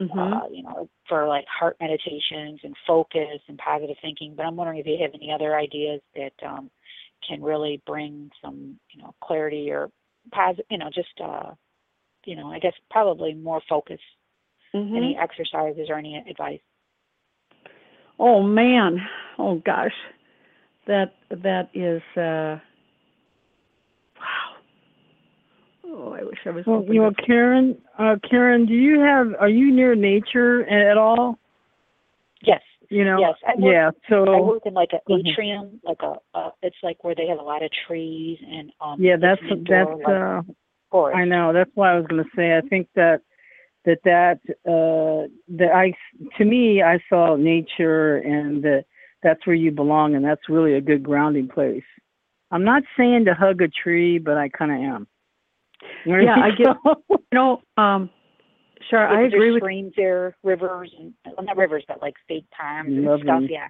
mhm. 0.02 0.12
uh, 0.18 0.48
you 0.52 0.64
know, 0.64 0.90
for 1.08 1.28
like 1.28 1.46
heart 1.48 1.78
meditations 1.80 2.60
and 2.64 2.76
focus 2.88 3.40
and 3.48 3.58
positive 3.58 3.98
thinking. 4.02 4.34
But 4.36 4.46
I'm 4.46 4.56
wondering 4.56 4.80
if 4.80 4.88
you 4.88 4.98
have 5.02 5.14
any 5.14 5.32
other 5.32 5.56
ideas 5.56 6.02
that 6.16 6.34
um, 6.46 6.72
can 7.28 7.42
really 7.42 7.82
bring 7.86 8.32
some, 8.42 8.80
you 8.92 9.02
know, 9.02 9.14
clarity 9.24 9.70
or 9.72 9.92
positive, 10.32 10.66
you 10.70 10.78
know, 10.80 10.90
just, 10.94 11.22
uh, 11.24 11.54
you 12.26 12.36
know, 12.36 12.52
I 12.52 12.60
guess 12.60 12.74
probably 12.90 13.34
more 13.34 13.62
focus. 13.70 14.00
Mhm. 14.74 14.98
Any 14.98 15.18
exercises 15.18 15.88
or 15.90 15.98
any 15.98 16.18
advice? 16.30 16.60
Oh 18.20 18.42
man. 18.42 19.08
Oh 19.38 19.56
gosh. 19.56 19.96
That 20.88 21.14
that 21.30 21.70
is 21.74 22.02
uh 22.18 22.60
wow. 24.20 24.56
Oh, 26.00 26.14
I 26.14 26.24
wish 26.24 26.38
I 26.46 26.52
was 26.52 26.66
Well, 26.68 26.84
you 26.88 27.02
know, 27.02 27.10
to- 27.10 27.22
Karen. 27.24 27.76
Uh, 27.98 28.18
Karen, 28.30 28.68
do 28.68 28.74
you 28.74 29.00
have? 29.00 29.34
Are 29.40 29.50
you 29.50 29.72
near 29.74 29.96
nature 29.96 30.64
at 30.70 30.96
all? 30.96 31.40
Yes. 32.44 32.62
You 32.90 33.04
know. 33.04 33.20
Yes. 33.20 33.34
I 33.46 33.60
work, 33.60 33.74
Yeah. 33.74 33.92
I 34.32 34.40
work 34.40 34.66
in 34.66 34.74
like 34.76 34.94
an 34.94 35.00
Go 35.08 35.16
ahead. 35.16 35.26
atrium, 35.28 35.80
like 35.84 36.02
a, 36.04 36.14
uh, 36.36 36.52
it's 36.62 36.78
like 36.84 37.04
where 37.04 37.16
they 37.16 37.26
have 37.28 37.40
a 37.40 37.44
lot 37.44 37.64
of 37.64 37.72
trees 37.88 38.38
and 38.48 38.72
um. 38.80 39.02
yeah, 39.02 39.16
that's 39.20 39.42
indoor, 39.50 39.98
that's. 39.98 40.08
like, 40.08 40.08
uh 40.08 40.42
forest. 40.92 41.18
I 41.18 41.26
know. 41.26 41.52
That's 41.52 41.72
why 41.74 41.92
I 41.94 41.96
was 41.98 42.06
going 42.08 42.24
to 42.24 42.30
say. 42.36 42.56
I 42.56 42.62
think 42.62 42.88
that 42.96 43.22
that 43.86 43.98
that 44.06 44.40
uh 44.70 45.28
that 45.58 45.72
I 45.74 45.94
to 46.38 46.46
me 46.46 46.84
I 46.84 47.00
saw 47.10 47.36
nature 47.36 48.18
and 48.18 48.64
that 48.64 48.86
that's 49.24 49.46
where 49.48 49.56
you 49.56 49.72
belong 49.72 50.14
and 50.16 50.24
that's 50.24 50.48
really 50.48 50.76
a 50.76 50.82
good 50.82 51.02
grounding 51.04 51.48
place. 51.50 51.84
I'm 52.52 52.64
not 52.64 52.84
saying 52.96 53.26
to 53.26 53.34
hug 53.34 53.62
a 53.64 53.68
tree, 53.68 54.20
but 54.20 54.38
I 54.38 54.48
kind 54.50 54.72
of 54.72 54.78
am. 54.78 55.08
Yeah, 56.06 56.36
I 56.36 56.52
get- 56.52 56.78
You 57.10 57.18
know, 57.34 57.62
um 57.78 58.10
sure, 58.90 59.08
I 59.08 59.24
agree 59.24 59.52
with 59.52 59.62
streams 59.62 59.94
there, 59.98 60.36
rivers, 60.44 60.94
and 60.98 61.14
well, 61.26 61.46
not 61.46 61.58
rivers, 61.58 61.84
but 61.88 62.02
like 62.02 62.16
state 62.24 62.46
farms 62.58 62.90
and 62.94 63.06
Lovely. 63.06 63.24
stuff. 63.26 63.42
Yeah. 63.50 63.68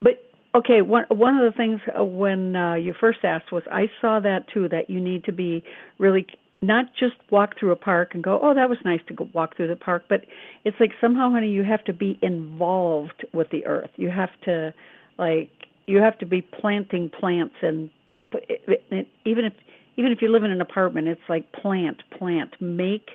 But 0.00 0.22
okay, 0.54 0.82
one 0.82 1.04
one 1.08 1.36
of 1.36 1.50
the 1.50 1.56
things 1.56 1.80
uh, 1.98 2.04
when 2.04 2.54
uh, 2.56 2.74
you 2.74 2.94
first 3.00 3.20
asked 3.24 3.52
was 3.52 3.62
I 3.70 3.90
saw 4.00 4.20
that 4.20 4.46
too 4.52 4.68
that 4.68 4.88
you 4.88 5.00
need 5.00 5.24
to 5.24 5.32
be 5.32 5.62
really 5.98 6.26
not 6.62 6.86
just 6.98 7.14
walk 7.30 7.58
through 7.58 7.72
a 7.72 7.76
park 7.76 8.14
and 8.14 8.24
go, 8.24 8.40
oh, 8.42 8.54
that 8.54 8.68
was 8.68 8.78
nice 8.84 9.00
to 9.08 9.14
go 9.14 9.28
walk 9.34 9.56
through 9.56 9.68
the 9.68 9.76
park, 9.76 10.04
but 10.08 10.24
it's 10.64 10.76
like 10.80 10.92
somehow, 11.00 11.30
honey, 11.30 11.48
you 11.50 11.62
have 11.62 11.84
to 11.84 11.92
be 11.92 12.18
involved 12.22 13.24
with 13.34 13.48
the 13.50 13.66
earth. 13.66 13.90
You 13.96 14.08
have 14.08 14.30
to, 14.44 14.72
like, 15.18 15.50
you 15.86 15.98
have 15.98 16.18
to 16.18 16.26
be 16.26 16.40
planting 16.40 17.10
plants 17.10 17.54
and 17.60 17.90
but 18.32 18.42
it, 18.48 18.62
it, 18.66 18.84
it, 18.90 19.08
even 19.26 19.44
if 19.44 19.52
even 19.96 20.12
if 20.12 20.20
you 20.22 20.30
live 20.30 20.44
in 20.44 20.50
an 20.50 20.60
apartment, 20.60 21.08
it's 21.08 21.20
like 21.28 21.50
plant, 21.52 22.02
plant, 22.18 22.54
make 22.60 23.10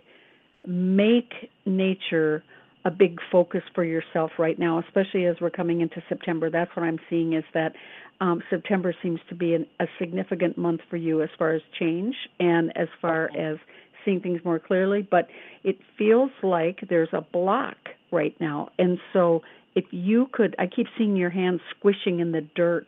make 0.66 1.34
nature 1.66 2.44
a 2.86 2.92
big 2.92 3.20
focus 3.32 3.62
for 3.76 3.84
yourself 3.84 4.32
right 4.38 4.58
now, 4.58 4.80
especially 4.80 5.26
as 5.26 5.36
we're 5.42 5.50
coming 5.50 5.82
into 5.82 6.02
September. 6.08 6.50
That's 6.50 6.74
what 6.76 6.84
I'm 6.84 7.00
seeing 7.10 7.34
is 7.34 7.44
that 7.54 7.74
um, 8.22 8.42
September 8.50 8.94
seems 9.02 9.20
to 9.30 9.36
be 9.36 9.54
an, 9.54 9.66
a 9.80 9.86
significant 9.98 10.58
month 10.58 10.82
for 10.90 10.98
you 10.98 11.22
as 11.22 11.30
far 11.38 11.54
as 11.54 11.62
change 11.78 12.16
and 12.40 12.76
as 12.78 12.88
far 13.02 13.30
as 13.38 13.58
seeing 14.04 14.22
things 14.22 14.42
more 14.44 14.60
clearly. 14.60 15.06
But 15.10 15.28
it 15.64 15.78
feels 15.98 16.32
like 16.42 16.80
there's 16.90 17.10
a 17.14 17.22
block 17.22 17.78
right 18.12 18.36
now. 18.40 18.70
And 18.78 18.98
so 19.14 19.42
if 19.76 19.86
you 19.92 20.28
could, 20.32 20.56
I 20.58 20.68
keep 20.68 20.88
seeing 20.98 21.16
your 21.16 21.30
hands 21.30 21.62
squishing 21.78 22.20
in 22.20 22.32
the 22.32 22.42
dirt. 22.56 22.88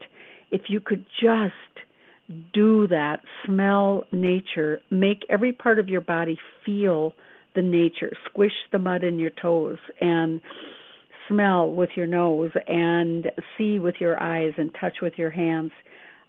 If 0.51 0.63
you 0.67 0.79
could 0.79 1.05
just 1.21 1.53
do 2.53 2.87
that, 2.87 3.21
smell 3.45 4.05
nature, 4.11 4.81
make 4.89 5.25
every 5.29 5.53
part 5.53 5.79
of 5.79 5.89
your 5.89 6.01
body 6.01 6.37
feel 6.65 7.13
the 7.55 7.61
nature, 7.61 8.11
squish 8.29 8.53
the 8.71 8.79
mud 8.79 9.03
in 9.03 9.19
your 9.19 9.31
toes, 9.41 9.77
and 9.99 10.41
smell 11.27 11.71
with 11.71 11.89
your 11.95 12.07
nose, 12.07 12.51
and 12.67 13.27
see 13.57 13.79
with 13.79 13.95
your 13.99 14.21
eyes, 14.21 14.53
and 14.57 14.71
touch 14.79 14.95
with 15.01 15.13
your 15.17 15.29
hands. 15.29 15.71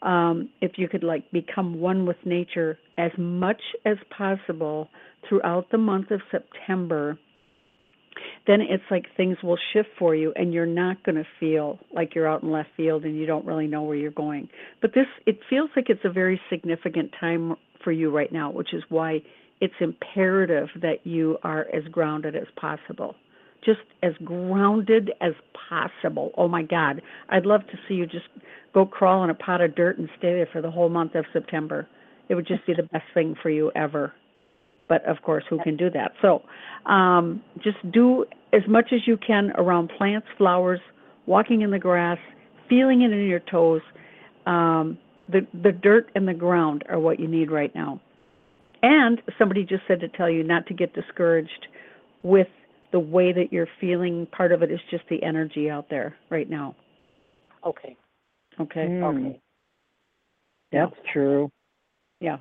Um, 0.02 0.50
if 0.60 0.72
you 0.76 0.88
could 0.88 1.04
like 1.04 1.30
become 1.30 1.80
one 1.80 2.06
with 2.06 2.16
nature 2.24 2.78
as 2.98 3.12
much 3.16 3.60
as 3.84 3.96
possible 4.16 4.88
throughout 5.28 5.70
the 5.70 5.78
month 5.78 6.10
of 6.10 6.20
September, 6.30 7.18
then 8.46 8.60
it's 8.60 8.82
like 8.90 9.06
things 9.16 9.36
will 9.42 9.58
shift 9.72 9.88
for 9.98 10.14
you 10.14 10.32
and 10.34 10.52
you're 10.52 10.66
not 10.66 11.02
going 11.04 11.14
to 11.14 11.26
feel 11.38 11.78
like 11.94 12.14
you're 12.14 12.28
out 12.28 12.42
in 12.42 12.50
left 12.50 12.70
field 12.76 13.04
and 13.04 13.16
you 13.16 13.26
don't 13.26 13.44
really 13.44 13.66
know 13.66 13.82
where 13.82 13.96
you're 13.96 14.10
going. 14.10 14.48
But 14.80 14.92
this 14.94 15.06
it 15.26 15.38
feels 15.48 15.70
like 15.76 15.86
it's 15.88 16.04
a 16.04 16.10
very 16.10 16.40
significant 16.50 17.12
time 17.20 17.54
for 17.84 17.92
you 17.92 18.10
right 18.10 18.32
now, 18.32 18.50
which 18.50 18.74
is 18.74 18.82
why 18.88 19.20
it's 19.60 19.74
imperative 19.80 20.68
that 20.80 21.06
you 21.06 21.38
are 21.44 21.66
as 21.72 21.84
grounded 21.92 22.34
as 22.34 22.48
possible. 22.56 23.14
Just 23.64 23.80
as 24.02 24.12
grounded 24.24 25.12
as 25.20 25.34
possible. 25.68 26.32
Oh 26.36 26.48
my 26.48 26.64
God. 26.64 27.00
I'd 27.28 27.46
love 27.46 27.60
to 27.68 27.78
see 27.86 27.94
you 27.94 28.06
just 28.06 28.26
go 28.74 28.84
crawl 28.84 29.22
in 29.22 29.30
a 29.30 29.34
pot 29.34 29.60
of 29.60 29.76
dirt 29.76 29.98
and 29.98 30.08
stay 30.18 30.32
there 30.32 30.48
for 30.52 30.60
the 30.60 30.70
whole 30.70 30.88
month 30.88 31.14
of 31.14 31.24
September. 31.32 31.86
It 32.28 32.34
would 32.34 32.48
just 32.48 32.66
be 32.66 32.74
the 32.74 32.82
best 32.84 33.04
thing 33.14 33.36
for 33.40 33.50
you 33.50 33.70
ever. 33.76 34.12
But 34.92 35.06
of 35.06 35.22
course, 35.22 35.42
who 35.48 35.58
can 35.62 35.78
do 35.78 35.88
that? 35.88 36.12
So 36.20 36.42
um, 36.84 37.42
just 37.64 37.78
do 37.92 38.26
as 38.52 38.60
much 38.68 38.92
as 38.92 39.00
you 39.06 39.16
can 39.16 39.50
around 39.52 39.90
plants, 39.96 40.26
flowers, 40.36 40.80
walking 41.24 41.62
in 41.62 41.70
the 41.70 41.78
grass, 41.78 42.18
feeling 42.68 43.00
it 43.00 43.10
in 43.10 43.26
your 43.26 43.40
toes. 43.40 43.80
Um, 44.44 44.98
the 45.30 45.46
the 45.62 45.72
dirt 45.72 46.10
and 46.14 46.28
the 46.28 46.34
ground 46.34 46.84
are 46.90 47.00
what 47.00 47.18
you 47.18 47.26
need 47.26 47.50
right 47.50 47.74
now. 47.74 48.02
And 48.82 49.22
somebody 49.38 49.64
just 49.64 49.84
said 49.88 50.00
to 50.00 50.08
tell 50.08 50.28
you 50.28 50.44
not 50.44 50.66
to 50.66 50.74
get 50.74 50.92
discouraged 50.92 51.68
with 52.22 52.48
the 52.90 53.00
way 53.00 53.32
that 53.32 53.50
you're 53.50 53.68
feeling. 53.80 54.26
Part 54.26 54.52
of 54.52 54.62
it 54.62 54.70
is 54.70 54.80
just 54.90 55.04
the 55.08 55.22
energy 55.22 55.70
out 55.70 55.88
there 55.88 56.16
right 56.28 56.50
now. 56.50 56.76
Okay. 57.64 57.96
Okay. 58.60 58.88
Mm. 58.88 59.26
Okay. 59.26 59.40
That's 60.70 60.96
true. 61.14 61.50
Yeah. 62.20 62.36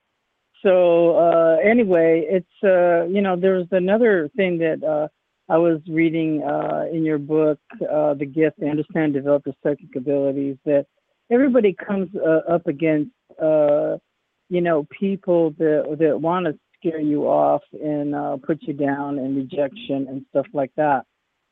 So 0.64 1.16
uh, 1.16 1.58
anyway, 1.64 2.26
it's 2.28 2.64
uh, 2.64 3.06
you 3.06 3.22
know 3.22 3.36
there's 3.36 3.68
another 3.72 4.30
thing 4.36 4.58
that 4.60 4.84
uh, 4.84 5.08
I 5.52 5.58
was 5.58 5.80
reading 5.88 6.44
uh, 6.44 6.86
in 6.92 7.04
your 7.06 7.18
book, 7.18 7.60
uh, 7.82 8.14
The 8.14 8.26
Gift 8.26 8.60
to 8.60 8.68
Understand 8.68 9.06
and 9.06 9.14
Develop 9.14 9.46
Your 9.46 9.56
Psychic 9.64 9.96
Abilities, 9.96 10.58
that 10.66 10.86
everybody 11.32 11.74
comes 11.74 12.10
uh, 12.16 12.54
up 12.54 12.68
against 12.68 13.12
uh, 13.42 13.98
you 14.50 14.62
know 14.62 14.86
people 15.00 15.52
that 15.58 15.98
that 16.00 16.20
want 16.20 16.46
to 16.46 16.58
scare 16.78 17.00
you 17.00 17.24
off 17.24 17.62
and 17.74 18.16
uh, 18.16 18.38
put 18.38 18.62
you 18.64 18.74
down 18.74 19.20
and 19.20 19.36
rejection 19.36 20.08
and 20.10 20.26
stuff 20.30 20.46
like 20.54 20.72
that. 20.76 21.06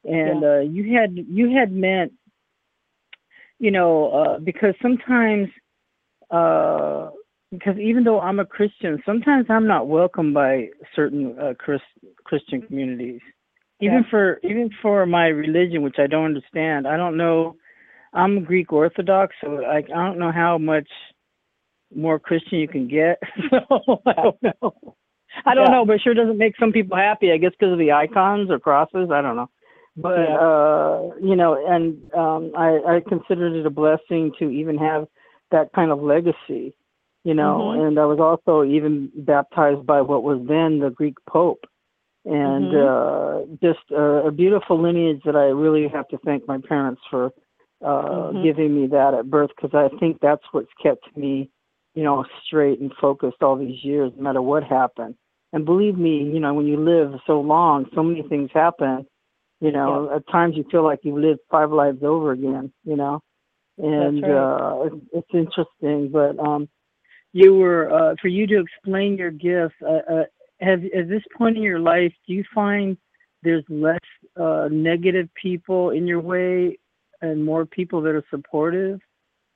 And 0.03 0.43
uh, 0.43 0.59
you 0.59 0.95
had 0.95 1.17
you 1.17 1.55
had 1.55 1.71
meant 1.71 2.13
you 3.59 3.71
know 3.71 4.11
uh, 4.11 4.39
because 4.39 4.73
sometimes 4.81 5.47
uh, 6.29 7.09
because 7.51 7.77
even 7.77 8.03
though 8.03 8.19
I'm 8.19 8.39
a 8.39 8.45
Christian, 8.45 9.01
sometimes 9.05 9.45
I'm 9.49 9.67
not 9.67 9.87
welcomed 9.87 10.33
by 10.33 10.67
certain 10.95 11.37
uh, 11.39 11.53
Chris, 11.57 11.81
Christian 12.23 12.61
communities. 12.61 13.21
Even 13.79 14.03
Yeah. 14.03 14.09
for 14.09 14.39
even 14.43 14.69
for 14.81 15.05
my 15.05 15.27
religion, 15.27 15.83
which 15.83 15.99
I 15.99 16.07
don't 16.07 16.25
understand. 16.25 16.87
I 16.87 16.97
don't 16.97 17.15
know. 17.15 17.55
I'm 18.13 18.43
Greek 18.43 18.73
Orthodox, 18.73 19.35
so 19.41 19.63
I, 19.63 19.77
I 19.77 19.81
don't 19.81 20.17
know 20.17 20.31
how 20.31 20.57
much 20.57 20.89
more 21.95 22.17
Christian 22.19 22.59
you 22.59 22.67
can 22.67 22.87
get. 22.87 23.19
so 23.49 24.01
I 24.07 24.13
don't 24.13 24.43
know. 24.43 24.95
I 25.45 25.53
don't 25.53 25.65
Yeah. 25.65 25.71
know, 25.71 25.85
but 25.85 25.97
it 25.97 26.01
sure 26.01 26.15
doesn't 26.15 26.39
make 26.39 26.57
some 26.59 26.71
people 26.71 26.97
happy. 26.97 27.31
I 27.31 27.37
guess 27.37 27.51
because 27.51 27.73
of 27.73 27.79
the 27.79 27.91
icons 27.91 28.49
or 28.49 28.59
crosses. 28.59 29.11
I 29.11 29.21
don't 29.21 29.35
know. 29.35 29.49
But 29.95 30.19
Yeah. 30.19 30.37
uh, 30.37 31.15
you 31.21 31.35
know, 31.35 31.63
and 31.67 32.01
um, 32.13 32.51
I, 32.57 32.97
I 32.97 33.01
considered 33.07 33.53
it 33.53 33.65
a 33.65 33.69
blessing 33.69 34.31
to 34.39 34.49
even 34.49 34.77
have 34.79 35.07
that 35.51 35.71
kind 35.73 35.91
of 35.91 36.01
legacy 36.01 36.73
you 37.27 37.33
know 37.33 37.71
Mhm. 37.71 37.81
and 37.85 37.99
i 37.99 38.05
was 38.05 38.19
also 38.19 38.63
even 38.63 39.11
baptized 39.17 39.85
by 39.85 39.99
what 40.01 40.23
was 40.23 40.39
then 40.47 40.79
the 40.79 40.89
greek 40.89 41.17
pope 41.29 41.65
and 42.23 42.73
Mhm. 42.73 42.87
uh 42.89 43.41
just 43.61 43.85
uh, 43.91 44.25
a 44.27 44.31
beautiful 44.31 44.81
lineage 44.81 45.21
that 45.25 45.35
i 45.35 45.47
really 45.63 45.89
have 45.89 46.07
to 46.07 46.17
thank 46.19 46.47
my 46.47 46.57
parents 46.69 47.01
for 47.09 47.31
uh 47.85 48.31
Mhm. 48.31 48.41
giving 48.41 48.73
me 48.73 48.87
that 48.87 49.13
at 49.13 49.29
birth 49.29 49.51
because 49.55 49.75
i 49.75 49.89
think 49.97 50.17
that's 50.21 50.43
what's 50.53 50.71
kept 50.81 51.05
me 51.17 51.49
you 51.95 52.03
know 52.03 52.23
straight 52.45 52.79
and 52.79 52.93
focused 53.01 53.43
all 53.43 53.57
these 53.57 53.83
years 53.83 54.11
no 54.15 54.23
matter 54.23 54.41
what 54.41 54.63
happened 54.63 55.15
and 55.51 55.65
believe 55.65 55.97
me 55.97 56.23
you 56.33 56.39
know 56.39 56.53
when 56.53 56.65
you 56.65 56.77
live 56.77 57.11
so 57.27 57.41
long 57.41 57.85
so 57.93 58.01
many 58.01 58.23
things 58.29 58.49
happen 58.53 59.05
you 59.59 59.71
know 59.71 60.09
at 60.15 60.25
times 60.31 60.55
you 60.55 60.63
feel 60.71 60.83
like 60.83 60.99
you've 61.03 61.17
lived 61.19 61.41
five 61.51 61.71
lives 61.71 62.01
over 62.03 62.31
again 62.31 62.71
you 62.85 62.95
know 62.95 63.21
and 63.77 64.23
right. 64.23 64.47
uh 64.49 64.83
it's, 64.85 65.05
it's 65.13 65.33
interesting 65.33 66.09
but 66.09 66.39
um 66.39 66.69
you 67.37 67.53
were 67.53 67.83
uh 67.93 68.15
for 68.21 68.29
you 68.29 68.47
to 68.47 68.59
explain 68.59 69.15
your 69.17 69.31
gifts 69.31 69.75
uh, 69.83 70.01
uh 70.13 70.23
have 70.59 70.83
at 70.99 71.07
this 71.07 71.21
point 71.37 71.55
in 71.55 71.63
your 71.63 71.79
life 71.79 72.13
do 72.27 72.33
you 72.33 72.43
find 72.53 72.97
there's 73.43 73.63
less 73.69 74.07
uh 74.45 74.67
negative 74.71 75.29
people 75.41 75.91
in 75.91 76.07
your 76.07 76.19
way 76.19 76.77
and 77.21 77.43
more 77.43 77.63
people 77.65 78.01
that 78.01 78.15
are 78.15 78.23
supportive 78.35 78.99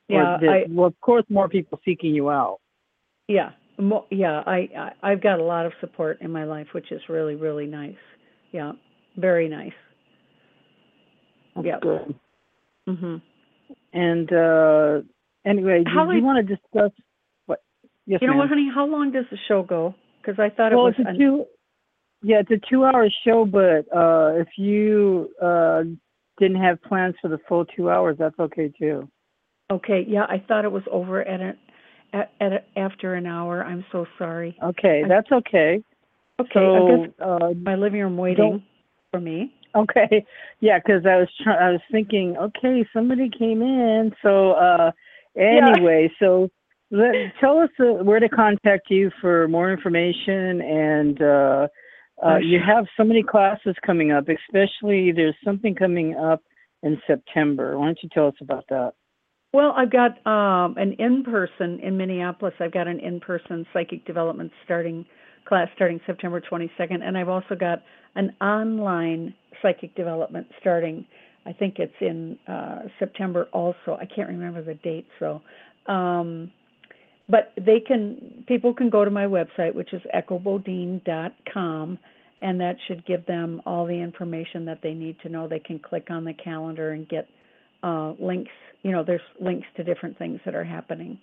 Yeah, 0.08 0.38
that- 0.42 0.50
I 0.50 0.66
well 0.70 0.88
of 0.88 1.00
course 1.02 1.26
more 1.30 1.50
people 1.50 1.80
seeking 1.84 2.14
you 2.14 2.30
out 2.30 2.60
yeah, 3.28 3.52
mo- 3.80 4.08
yeah, 4.10 4.44
I, 4.46 4.58
I 4.84 4.92
I've 5.12 5.22
got 5.24 5.40
a 5.40 5.44
lot 5.44 5.66
of 5.66 5.72
support 5.80 6.20
in 6.22 6.32
my 6.32 6.44
life, 6.44 6.68
which 6.74 6.92
is 6.92 7.02
really 7.08 7.36
really 7.36 7.66
nice. 7.66 8.02
Yeah, 8.52 8.74
very 9.16 9.48
nice. 9.48 9.78
That's 11.56 11.66
Yep. 11.68 11.82
good 11.82 12.16
Mhm. 12.90 13.22
and 13.94 14.28
uh 14.34 15.02
anyway 15.46 15.84
do 15.86 15.92
How 15.96 16.04
you 16.12 16.20
I- 16.20 16.28
want 16.30 16.38
to 16.46 16.56
discuss 16.56 16.92
yes 18.06 18.20
You 18.22 18.28
know 18.28 18.34
ma'am. 18.34 18.40
what, 18.40 18.50
honey? 18.50 18.70
How 18.74 18.86
long 18.86 19.12
does 19.12 19.26
the 19.32 19.38
show 19.48 19.64
go? 19.64 19.96
Because 20.22 20.40
I 20.40 20.50
thought 20.50 20.72
well, 20.74 20.88
it 20.88 20.90
was. 20.90 20.94
it's 20.98 21.08
a 21.08 21.10
an- 21.12 21.18
two. 21.18 21.46
Yeah, 22.24 22.42
it's 22.42 22.52
a 22.52 22.60
two-hour 22.70 23.08
show, 23.26 23.46
but 23.46 23.88
uh, 23.96 24.34
if 24.40 24.48
you 24.56 25.30
uh, 25.42 25.82
didn't 26.40 26.62
have 26.62 26.80
plans 26.84 27.16
for 27.20 27.30
the 27.30 27.40
full 27.50 27.66
two 27.66 27.90
hours, 27.90 28.16
that's 28.20 28.38
okay 28.40 28.72
too. 28.78 29.10
okay, 29.72 30.06
yeah, 30.08 30.26
I 30.26 30.38
thought 30.48 30.64
it 30.64 30.72
was 30.72 30.84
over 30.92 31.22
at 31.22 31.42
an 31.42 31.58
at, 32.14 32.32
at 32.40 32.52
a, 32.54 32.80
after 32.80 33.16
an 33.16 33.26
hour. 33.26 33.64
I'm 33.64 33.84
so 33.92 34.06
sorry. 34.20 34.56
Okay, 34.64 35.02
I- 35.04 35.08
that's 35.08 35.32
okay. 35.32 35.84
Okay, 36.40 36.60
I 36.60 36.98
guess 37.06 37.14
uh, 37.24 37.50
my 37.62 37.76
living 37.76 38.02
room 38.02 38.18
waiting 38.18 38.36
don't- 38.52 38.64
for 39.12 39.20
me. 39.20 39.54
okay, 39.76 40.24
yeah, 40.60 40.78
because 40.78 41.04
I 41.08 41.18
was 41.18 41.30
trying. 41.44 41.60
I 41.60 41.72
was 41.72 41.82
thinking, 41.92 42.38
okay, 42.38 42.86
somebody 42.94 43.30
came 43.30 43.62
in. 43.64 44.12
So 44.22 44.52
uh, 44.52 44.92
anyway, 45.36 46.12
so 46.20 46.50
let, 46.92 47.14
tell 47.40 47.60
us 47.60 47.70
uh, 47.80 48.04
where 48.04 48.20
to 48.20 48.30
contact 48.30 48.90
you 48.90 49.12
for 49.22 49.48
more 49.48 49.72
information 49.72 50.62
and. 50.62 51.22
Uh, 51.22 51.68
uh, 52.24 52.38
you 52.38 52.60
have 52.64 52.86
so 52.98 53.04
many 53.04 53.24
classes 53.24 53.76
coming 53.84 54.12
up, 54.12 54.26
especially 54.30 55.12
there's 55.12 55.36
something 55.44 55.74
coming 55.74 56.16
up 56.16 56.44
in 56.84 57.02
September. 57.08 57.80
Why 57.80 57.86
don't 57.86 58.00
you 58.04 58.10
tell 58.14 58.28
us 58.28 58.36
about 58.42 58.66
that? 58.70 58.92
Well, 59.54 59.74
I've 59.76 59.92
got 59.92 60.26
um 60.26 60.78
an 60.78 60.94
in-person 60.98 61.80
in 61.82 61.98
Minneapolis. 61.98 62.54
I've 62.60 62.72
got 62.72 62.88
an 62.88 63.00
in-person 63.00 63.66
psychic 63.74 64.06
development 64.06 64.52
starting 64.64 65.06
class 65.46 65.68
starting 65.76 66.00
September 66.06 66.40
22nd, 66.42 67.02
and 67.02 67.18
I've 67.18 67.28
also 67.28 67.56
got 67.60 67.80
an 68.16 68.36
online 68.40 69.34
psychic 69.62 69.96
development 69.96 70.48
starting. 70.60 71.06
I 71.46 71.54
think 71.54 71.80
it's 71.80 71.94
in 72.00 72.38
uh 72.48 72.84
September 73.00 73.48
also. 73.52 73.98
I 74.00 74.06
can't 74.06 74.30
remember 74.30 74.64
the 74.64 74.76
date, 74.76 75.08
so 75.20 75.42
um 75.88 76.52
but 77.32 77.54
they 77.56 77.80
can 77.80 78.44
people 78.48 78.74
can 78.74 78.90
go 78.90 79.04
to 79.04 79.12
my 79.12 79.26
website 79.26 79.74
which 79.74 79.94
is 79.94 80.02
echobodine.com 80.14 81.98
and 82.42 82.60
that 82.60 82.76
should 82.88 83.06
give 83.06 83.26
them 83.26 83.62
all 83.66 83.86
the 83.86 83.94
information 83.94 84.66
that 84.66 84.80
they 84.82 84.94
need 84.94 85.16
to 85.22 85.30
know. 85.30 85.48
They 85.48 85.60
can 85.60 85.80
click 85.80 86.08
on 86.10 86.26
the 86.26 86.34
calendar 86.34 86.92
and 86.92 87.08
get 87.08 87.28
uh, 87.84 88.14
links. 88.20 88.52
You 88.84 88.92
know, 88.92 89.04
there's 89.06 89.22
links 89.40 89.68
to 89.78 89.84
different 89.84 90.18
things 90.18 90.40
that 90.46 90.56
are 90.56 90.64
happening. 90.64 91.20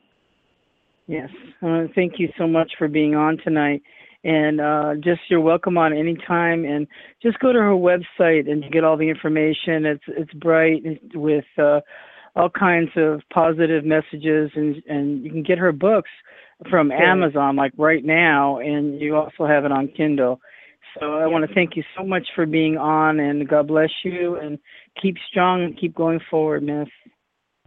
Yes. 1.06 1.28
Uh, 1.62 1.84
thank 1.94 2.14
you 2.18 2.28
so 2.38 2.46
much 2.46 2.70
for 2.78 2.86
being 2.86 3.14
on 3.14 3.38
tonight. 3.42 3.82
And 4.24 4.60
uh, 4.60 4.94
just 4.96 5.20
you're 5.28 5.40
welcome 5.40 5.78
on 5.78 5.92
any 5.92 6.16
time. 6.26 6.64
And 6.64 6.86
just 7.22 7.38
go 7.40 7.52
to 7.52 7.58
her 7.58 7.70
website 7.70 8.50
and 8.50 8.70
get 8.70 8.84
all 8.84 8.96
the 8.96 9.08
information. 9.08 9.86
It's 9.86 10.04
it's 10.08 10.32
bright 10.34 10.82
with 11.14 11.44
uh, 11.56 11.80
all 12.36 12.50
kinds 12.50 12.90
of 12.96 13.20
positive 13.32 13.84
messages, 13.84 14.50
and 14.54 14.82
and 14.88 15.24
you 15.24 15.30
can 15.30 15.42
get 15.42 15.58
her 15.58 15.72
books. 15.72 16.10
from 16.68 16.90
Amazon, 16.90 17.54
like 17.56 17.72
right 17.78 18.04
now, 18.04 18.58
and 18.58 19.00
you 19.00 19.14
also 19.14 19.46
have 19.46 19.64
it 19.64 19.70
on 19.72 19.88
Kindle. 19.96 20.40
So 20.98 21.14
I 21.14 21.26
want 21.26 21.48
to 21.48 21.54
thank 21.54 21.76
you 21.76 21.84
so 21.96 22.04
much 22.04 22.26
for 22.34 22.46
being 22.46 22.76
on, 22.76 23.20
and 23.20 23.46
God 23.48 23.68
bless 23.68 23.90
you, 24.04 24.36
and 24.36 24.58
keep 25.00 25.16
strong 25.30 25.62
and 25.62 25.78
keep 25.78 25.94
going 25.94 26.20
forward, 26.30 26.62
Miss. 26.62 26.88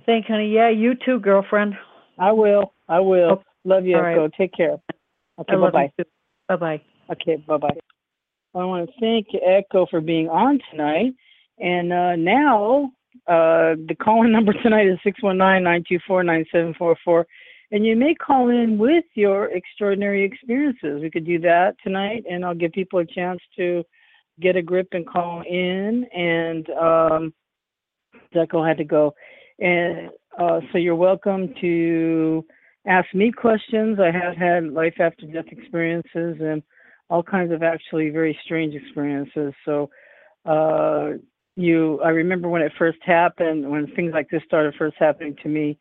Thank, 0.06 0.26
honey. 0.26 0.52
Yeah, 0.52 0.70
you 0.70 0.94
too, 1.06 1.20
girlfriend. 1.20 1.76
I 2.18 2.32
will. 2.32 2.74
I 2.90 3.00
will. 3.00 3.32
Oh, 3.32 3.44
love 3.64 3.86
you, 3.86 3.96
all 3.96 4.02
right. 4.02 4.14
Echo. 4.14 4.30
Take 4.38 4.54
care. 4.54 4.78
Okay, 5.40 5.56
bye 5.56 5.70
bye. 5.70 5.92
Bye 6.50 6.56
bye. 6.56 6.82
Okay, 7.12 7.38
bye 7.48 7.58
bye. 7.58 7.78
I 8.54 8.66
want 8.66 8.90
to 8.90 8.94
thank 9.00 9.28
Echo 9.46 9.86
for 9.90 10.02
being 10.02 10.28
on 10.28 10.60
tonight. 10.70 11.14
And 11.60 11.94
uh, 11.94 12.16
now, 12.18 12.92
uh, 13.28 13.76
the 13.88 13.96
call-in 14.02 14.32
number 14.32 14.54
tonight 14.54 14.88
is 14.88 14.98
619-924-9744. 15.06 17.26
And 17.72 17.86
you 17.86 17.96
may 17.96 18.16
call 18.16 18.50
in 18.50 18.78
with 18.78 19.06
your 19.14 19.46
extraordinary 19.46 20.26
experiences. 20.26 21.02
We 21.02 21.10
could 21.10 21.26
do 21.26 21.40
that 21.40 21.76
tonight, 21.84 22.26
and 22.30 22.44
I'll 22.44 22.56
give 22.56 22.74
people 22.74 23.00
a 23.00 23.06
chance 23.06 23.40
to 23.58 23.84
get 24.42 24.58
a 24.58 24.62
grip 24.62 24.90
and 24.92 25.08
call 25.08 25.42
in. 25.50 26.06
And 26.14 26.70
um, 26.72 27.34
Echo 28.36 28.64
had 28.64 28.78
to 28.78 28.84
go. 28.84 29.14
And 29.60 30.10
uh, 30.38 30.60
so 30.72 30.78
you're 30.78 30.96
welcome 30.96 31.54
to 31.62 32.46
ask 32.86 33.14
me 33.14 33.32
questions. 33.32 34.00
I 34.00 34.12
have 34.12 34.36
had 34.36 34.72
life 34.72 34.96
after 35.00 35.26
death 35.28 35.46
experiences 35.52 36.38
and 36.42 36.64
all 37.10 37.24
kinds 37.24 37.52
of 37.52 37.62
actually 37.62 38.10
very 38.10 38.38
strange 38.44 38.74
experiences. 38.74 39.54
So 39.66 39.90
uh, 40.46 41.18
you, 41.56 42.00
I 42.02 42.10
remember 42.10 42.50
when 42.50 42.62
it 42.62 42.72
first 42.78 43.00
happened, 43.06 43.70
when 43.70 43.88
things 43.96 44.14
like 44.14 44.30
this 44.30 44.42
started 44.46 44.74
first 44.78 44.96
happening 45.00 45.36
to 45.44 45.50
me. 45.50 45.78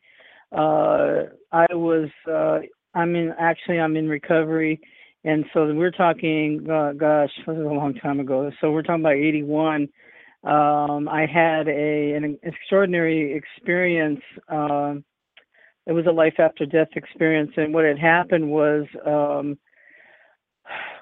Uh, 0.51 1.23
I 1.51 1.67
was, 1.71 2.09
uh, 2.29 2.59
I'm 2.93 3.15
in 3.15 3.33
actually 3.39 3.79
I'm 3.79 3.95
in 3.95 4.09
recovery, 4.09 4.81
and 5.23 5.45
so 5.53 5.73
we're 5.73 5.91
talking. 5.91 6.67
Uh, 6.69 6.91
gosh, 6.93 7.29
this 7.47 7.55
is 7.55 7.63
a 7.63 7.69
long 7.69 7.93
time 7.93 8.19
ago. 8.19 8.51
So 8.59 8.71
we're 8.71 8.81
talking 8.81 9.01
about 9.01 9.13
'81. 9.13 9.87
Um, 10.43 11.07
I 11.07 11.25
had 11.25 11.67
a 11.69 12.13
an 12.13 12.37
extraordinary 12.43 13.33
experience. 13.33 14.21
Um, 14.49 15.05
it 15.85 15.93
was 15.93 16.05
a 16.05 16.11
life 16.11 16.35
after 16.37 16.65
death 16.65 16.89
experience, 16.95 17.51
and 17.55 17.73
what 17.73 17.85
had 17.85 17.97
happened 17.97 18.49
was, 18.51 18.85
um, 19.05 19.57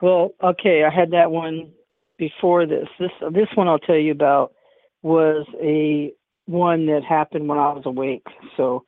well, 0.02 0.32
okay, 0.44 0.84
I 0.84 0.94
had 0.94 1.12
that 1.12 1.32
one 1.32 1.72
before 2.18 2.68
this. 2.68 2.88
This 3.00 3.12
this 3.32 3.48
one 3.56 3.68
I'll 3.68 3.80
tell 3.80 3.98
you 3.98 4.12
about 4.12 4.54
was 5.02 5.46
a 5.62 6.14
one 6.46 6.88
that 6.88 7.04
happened 7.04 7.48
when 7.48 7.60
I 7.60 7.72
was 7.74 7.84
awake. 7.86 8.26
So 8.58 8.84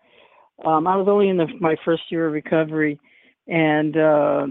um, 0.65 0.87
I 0.87 0.95
was 0.95 1.07
only 1.07 1.29
in 1.29 1.37
the, 1.37 1.47
my 1.59 1.75
first 1.85 2.03
year 2.09 2.27
of 2.27 2.33
recovery, 2.33 2.99
and 3.47 3.95
uh, 3.97 4.47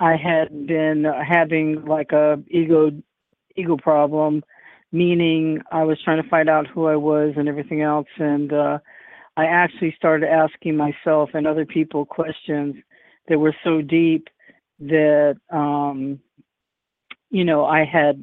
I 0.00 0.16
had 0.16 0.66
been 0.66 1.04
having 1.04 1.84
like 1.84 2.12
a 2.12 2.42
ego 2.48 2.90
ego 3.56 3.76
problem, 3.76 4.42
meaning 4.92 5.60
I 5.70 5.84
was 5.84 5.98
trying 6.02 6.22
to 6.22 6.28
find 6.28 6.48
out 6.48 6.66
who 6.66 6.86
I 6.86 6.96
was 6.96 7.34
and 7.36 7.48
everything 7.48 7.82
else, 7.82 8.08
and 8.18 8.52
uh, 8.52 8.78
I 9.36 9.46
actually 9.46 9.94
started 9.96 10.28
asking 10.28 10.76
myself 10.76 11.30
and 11.34 11.46
other 11.46 11.66
people 11.66 12.04
questions 12.04 12.76
that 13.28 13.38
were 13.38 13.54
so 13.64 13.80
deep 13.80 14.28
that 14.80 15.36
um, 15.50 16.20
you 17.30 17.44
know 17.44 17.64
I 17.64 17.84
had 17.84 18.22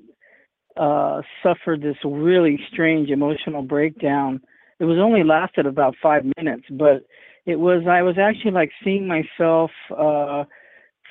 uh, 0.78 1.22
suffered 1.43 1.82
this 1.82 1.97
really 2.03 2.59
strange 2.72 3.09
emotional 3.09 3.61
breakdown. 3.61 4.41
It 4.80 4.86
was 4.86 4.97
only 4.97 5.24
lasted 5.24 5.65
about 5.65 5.95
five 6.01 6.24
minutes, 6.38 6.63
but 6.72 7.05
it 7.45 7.57
was 7.57 7.84
I 7.89 8.01
was 8.01 8.17
actually 8.17 8.51
like 8.51 8.72
seeing 8.84 9.07
myself 9.07 9.72
uh, 9.91 10.45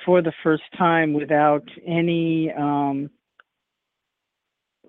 for 0.05 0.21
the 0.21 0.33
first 0.43 0.63
time 0.77 1.13
without 1.13 1.63
any 1.85 2.51
um, 2.57 3.09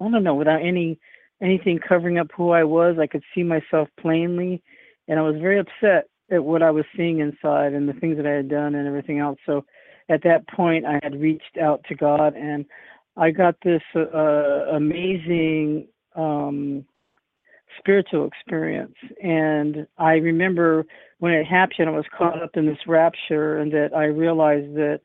I 0.01 0.11
don't 0.11 0.25
know 0.25 0.35
without 0.35 0.63
any 0.63 0.99
anything 1.43 1.79
covering 1.79 2.19
up 2.19 2.29
who 2.37 2.51
I 2.51 2.65
was. 2.65 2.97
I 3.01 3.07
could 3.07 3.23
see 3.35 3.43
myself 3.43 3.89
plainly, 4.01 4.63
and 5.09 5.19
I 5.19 5.23
was 5.23 5.37
very 5.41 5.59
upset 5.59 6.09
at 6.31 6.45
what 6.45 6.63
I 6.63 6.71
was 6.71 6.85
seeing 6.97 7.19
inside 7.19 7.75
and 7.75 7.89
the 7.89 7.93
things 7.93 8.17
that 8.17 8.27
I 8.27 8.31
had 8.31 8.49
done 8.49 8.75
and 8.75 8.87
everything 8.87 9.19
else. 9.19 9.39
So 9.45 9.65
at 10.09 10.23
that 10.25 10.49
point, 10.49 10.87
I 10.87 10.99
had 11.03 11.21
reached 11.21 11.59
out 11.61 11.85
to 11.89 11.95
God 11.95 12.35
and 12.35 12.65
I 13.17 13.31
got 13.31 13.57
this 13.63 13.83
uh, 13.95 14.75
amazing 14.75 15.89
um, 16.17 16.85
spiritual 17.79 18.27
experience. 18.27 18.95
And 19.23 19.87
I 19.99 20.15
remember 20.15 20.85
when 21.19 21.33
it 21.33 21.45
happened, 21.45 21.89
I 21.89 21.93
was 21.93 22.05
caught 22.17 22.43
up 22.43 22.57
in 22.57 22.67
this 22.67 22.79
rapture, 22.87 23.59
and 23.59 23.73
that 23.73 23.91
I 23.95 24.05
realized 24.05 24.75
that, 24.75 25.01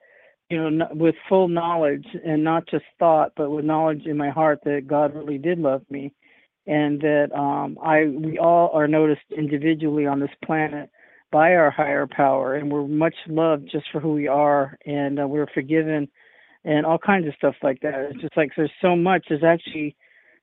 you 0.49 0.69
know, 0.69 0.87
with 0.91 1.15
full 1.27 1.47
knowledge 1.47 2.07
and 2.25 2.43
not 2.43 2.67
just 2.67 2.85
thought, 2.97 3.33
but 3.35 3.51
with 3.51 3.65
knowledge 3.65 4.05
in 4.05 4.17
my 4.17 4.29
heart 4.29 4.59
that 4.63 4.87
God 4.87 5.13
really 5.13 5.37
did 5.37 5.59
love 5.59 5.83
me, 5.89 6.13
and 6.65 6.99
that 7.01 7.29
um, 7.37 7.77
I 7.83 8.05
we 8.05 8.39
all 8.39 8.71
are 8.73 8.87
noticed 8.87 9.21
individually 9.37 10.05
on 10.05 10.19
this 10.19 10.31
planet 10.45 10.89
by 11.31 11.53
our 11.53 11.69
higher 11.69 12.07
power, 12.07 12.55
and 12.55 12.71
we're 12.71 12.87
much 12.87 13.15
loved 13.27 13.69
just 13.69 13.85
for 13.91 13.99
who 13.99 14.13
we 14.13 14.27
are, 14.27 14.77
and 14.85 15.19
uh, 15.19 15.27
we're 15.27 15.47
forgiven 15.53 16.07
and 16.63 16.85
all 16.85 16.97
kinds 16.97 17.27
of 17.27 17.33
stuff 17.35 17.55
like 17.63 17.79
that. 17.81 18.09
It's 18.11 18.21
just 18.21 18.37
like 18.37 18.51
there's 18.55 18.71
so 18.81 18.95
much. 18.95 19.25
There's 19.29 19.43
actually 19.43 19.95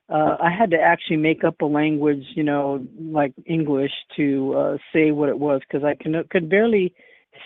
uh, 0.07 0.37
I 0.39 0.51
had 0.51 0.69
to 0.71 0.77
actually 0.77 1.17
make 1.17 1.43
up 1.43 1.61
a 1.61 1.65
language, 1.65 2.23
you 2.35 2.43
know, 2.43 2.85
like 2.99 3.33
English 3.45 3.91
to 4.17 4.53
uh, 4.53 4.77
say 4.93 5.11
what 5.11 5.29
it 5.29 5.39
was 5.39 5.61
because 5.61 5.83
I 5.83 5.95
can, 6.01 6.23
could 6.29 6.47
barely 6.49 6.93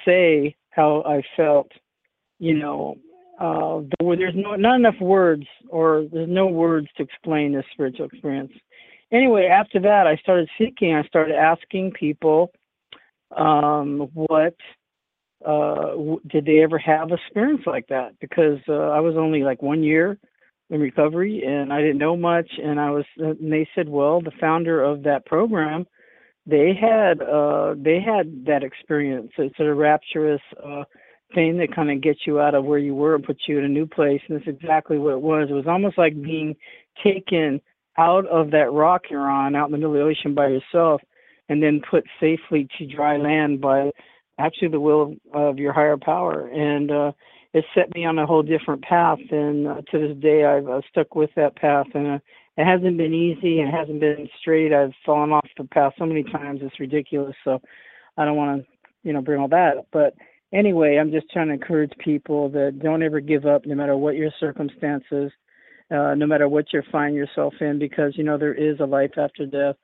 say 0.06 0.56
how 0.72 1.04
I 1.06 1.22
felt. 1.38 1.72
You 2.42 2.56
know, 2.56 2.98
uh, 3.40 3.82
there's 4.00 4.34
no, 4.36 4.56
not 4.56 4.76
enough 4.76 5.00
words, 5.02 5.46
or 5.70 6.06
there's 6.12 6.30
no 6.30 6.48
words 6.48 6.88
to 6.98 7.04
explain 7.04 7.54
this 7.54 7.66
spiritual 7.72 8.06
experience. 8.06 8.52
Anyway, 9.12 9.46
after 9.46 9.80
that, 9.80 10.08
I 10.08 10.18
started 10.18 10.50
seeking. 10.58 10.94
I 10.94 11.04
started 11.04 11.36
asking 11.36 11.92
people 11.92 12.52
um, 13.36 14.10
what 14.14 14.56
uh 15.46 15.92
w- 15.92 16.22
did 16.28 16.46
they 16.46 16.60
ever 16.60 16.78
have 16.78 17.12
experience 17.12 17.62
like 17.66 17.88
that? 17.88 18.20
Because 18.20 18.60
uh, 18.68 18.90
i 18.90 19.00
was 19.00 19.16
only 19.18 19.44
like 19.44 19.62
one 19.62 19.84
year 19.84 20.18
in 20.70 20.80
recovery 20.80 21.44
and 21.46 21.74
i 21.74 21.82
didn't 21.82 21.98
know 21.98 22.16
much 22.16 22.50
and 22.62 22.80
i 22.80 22.90
was 22.92 23.06
and 23.18 23.52
they 23.52 23.68
said 23.74 23.90
well 23.90 24.22
the 24.22 24.32
founder 24.40 24.84
of 24.84 25.04
that 25.04 25.26
program 25.26 25.86
they 26.50 26.74
had 26.80 27.22
uh 27.22 27.76
they 27.78 28.00
had 28.02 28.46
that 28.46 28.64
experience. 28.64 29.32
It's 29.38 29.60
a 29.60 29.74
rapturous 29.74 30.42
uh 30.64 30.84
thing 31.36 31.58
that 31.60 31.76
kind 31.76 31.92
of 31.92 32.02
gets 32.02 32.22
you 32.26 32.40
out 32.40 32.56
of 32.56 32.66
where 32.66 32.80
you 32.80 32.96
were 32.96 33.14
and 33.14 33.24
puts 33.24 33.42
you 33.48 33.60
in 33.60 33.66
a 33.66 33.70
new 33.70 33.86
place 33.86 34.22
and 34.28 34.38
that's 34.38 34.48
exactly 34.48 34.98
what 34.98 35.14
it 35.14 35.22
was. 35.22 35.48
It 35.50 35.54
was 35.54 35.68
almost 35.68 35.98
like 35.98 36.20
being 36.22 36.56
taken 37.04 37.62
out 37.98 38.26
of 38.28 38.52
that 38.52 38.72
rock 38.72 39.04
you're 39.10 39.30
on 39.30 39.56
out 39.56 39.68
in 39.68 39.74
the 39.74 39.78
middle 39.78 39.94
of 39.94 40.00
the 40.00 40.06
ocean 40.06 40.34
by 40.34 40.48
yourself 40.48 41.02
and 41.50 41.62
then 41.62 41.82
put 41.90 42.04
safely 42.20 42.68
to 42.78 42.86
dry 42.88 43.18
land 43.18 43.62
by 43.62 43.92
actually 44.40 44.70
the 44.70 44.80
will 44.80 45.02
of, 45.34 45.52
of 45.52 45.58
your 45.60 45.74
higher 45.74 45.98
power. 45.98 46.48
And 46.48 46.92
uh 46.92 47.12
it 47.52 47.66
set 47.74 47.94
me 47.96 48.06
on 48.06 48.20
a 48.20 48.28
whole 48.28 48.44
different 48.44 48.84
path. 48.84 49.18
And 49.32 49.68
uh, 49.68 49.82
to 49.92 50.00
this 50.00 50.18
day 50.18 50.46
i've 50.46 50.68
uh, 50.68 50.82
stuck 50.90 51.16
with 51.16 51.32
that 51.36 51.56
path. 51.56 51.88
And 51.94 52.08
uh, 52.08 52.20
it 52.58 52.66
hasn't 52.66 52.98
been 52.98 53.14
easy 53.14 53.60
it 53.60 53.72
hasn't 53.72 54.00
been 54.00 54.30
straight. 54.40 54.74
I've 54.74 54.94
fallen 55.06 55.32
off 55.32 55.48
the 55.58 55.66
path 55.66 55.94
so 55.98 56.06
many 56.06 56.24
times 56.24 56.62
it's 56.64 56.80
ridiculous. 56.80 57.36
So 57.44 57.60
i 58.18 58.26
don't 58.26 58.38
want 58.38 58.62
to 58.62 58.68
you 59.04 59.14
know 59.14 59.22
bring 59.22 59.40
all 59.40 59.48
that 59.50 59.78
up. 59.78 59.88
But 59.92 60.14
anyway 60.54 60.98
i'm 61.00 61.12
just 61.12 61.30
trying 61.32 61.48
to 61.48 61.54
encourage 61.54 61.92
people 62.00 62.50
that 62.50 62.80
don't 62.82 63.04
ever 63.04 63.20
give 63.20 63.46
up 63.46 63.66
no 63.66 63.76
matter 63.76 63.96
what 63.96 64.16
your 64.16 64.32
circumstances 64.40 65.32
uh 65.92 66.16
no 66.16 66.26
matter 66.26 66.48
what 66.48 66.66
you 66.74 66.82
find 66.92 67.16
yourself 67.16 67.54
in 67.62 67.78
because 67.78 68.14
you 68.16 68.24
know 68.24 68.38
there 68.38 68.54
is 68.54 68.80
a 68.80 68.86
life 68.86 69.12
after 69.18 69.46
death 69.46 69.76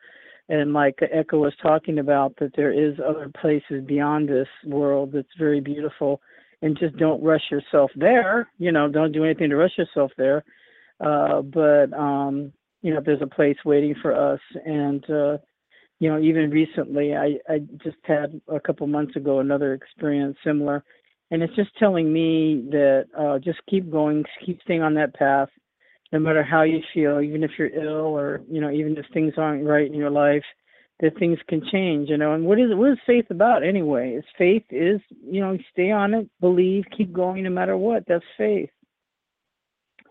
and 0.49 0.73
like 0.73 0.99
Echo 1.11 1.37
was 1.37 1.53
talking 1.61 1.99
about, 1.99 2.35
that 2.39 2.51
there 2.55 2.71
is 2.71 2.95
other 2.99 3.31
places 3.39 3.83
beyond 3.85 4.29
this 4.29 4.47
world 4.65 5.11
that's 5.13 5.27
very 5.39 5.59
beautiful, 5.59 6.21
and 6.61 6.77
just 6.77 6.95
don't 6.97 7.23
rush 7.23 7.43
yourself 7.51 7.91
there. 7.95 8.49
You 8.57 8.71
know, 8.71 8.87
don't 8.87 9.11
do 9.11 9.23
anything 9.23 9.49
to 9.49 9.55
rush 9.55 9.77
yourself 9.77 10.11
there. 10.17 10.43
Uh, 10.99 11.41
but 11.41 11.91
um, 11.93 12.53
you 12.81 12.93
know, 12.93 13.01
there's 13.03 13.21
a 13.21 13.27
place 13.27 13.57
waiting 13.65 13.95
for 14.01 14.13
us, 14.13 14.39
and 14.65 15.03
uh, 15.09 15.37
you 15.99 16.09
know, 16.09 16.19
even 16.19 16.49
recently, 16.49 17.15
I 17.15 17.39
I 17.49 17.59
just 17.83 17.97
had 18.03 18.39
a 18.47 18.59
couple 18.59 18.85
months 18.87 19.15
ago 19.15 19.39
another 19.39 19.73
experience 19.73 20.37
similar, 20.43 20.83
and 21.31 21.41
it's 21.41 21.55
just 21.55 21.75
telling 21.79 22.13
me 22.13 22.67
that 22.69 23.05
uh, 23.17 23.39
just 23.39 23.59
keep 23.69 23.89
going, 23.89 24.23
keep 24.45 24.61
staying 24.61 24.83
on 24.83 24.93
that 24.95 25.15
path 25.15 25.49
no 26.11 26.19
matter 26.19 26.43
how 26.43 26.63
you 26.63 26.79
feel, 26.93 27.21
even 27.21 27.43
if 27.43 27.51
you're 27.57 27.67
ill 27.67 28.17
or 28.17 28.41
you 28.49 28.61
know, 28.61 28.71
even 28.71 28.97
if 28.97 29.05
things 29.13 29.33
aren't 29.37 29.65
right 29.65 29.87
in 29.87 29.93
your 29.93 30.09
life, 30.11 30.43
that 31.01 31.17
things 31.17 31.39
can 31.47 31.61
change, 31.71 32.09
you 32.09 32.17
know. 32.17 32.33
And 32.33 32.45
what 32.45 32.59
is 32.59 32.69
what 32.71 32.91
is 32.91 32.97
faith 33.05 33.25
about 33.29 33.63
anyway? 33.63 34.13
Is 34.13 34.23
faith 34.37 34.63
is, 34.69 35.01
you 35.23 35.41
know, 35.41 35.57
stay 35.71 35.91
on 35.91 36.13
it, 36.13 36.29
believe, 36.39 36.85
keep 36.95 37.11
going 37.11 37.43
no 37.43 37.49
matter 37.49 37.77
what. 37.77 38.03
That's 38.07 38.23
faith. 38.37 38.69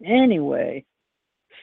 Anyway, 0.04 0.84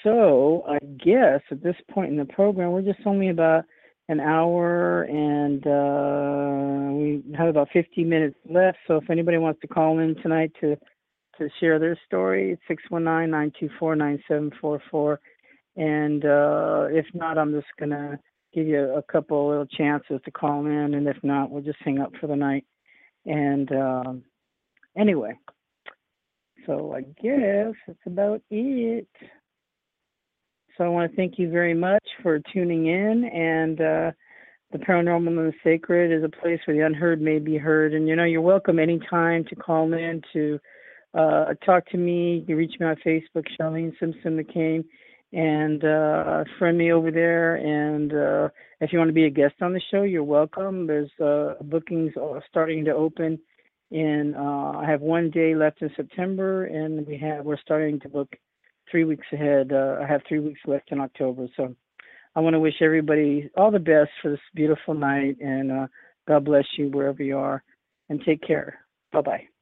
so 0.03 0.63
I 0.67 0.79
guess 1.03 1.41
at 1.51 1.61
this 1.61 1.75
point 1.91 2.11
in 2.11 2.17
the 2.17 2.25
program 2.25 2.71
we're 2.71 2.81
just 2.81 3.05
only 3.05 3.29
about 3.29 3.65
an 4.09 4.19
hour, 4.19 5.03
and 5.03 5.65
uh, 5.65 6.93
we 6.93 7.23
have 7.37 7.47
about 7.47 7.69
50 7.71 8.03
minutes 8.03 8.35
left. 8.49 8.77
So 8.87 8.97
if 8.97 9.09
anybody 9.09 9.37
wants 9.37 9.61
to 9.61 9.67
call 9.67 9.99
in 9.99 10.15
tonight 10.21 10.51
to 10.59 10.75
to 11.41 11.49
share 11.59 11.79
their 11.79 11.97
story, 12.05 12.57
it's 12.69 12.81
619-924-9744. 12.91 15.17
And 15.75 16.23
uh, 16.25 16.87
if 16.91 17.05
not, 17.13 17.37
I'm 17.37 17.53
just 17.53 17.67
gonna 17.79 18.19
give 18.53 18.67
you 18.67 18.93
a 18.93 19.01
couple 19.01 19.49
little 19.49 19.65
chances 19.65 20.19
to 20.23 20.31
call 20.31 20.65
in, 20.65 20.93
and 20.93 21.07
if 21.07 21.17
not, 21.23 21.49
we'll 21.49 21.63
just 21.63 21.79
hang 21.83 21.99
up 21.99 22.11
for 22.19 22.27
the 22.27 22.35
night. 22.35 22.65
And 23.25 23.71
um, 23.71 24.23
anyway, 24.97 25.37
so 26.65 26.93
I 26.93 27.01
guess 27.01 27.73
that's 27.87 27.99
about 28.05 28.41
it. 28.49 29.07
So 30.77 30.83
I 30.83 30.89
want 30.89 31.11
to 31.11 31.15
thank 31.15 31.37
you 31.37 31.49
very 31.49 31.73
much 31.73 32.03
for 32.21 32.39
tuning 32.53 32.87
in. 32.87 33.25
And 33.25 33.81
uh, 33.81 34.11
the 34.71 34.79
paranormal 34.79 35.27
and 35.27 35.37
the 35.37 35.53
sacred 35.63 36.11
is 36.11 36.23
a 36.23 36.29
place 36.29 36.59
where 36.65 36.75
the 36.75 36.85
unheard 36.85 37.21
may 37.21 37.39
be 37.39 37.57
heard. 37.57 37.93
And 37.93 38.07
you 38.07 38.15
know, 38.15 38.23
you're 38.23 38.41
welcome 38.41 38.79
anytime 38.79 39.45
to 39.45 39.55
call 39.55 39.93
in 39.93 40.21
to 40.33 40.59
uh, 41.13 41.53
talk 41.65 41.85
to 41.89 41.97
me. 41.97 42.39
You 42.39 42.45
can 42.45 42.55
reach 42.55 42.75
me 42.79 42.85
on 42.85 42.95
Facebook, 43.05 43.45
Charlene 43.59 43.93
Simpson 43.99 44.37
McCain, 44.41 44.85
and 45.33 45.83
uh, 45.83 46.43
friend 46.57 46.77
me 46.77 46.91
over 46.91 47.11
there. 47.11 47.55
And 47.55 48.13
uh, 48.13 48.49
if 48.79 48.91
you 48.91 48.99
want 48.99 49.09
to 49.09 49.13
be 49.13 49.25
a 49.25 49.29
guest 49.29 49.55
on 49.61 49.73
the 49.73 49.81
show, 49.91 50.03
you're 50.03 50.23
welcome. 50.23 50.87
There's 50.87 51.11
uh, 51.23 51.61
bookings 51.63 52.13
starting 52.49 52.85
to 52.85 52.91
open. 52.91 53.39
and 53.91 54.35
uh, 54.35 54.79
I 54.79 54.85
have 54.87 55.01
one 55.01 55.29
day 55.29 55.55
left 55.55 55.81
in 55.81 55.91
September, 55.95 56.65
and 56.65 57.05
we 57.05 57.17
have 57.17 57.45
we're 57.45 57.59
starting 57.59 57.99
to 58.01 58.09
book 58.09 58.35
three 58.89 59.05
weeks 59.05 59.27
ahead. 59.31 59.71
Uh, 59.71 59.97
I 60.01 60.07
have 60.07 60.21
three 60.27 60.39
weeks 60.39 60.59
left 60.65 60.91
in 60.91 60.99
October. 60.99 61.47
So 61.55 61.75
I 62.35 62.39
want 62.39 62.53
to 62.53 62.59
wish 62.59 62.75
everybody 62.81 63.49
all 63.57 63.71
the 63.71 63.79
best 63.79 64.11
for 64.21 64.31
this 64.31 64.39
beautiful 64.55 64.93
night 64.93 65.37
and 65.41 65.71
uh, 65.71 65.87
God 66.27 66.45
bless 66.45 66.65
you 66.77 66.89
wherever 66.89 67.23
you 67.23 67.37
are 67.37 67.63
and 68.09 68.21
take 68.23 68.41
care. 68.41 68.79
Bye 69.11 69.21
bye. 69.21 69.60